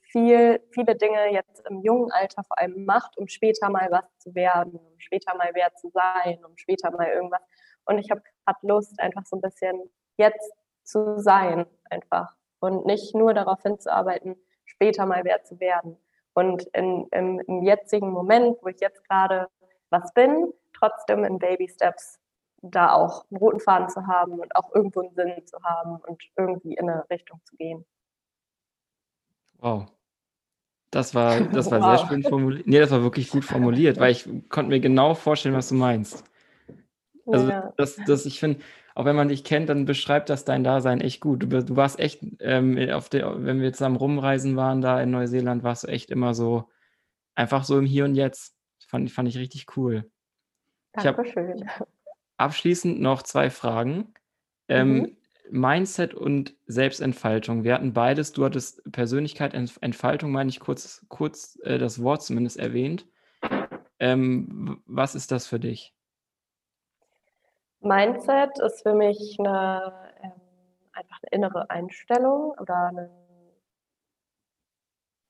viel, 0.01 0.61
viele 0.71 0.97
Dinge 0.97 1.33
jetzt 1.33 1.67
im 1.69 1.83
jungen 1.83 2.11
Alter 2.13 2.45
vor 2.45 2.59
allem 2.59 2.85
macht, 2.85 3.19
um 3.19 3.27
später 3.27 3.69
mal 3.71 3.89
was 3.91 4.05
zu 4.19 4.35
werden, 4.35 4.75
um 4.75 4.99
später 4.99 5.37
mal 5.37 5.51
wer 5.55 5.75
zu 5.75 5.91
sein, 5.91 6.45
um 6.45 6.57
später 6.57 6.91
mal 6.91 7.09
irgendwas. 7.09 7.43
Und 7.85 7.99
ich 7.99 8.11
habe 8.11 8.23
gerade 8.45 8.59
Lust, 8.67 9.01
einfach 9.01 9.25
so 9.25 9.37
ein 9.37 9.41
bisschen 9.41 9.91
jetzt 10.17 10.53
zu 10.85 11.19
sein, 11.19 11.67
einfach. 11.89 12.37
Und 12.61 12.87
nicht 12.87 13.15
nur 13.15 13.35
darauf 13.35 13.63
hinzuarbeiten, 13.63 14.37
später 14.65 15.07
mal 15.07 15.25
wer 15.25 15.43
zu 15.43 15.59
werden. 15.61 15.97
Und 16.35 16.65
in, 16.75 17.07
im, 17.11 17.41
im 17.47 17.63
jetzigen 17.63 18.11
Moment, 18.11 18.57
wo 18.63 18.69
ich 18.69 18.81
jetzt 18.81 19.07
gerade 19.09 19.49
was 19.91 20.13
bin, 20.15 20.53
trotzdem 20.73 21.25
in 21.25 21.39
Baby 21.39 21.69
Steps 21.69 22.19
da 22.63 22.93
auch 22.93 23.25
einen 23.31 23.39
roten 23.39 23.61
Faden 23.61 23.89
zu 23.89 24.07
haben 24.07 24.39
und 24.39 24.55
auch 24.55 24.75
irgendwo 24.75 25.01
einen 25.01 25.15
Sinn 25.15 25.47
zu 25.47 25.63
haben 25.63 25.97
und 26.07 26.23
irgendwie 26.37 26.75
in 26.75 26.89
eine 26.89 27.09
Richtung 27.11 27.41
zu 27.45 27.57
gehen. 27.57 27.85
Wow. 29.59 29.87
Das 30.91 31.15
war, 31.15 31.41
das 31.41 31.71
war 31.71 31.81
wow. 31.83 31.99
sehr 31.99 32.09
schön 32.09 32.23
formuliert. 32.23 32.67
Nee, 32.67 32.81
das 32.81 32.91
war 32.91 33.03
wirklich 33.03 33.31
gut 33.31 33.45
formuliert, 33.45 33.99
weil 33.99 34.13
ich 34.13 34.29
konnte 34.49 34.71
mir 34.71 34.81
genau 34.81 35.15
vorstellen, 35.15 35.55
was 35.55 35.69
du 35.69 35.75
meinst. 35.75 36.25
Also, 37.27 37.49
ja. 37.49 37.73
das, 37.77 37.97
das, 38.07 38.27
ich 38.27 38.41
finde, 38.41 38.61
auch 39.01 39.07
wenn 39.07 39.17
man 39.17 39.29
dich 39.29 39.45
kennt, 39.45 39.71
dann 39.71 39.87
beschreibt 39.87 40.29
das 40.29 40.45
dein 40.45 40.63
Dasein 40.63 41.01
echt 41.01 41.23
gut. 41.23 41.43
Du, 41.43 41.47
du 41.47 41.75
warst 41.75 41.99
echt, 41.99 42.21
ähm, 42.41 42.77
der, 42.77 43.45
wenn 43.45 43.63
wir 43.63 43.73
zusammen 43.73 43.97
rumreisen 43.97 44.57
waren 44.57 44.83
da 44.83 45.01
in 45.01 45.11
Neuseeland, 45.11 45.63
warst 45.63 45.85
du 45.85 45.87
echt 45.89 46.11
immer 46.11 46.35
so, 46.35 46.69
einfach 47.35 47.65
so 47.65 47.79
im 47.79 47.87
Hier 47.87 48.05
und 48.05 48.15
Jetzt. 48.15 48.59
Fand, 48.87 49.11
fand 49.11 49.27
ich 49.27 49.39
richtig 49.39 49.75
cool. 49.79 50.11
Dankeschön. 50.93 51.63
Ich 51.63 51.87
Abschließend 52.37 53.01
noch 53.01 53.23
zwei 53.23 53.49
Fragen. 53.49 54.13
Ähm, 54.69 54.93
mhm. 54.93 55.17
Mindset 55.51 56.13
und 56.13 56.55
Selbstentfaltung. 56.67 57.65
Wir 57.65 57.73
hatten 57.73 57.95
beides. 57.95 58.33
Du 58.33 58.45
hattest 58.45 58.83
Persönlichkeit, 58.93 59.55
Entfaltung, 59.55 60.31
meine 60.31 60.51
ich 60.51 60.61
kurz, 60.61 61.07
kurz 61.09 61.59
äh, 61.63 61.79
das 61.79 62.03
Wort 62.03 62.23
zumindest 62.23 62.59
erwähnt. 62.59 63.07
Ähm, 63.99 64.83
was 64.85 65.15
ist 65.15 65.33
das 65.33 65.47
für 65.47 65.59
dich? 65.59 65.95
Mindset 67.81 68.59
ist 68.59 68.83
für 68.83 68.95
mich 68.95 69.37
eine, 69.39 69.93
ähm, 70.23 70.33
einfach 70.93 71.19
eine 71.23 71.31
innere 71.33 71.71
Einstellung 71.71 72.53
oder 72.59 72.89
eine, 72.89 73.11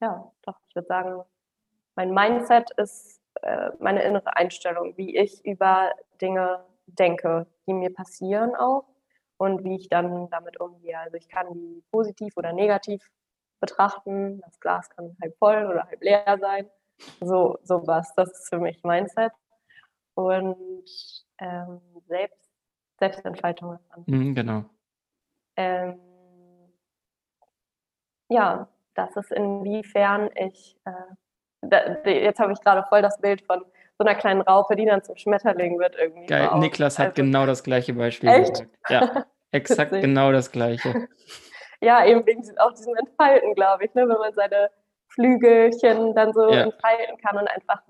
ja, 0.01 0.33
doch, 0.43 0.59
ich 0.69 0.75
würde 0.75 0.89
sagen, 0.89 1.23
mein 1.95 2.13
Mindset 2.13 2.71
ist 2.77 3.21
äh, 3.43 3.71
meine 3.79 4.03
innere 4.03 4.37
Einstellung, 4.37 4.97
wie 4.97 5.17
ich 5.17 5.45
über 5.45 5.93
Dinge 6.21 6.65
denke, 6.87 7.47
die 7.67 7.75
mir 7.75 7.93
passieren 7.93 8.55
auch 8.57 8.87
und 9.37 9.65
wie 9.65 9.77
ich 9.77 9.89
dann 9.89 10.29
damit 10.31 10.61
umgehe. 10.61 10.99
Also 10.99 11.17
ich 11.17 11.29
kann 11.29 11.53
die 11.53 11.83
positiv 11.91 12.37
oder 12.37 12.53
negativ 12.53 13.11
betrachten. 13.61 14.41
Das 14.41 14.59
Glas 14.61 14.91
kann 14.91 15.17
halb 15.23 15.37
voll 15.39 15.67
oder 15.67 15.87
halb 15.87 16.03
leer 16.03 16.39
sein. 16.41 16.69
So 17.21 17.59
sowas, 17.63 18.13
das 18.17 18.31
ist 18.33 18.49
für 18.49 18.59
mich 18.59 18.83
Mindset. 18.83 19.33
Und 20.15 20.85
ähm, 21.39 21.81
Selbst, 22.07 22.40
Selbstentfaltung. 23.01 23.79
Mhm, 24.07 24.35
genau. 24.35 24.65
Ähm, 25.57 25.99
ja, 28.29 28.69
das 28.95 29.17
ist 29.17 29.33
inwiefern 29.33 30.31
ich, 30.35 30.77
äh, 30.85 30.93
da, 31.63 32.09
jetzt 32.09 32.39
habe 32.39 32.53
ich 32.53 32.61
gerade 32.61 32.85
voll 32.89 33.03
das 33.03 33.21
Bild 33.21 33.43
von 33.43 33.65
so 33.99 34.07
einer 34.07 34.15
kleinen 34.15 34.41
Raupe, 34.41 34.77
die 34.77 34.87
dann 34.87 35.03
zum 35.03 35.17
Schmetterling 35.17 35.79
wird 35.79 35.95
irgendwie. 35.99 36.27
Geil, 36.27 36.51
Niklas 36.55 36.99
hat 36.99 37.09
also, 37.09 37.23
genau 37.23 37.45
das 37.45 37.63
gleiche 37.63 37.93
Beispiel 37.93 38.31
echt? 38.31 38.53
gesagt. 38.53 38.79
Ja, 38.89 39.27
exakt 39.51 39.93
genau 39.93 40.33
das 40.33 40.51
gleiche. 40.51 41.09
ja, 41.81 42.07
eben 42.07 42.25
wegen 42.27 42.43
auch 42.59 42.73
diesem 42.73 42.95
Entfalten, 42.97 43.55
glaube 43.55 43.85
ich, 43.85 43.95
ne? 43.95 44.09
wenn 44.09 44.19
man 44.19 44.33
seine 44.33 44.71
Flügelchen 45.09 46.15
dann 46.15 46.33
so 46.33 46.51
ja. 46.51 46.63
entfalten 46.63 47.19
kann 47.19 47.37
und 47.37 47.49
einfach, 47.49 47.83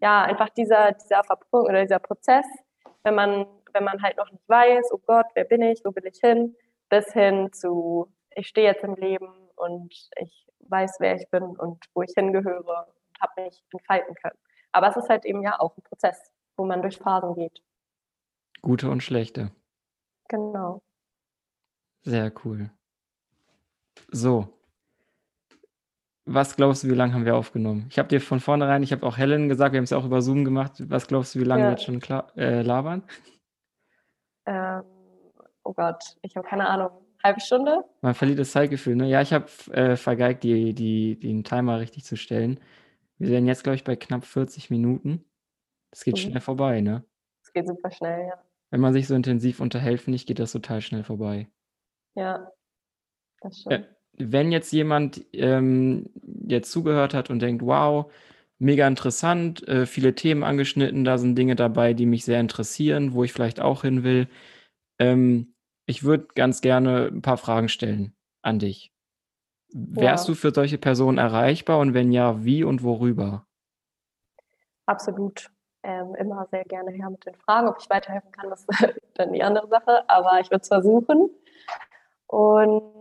ja, 0.00 0.22
einfach 0.22 0.48
dieser, 0.50 0.92
dieser 0.92 1.22
Verpunkt 1.22 1.68
oder 1.68 1.82
dieser 1.82 1.98
Prozess, 1.98 2.46
wenn 3.04 3.14
man, 3.14 3.46
wenn 3.76 3.84
man 3.84 4.02
halt 4.02 4.16
noch 4.16 4.30
nicht 4.30 4.48
weiß, 4.48 4.90
oh 4.92 5.00
Gott, 5.06 5.26
wer 5.34 5.44
bin 5.44 5.60
ich, 5.60 5.84
wo 5.84 5.94
will 5.94 6.06
ich 6.06 6.18
hin, 6.18 6.56
bis 6.88 7.12
hin 7.12 7.52
zu, 7.52 8.10
ich 8.34 8.48
stehe 8.48 8.66
jetzt 8.66 8.82
im 8.82 8.94
Leben 8.94 9.28
und 9.56 9.92
ich 10.18 10.46
weiß, 10.60 10.96
wer 10.98 11.16
ich 11.16 11.28
bin 11.30 11.42
und 11.42 11.84
wo 11.94 12.02
ich 12.02 12.12
hingehöre 12.16 12.86
und 12.86 13.20
habe 13.20 13.42
mich 13.42 13.62
entfalten 13.72 14.14
können. 14.14 14.38
Aber 14.72 14.88
es 14.88 14.96
ist 14.96 15.08
halt 15.10 15.26
eben 15.26 15.42
ja 15.42 15.60
auch 15.60 15.76
ein 15.76 15.82
Prozess, 15.82 16.32
wo 16.56 16.64
man 16.64 16.80
durch 16.80 16.96
Phasen 16.96 17.34
geht. 17.34 17.62
Gute 18.62 18.90
und 18.90 19.02
schlechte. 19.02 19.50
Genau. 20.28 20.82
Sehr 22.02 22.32
cool. 22.44 22.70
So. 24.10 24.48
Was 26.24 26.56
glaubst 26.56 26.82
du, 26.82 26.88
wie 26.88 26.94
lange 26.94 27.14
haben 27.14 27.24
wir 27.24 27.36
aufgenommen? 27.36 27.86
Ich 27.90 27.98
habe 27.98 28.08
dir 28.08 28.20
von 28.20 28.40
vornherein, 28.40 28.82
ich 28.82 28.92
habe 28.92 29.06
auch 29.06 29.16
Helen 29.16 29.48
gesagt, 29.48 29.72
wir 29.72 29.78
haben 29.78 29.84
es 29.84 29.90
ja 29.90 29.98
auch 29.98 30.04
über 30.04 30.22
Zoom 30.22 30.44
gemacht. 30.44 30.72
Was 30.90 31.06
glaubst 31.06 31.34
du, 31.34 31.40
wie 31.40 31.44
lange 31.44 31.62
ja. 31.62 31.68
wir 31.68 31.72
jetzt 31.72 31.84
schon 31.84 32.00
klar, 32.00 32.32
äh, 32.36 32.62
labern? 32.62 33.04
Ähm, 34.46 34.82
oh 35.64 35.72
Gott, 35.72 36.16
ich 36.22 36.36
habe 36.36 36.48
keine 36.48 36.68
Ahnung. 36.68 36.90
Halbe 37.22 37.40
Stunde? 37.40 37.84
Man 38.02 38.14
verliert 38.14 38.38
das 38.38 38.52
Zeitgefühl, 38.52 38.94
ne? 38.94 39.08
Ja, 39.08 39.20
ich 39.20 39.32
habe 39.32 39.46
äh, 39.72 39.96
vergeigt, 39.96 40.44
die, 40.44 40.74
die, 40.74 41.18
den 41.18 41.44
Timer 41.44 41.80
richtig 41.80 42.04
zu 42.04 42.16
stellen. 42.16 42.60
Wir 43.18 43.28
sind 43.28 43.46
jetzt, 43.46 43.64
glaube 43.64 43.76
ich, 43.76 43.84
bei 43.84 43.96
knapp 43.96 44.24
40 44.24 44.70
Minuten. 44.70 45.24
Das 45.90 46.04
geht 46.04 46.14
mhm. 46.14 46.20
schnell 46.20 46.40
vorbei, 46.40 46.80
ne? 46.80 47.04
Das 47.42 47.52
geht 47.52 47.66
super 47.66 47.90
schnell, 47.90 48.28
ja. 48.28 48.34
Wenn 48.70 48.80
man 48.80 48.92
sich 48.92 49.06
so 49.06 49.14
intensiv 49.14 49.60
unterhält, 49.60 50.00
finde 50.00 50.16
ich, 50.16 50.26
geht 50.26 50.38
das 50.38 50.52
total 50.52 50.80
schnell 50.80 51.04
vorbei. 51.04 51.48
Ja, 52.14 52.50
das 53.40 53.60
stimmt. 53.60 53.86
Äh, 53.86 53.88
wenn 54.18 54.52
jetzt 54.52 54.72
jemand 54.72 55.24
ähm, 55.32 56.10
jetzt 56.46 56.70
zugehört 56.70 57.14
hat 57.14 57.30
und 57.30 57.40
denkt, 57.40 57.62
wow, 57.64 58.10
mega 58.58 58.86
interessant, 58.86 59.66
äh, 59.68 59.86
viele 59.86 60.14
Themen 60.14 60.42
angeschnitten, 60.42 61.04
da 61.04 61.18
sind 61.18 61.36
Dinge 61.36 61.56
dabei, 61.56 61.94
die 61.94 62.06
mich 62.06 62.24
sehr 62.24 62.40
interessieren, 62.40 63.12
wo 63.12 63.24
ich 63.24 63.32
vielleicht 63.32 63.60
auch 63.60 63.82
hin 63.82 64.02
will. 64.02 64.28
Ähm, 64.98 65.54
ich 65.86 66.04
würde 66.04 66.26
ganz 66.34 66.60
gerne 66.60 67.08
ein 67.12 67.22
paar 67.22 67.36
Fragen 67.36 67.68
stellen 67.68 68.14
an 68.42 68.58
dich. 68.58 68.92
Wärst 69.72 70.28
ja. 70.28 70.32
du 70.32 70.38
für 70.38 70.52
solche 70.54 70.78
Personen 70.78 71.18
erreichbar 71.18 71.78
und 71.80 71.94
wenn 71.94 72.12
ja, 72.12 72.44
wie 72.44 72.64
und 72.64 72.82
worüber? 72.82 73.46
Absolut. 74.86 75.50
Ähm, 75.82 76.14
immer 76.16 76.46
sehr 76.50 76.64
gerne 76.64 76.90
her 76.90 77.10
mit 77.10 77.24
den 77.26 77.34
Fragen. 77.34 77.68
Ob 77.68 77.76
ich 77.80 77.90
weiterhelfen 77.90 78.32
kann, 78.32 78.50
das 78.50 78.64
ist 78.80 79.00
dann 79.14 79.32
die 79.32 79.42
andere 79.42 79.68
Sache, 79.68 80.08
aber 80.08 80.40
ich 80.40 80.50
würde 80.50 80.62
es 80.62 80.68
versuchen. 80.68 81.30
Und 82.26 82.95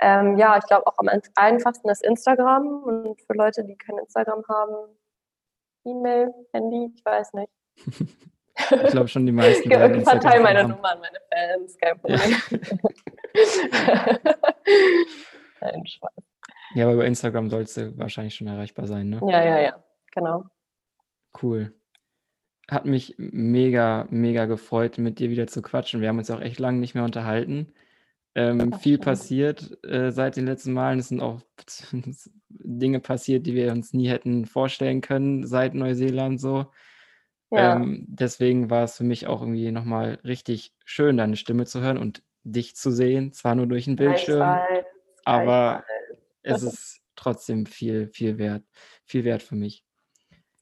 ähm, 0.00 0.38
ja, 0.38 0.58
ich 0.58 0.64
glaube 0.64 0.86
auch 0.86 0.98
am 0.98 1.08
einfachsten 1.34 1.88
ist 1.88 2.02
Instagram 2.04 2.82
und 2.84 3.20
für 3.22 3.34
Leute, 3.34 3.64
die 3.64 3.76
kein 3.76 3.98
Instagram 3.98 4.44
haben, 4.48 4.96
E-Mail, 5.84 6.32
Handy, 6.52 6.92
ich 6.94 7.04
weiß 7.04 7.32
nicht. 7.34 7.52
Ich 8.58 8.90
glaube 8.90 9.08
schon 9.08 9.26
die 9.26 9.32
meisten. 9.32 9.70
Ich 9.70 10.04
verteile 10.08 10.42
meine 10.42 10.66
Nummer 10.66 10.92
an 10.92 11.00
meine 11.00 11.18
Fans, 11.30 11.76
kein 11.76 12.00
Problem. 12.00 12.36
Ja. 12.50 14.18
Nein, 15.60 15.86
Spaß. 15.86 16.10
Ja, 16.74 16.84
aber 16.84 16.94
über 16.94 17.04
Instagram 17.04 17.50
sollst 17.50 17.76
du 17.76 17.96
wahrscheinlich 17.98 18.34
schon 18.34 18.46
erreichbar 18.46 18.86
sein, 18.86 19.10
ne? 19.10 19.20
Ja, 19.28 19.44
ja, 19.44 19.60
ja, 19.60 19.84
genau. 20.12 20.44
Cool. 21.42 21.74
Hat 22.68 22.86
mich 22.86 23.14
mega, 23.18 24.06
mega 24.10 24.46
gefreut, 24.46 24.98
mit 24.98 25.18
dir 25.18 25.30
wieder 25.30 25.46
zu 25.46 25.62
quatschen. 25.62 26.00
Wir 26.00 26.08
haben 26.08 26.18
uns 26.18 26.30
auch 26.30 26.40
echt 26.40 26.58
lange 26.58 26.78
nicht 26.78 26.94
mehr 26.94 27.04
unterhalten. 27.04 27.74
Ähm, 28.38 28.74
viel 28.74 28.98
passiert 28.98 29.82
äh, 29.82 30.12
seit 30.12 30.36
den 30.36 30.44
letzten 30.44 30.74
Malen. 30.74 30.98
Es 30.98 31.08
sind 31.08 31.22
auch 31.22 31.40
Dinge 32.50 33.00
passiert, 33.00 33.46
die 33.46 33.54
wir 33.54 33.72
uns 33.72 33.94
nie 33.94 34.08
hätten 34.08 34.44
vorstellen 34.44 35.00
können 35.00 35.46
seit 35.46 35.72
Neuseeland 35.72 36.38
so. 36.38 36.66
Ja. 37.50 37.76
Ähm, 37.76 38.04
deswegen 38.08 38.68
war 38.68 38.84
es 38.84 38.98
für 38.98 39.04
mich 39.04 39.26
auch 39.26 39.40
irgendwie 39.40 39.72
nochmal 39.72 40.18
richtig 40.22 40.74
schön, 40.84 41.16
deine 41.16 41.36
Stimme 41.36 41.64
zu 41.64 41.80
hören 41.80 41.96
und 41.96 42.22
dich 42.42 42.76
zu 42.76 42.90
sehen. 42.90 43.32
Zwar 43.32 43.54
nur 43.54 43.66
durch 43.68 43.86
den 43.86 43.96
Bildschirm, 43.96 44.58
aber 45.24 45.82
es 46.42 46.62
ist 46.62 47.00
trotzdem 47.14 47.64
viel, 47.64 48.08
viel 48.08 48.36
wert, 48.36 48.64
viel 49.06 49.24
wert 49.24 49.42
für 49.42 49.56
mich. 49.56 49.82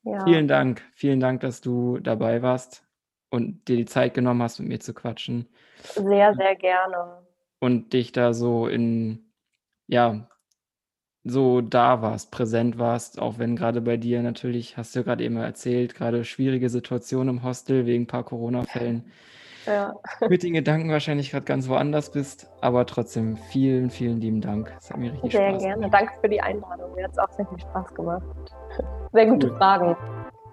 Ja. 0.04 0.22
Vielen 0.24 0.46
Dank, 0.46 0.80
vielen 0.94 1.18
Dank, 1.18 1.40
dass 1.40 1.60
du 1.60 1.98
dabei 1.98 2.40
warst 2.40 2.86
und 3.30 3.66
dir 3.66 3.76
die 3.78 3.84
Zeit 3.84 4.14
genommen 4.14 4.42
hast, 4.42 4.60
mit 4.60 4.68
mir 4.68 4.78
zu 4.78 4.94
quatschen. 4.94 5.48
Sehr, 5.82 6.32
sehr 6.34 6.54
gerne. 6.54 7.26
Und 7.64 7.94
dich 7.94 8.12
da 8.12 8.34
so 8.34 8.66
in, 8.66 9.24
ja, 9.86 10.28
so 11.24 11.62
da 11.62 12.02
warst, 12.02 12.30
präsent 12.30 12.78
warst, 12.78 13.18
auch 13.18 13.38
wenn 13.38 13.56
gerade 13.56 13.80
bei 13.80 13.96
dir 13.96 14.22
natürlich, 14.22 14.76
hast 14.76 14.94
du 14.94 14.98
ja 14.98 15.04
gerade 15.04 15.24
eben 15.24 15.38
erzählt, 15.38 15.94
gerade 15.94 16.24
schwierige 16.24 16.68
Situation 16.68 17.26
im 17.26 17.42
Hostel 17.42 17.86
wegen 17.86 18.04
ein 18.04 18.06
paar 18.06 18.24
Corona-Fällen. 18.24 19.10
Ja. 19.66 19.94
Mit 20.28 20.42
den 20.42 20.52
Gedanken 20.52 20.90
wahrscheinlich 20.90 21.30
gerade 21.30 21.46
ganz 21.46 21.70
woanders 21.70 22.12
bist, 22.12 22.50
aber 22.60 22.84
trotzdem 22.84 23.38
vielen, 23.38 23.88
vielen 23.88 24.20
lieben 24.20 24.42
Dank. 24.42 24.70
Es 24.78 24.90
hat 24.90 24.98
mir 24.98 25.10
richtig 25.10 25.32
sehr 25.32 25.52
Spaß 25.52 25.62
gerne. 25.62 25.88
Danke 25.88 26.12
für 26.20 26.28
die 26.28 26.38
Einladung. 26.38 26.94
Mir 26.94 27.04
hat 27.04 27.12
es 27.12 27.18
auch 27.18 27.30
sehr 27.30 27.46
viel 27.46 27.60
Spaß 27.60 27.94
gemacht. 27.94 28.26
Sehr 29.14 29.24
gute 29.24 29.50
cool. 29.50 29.56
Fragen, 29.56 29.96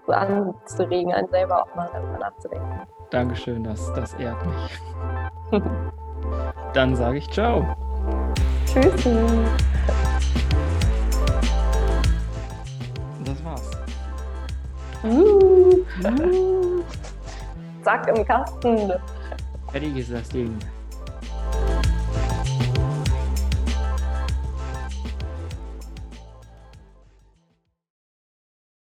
so 0.06 0.12
anzuregen, 0.14 1.12
einen 1.12 1.28
selber 1.28 1.62
auch 1.62 1.74
mal 1.74 1.90
darüber 1.92 2.20
nachzudenken. 2.20 2.86
Dankeschön, 3.10 3.64
das, 3.64 3.92
das 3.92 4.14
ehrt 4.14 4.38
mich. 4.46 5.60
Dann 6.74 6.96
sage 6.96 7.18
ich 7.18 7.28
ciao. 7.30 7.76
Tschüss. 8.66 9.06
Uh, 9.06 9.10
uh. 15.04 15.82
Zack 17.84 18.06
im 18.08 18.24
Kasten. 18.24 18.92
Fertig 19.72 19.96
ist 19.96 20.12
das 20.12 20.28
Ding. 20.28 20.56